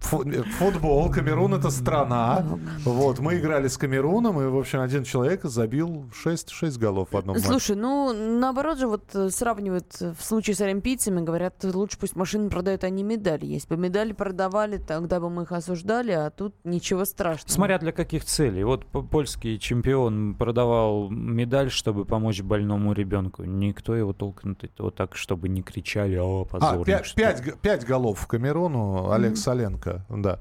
Футбол. 0.01 1.11
Камерун 1.11 1.55
это 1.55 1.71
страна. 1.71 2.45
Вот, 2.85 3.19
мы 3.19 3.37
играли 3.39 3.69
с 3.69 3.77
Камеруном, 3.79 4.41
и, 4.41 4.47
в 4.47 4.57
общем, 4.57 4.81
один 4.81 5.05
человек 5.05 5.43
забил 5.45 6.05
6, 6.15 6.51
6 6.51 6.79
голов 6.79 7.09
в 7.13 7.17
одном 7.17 7.37
матче. 7.37 7.49
Слушай, 7.49 7.77
ну, 7.77 8.13
наоборот 8.13 8.79
же, 8.79 8.87
вот 8.87 9.05
сравнивают 9.31 9.97
э, 10.01 10.13
в 10.19 10.23
случае 10.25 10.55
с 10.57 10.61
олимпийцами, 10.61 11.21
говорят, 11.23 11.65
лучше 11.65 11.99
пусть 11.99 12.17
машины 12.17 12.51
продают, 12.51 12.85
а 12.85 12.91
не 12.91 13.03
медали. 13.03 13.47
Есть 13.47 13.69
бы 13.69 13.77
медали 13.77 14.13
продавали, 14.13 14.79
тогда 14.79 15.21
бы 15.21 15.31
мы 15.31 15.43
их 15.43 15.53
осуждали, 15.53 16.13
а 16.13 16.31
тут 16.31 16.55
ничего 16.65 17.05
страшного. 17.05 17.51
Смотря 17.53 17.79
для 17.79 17.93
каких 17.93 18.25
целей. 18.25 18.65
Вот 18.65 18.87
польский 18.87 19.59
чемпион 19.59 20.35
продавал 20.35 21.11
медаль, 21.11 21.71
чтобы 21.71 22.05
помочь 22.05 22.43
больному 22.43 22.93
ребенку. 22.93 23.45
Никто 23.45 23.95
его 23.95 24.13
толком 24.13 24.57
вот 24.79 24.95
так, 24.95 25.17
чтобы 25.17 25.49
не 25.49 25.63
кричали, 25.63 26.17
о, 26.17 26.43
А, 26.43 26.45
позорник. 26.45 26.87
пять, 26.87 27.14
что 27.15 27.23
пять, 27.23 27.43
г- 27.43 27.57
пять 27.61 27.85
голов 27.87 28.19
в 28.21 28.27
Камеруну, 28.27 29.11
Олег 29.11 29.37
Соленко, 29.37 30.05
да. 30.09 30.39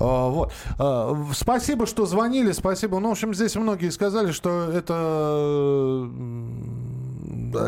А, 0.00 0.28
вот. 0.28 0.52
А, 0.78 1.14
спасибо, 1.34 1.86
что 1.86 2.06
звонили, 2.06 2.52
спасибо. 2.52 2.98
Ну, 3.00 3.08
в 3.08 3.12
общем, 3.12 3.34
здесь 3.34 3.56
многие 3.56 3.90
сказали, 3.90 4.32
что 4.32 4.70
это 4.70 6.08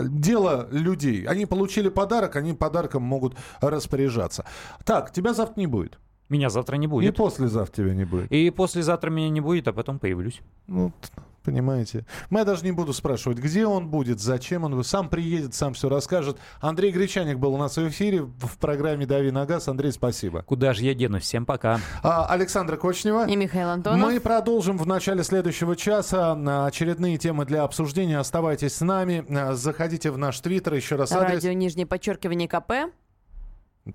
дело 0.09 0.69
людей. 0.71 1.25
Они 1.27 1.47
получили 1.47 1.89
подарок, 1.89 2.37
они 2.37 2.53
подарком 2.53 3.03
могут 3.03 3.35
распоряжаться. 3.61 4.45
Так, 4.85 5.13
тебя 5.13 5.33
завтра 5.35 5.61
не 5.61 5.67
будет. 5.67 5.99
Меня 6.29 6.51
завтра 6.51 6.77
не 6.77 6.85
И 6.85 6.89
будет. 6.89 7.17
послезавтра 7.17 7.85
тебя 7.85 7.95
не 7.95 8.05
будет. 8.05 8.31
И 8.31 8.51
послезавтра 8.51 9.09
меня 9.11 9.31
не 9.31 9.41
будет, 9.41 9.67
а 9.69 9.73
потом 9.73 9.99
появлюсь. 9.99 10.41
Ну, 10.67 10.93
т- 11.01 11.09
понимаете. 11.43 12.05
Мы 12.31 12.41
я 12.41 12.45
даже 12.45 12.65
не 12.65 12.73
буду 12.73 12.93
спрашивать, 12.93 13.39
где 13.39 13.67
он 13.67 13.89
будет, 13.89 14.21
зачем 14.21 14.65
он, 14.65 14.83
сам 14.85 15.09
приедет, 15.09 15.55
сам 15.55 15.75
все 15.75 15.89
расскажет. 15.89 16.39
Андрей 16.61 16.93
Гречаник 16.93 17.39
был 17.39 17.55
у 17.55 17.57
нас 17.57 17.77
в 17.77 17.89
эфире 17.89 18.23
в 18.23 18.59
программе 18.59 19.07
«Дави 19.07 19.31
на 19.31 19.47
газ». 19.47 19.69
Андрей, 19.69 19.93
спасибо. 19.93 20.43
Куда 20.43 20.75
же 20.75 20.85
я 20.85 20.95
денусь? 20.95 21.23
Всем 21.23 21.47
пока. 21.47 21.81
А, 22.03 22.27
Александра 22.27 22.77
Кочнева. 22.77 23.27
И 23.29 23.37
Михаил 23.37 23.69
Антонов. 23.69 24.01
Мы 24.01 24.21
продолжим 24.21 24.79
в 24.79 24.87
начале 24.87 25.23
следующего 25.25 25.77
часа. 25.77 26.67
Очередные 26.67 27.19
темы 27.19 27.45
для 27.45 27.63
обсуждения. 27.63 28.19
Оставайтесь 28.19 28.75
с 28.75 28.81
нами. 28.81 29.25
А, 29.29 29.55
Заходите 29.55 30.11
в 30.11 30.19
наш 30.19 30.41
твиттер. 30.41 30.75
Еще 30.75 30.97
раз 30.97 31.13
адрес. 31.13 31.43
Радио 31.45 31.53
нижнее 31.53 31.87
подчеркивание 31.87 32.49
КП. 32.49 32.93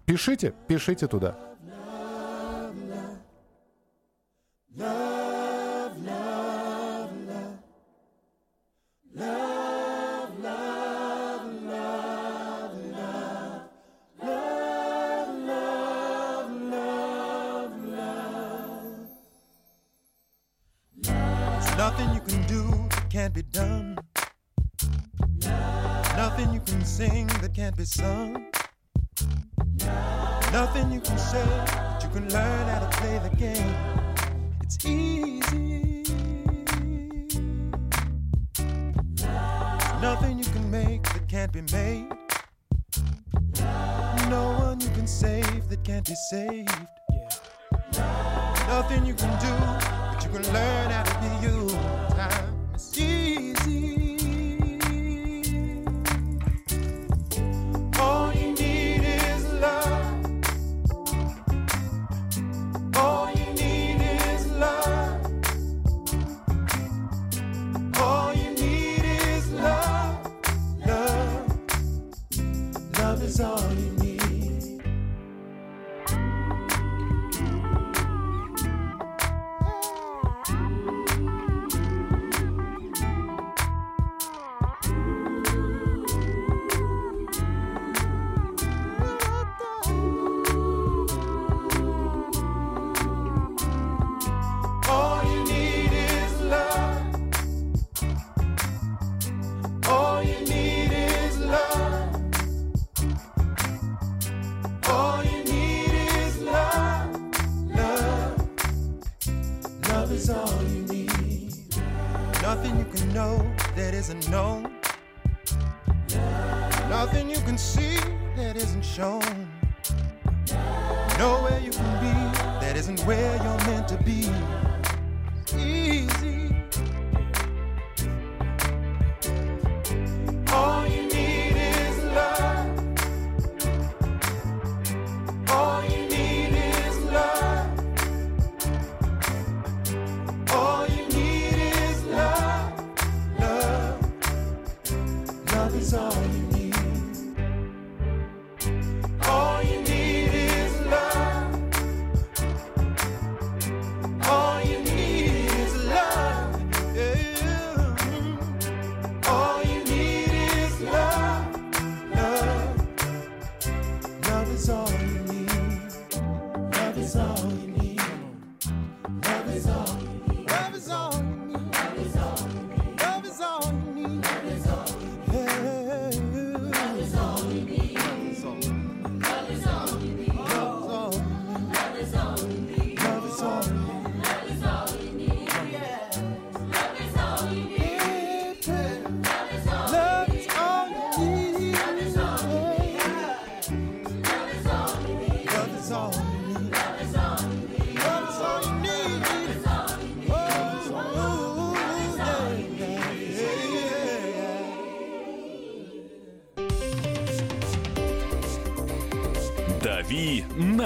Пишите, 0.06 0.54
пишите 0.68 1.08
туда. 1.08 1.36
There's 4.76 5.13
can't 23.24 23.36
be 23.36 23.44
done. 23.44 23.98
Nothing 26.18 26.54
you 26.54 26.60
can 26.60 26.84
sing 26.84 27.28
that 27.28 27.54
can't 27.54 27.78
be 27.78 27.86
sung. 27.86 28.48
Nothing 30.52 30.92
you 30.92 31.00
can 31.00 31.18
say 31.18 31.46
that 31.46 32.04
you 32.04 32.10
can 32.10 32.28
learn 32.34 32.68
how 32.68 32.80
to 32.86 32.98
play 32.98 33.20
the 33.20 33.34
game. 33.38 33.76
It's 34.62 34.86
easy. 34.86 36.04
Nothing 40.02 40.38
you 40.38 40.46
can 40.56 40.70
make 40.70 41.04
that 41.04 41.26
can't 41.30 41.54
be 41.54 41.62
made. 41.72 42.10
No 44.30 44.52
one 44.60 44.82
you 44.82 44.90
can 44.90 45.08
save 45.08 45.70
that 45.70 45.82
can't 45.86 46.06
be 46.06 46.16
saved. 46.30 46.88
Nothing 48.68 49.06
you 49.06 49.14
can 49.14 49.34
do, 49.40 49.56
but 50.12 50.22
you 50.26 50.30
can 50.30 50.54
learn 50.54 50.92
how 50.92 51.03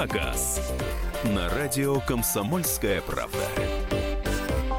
на 0.07 0.13
газ» 0.13 0.59
на 1.23 1.49
радио 1.49 1.99
«Комсомольская 1.99 3.01
правда». 3.01 3.86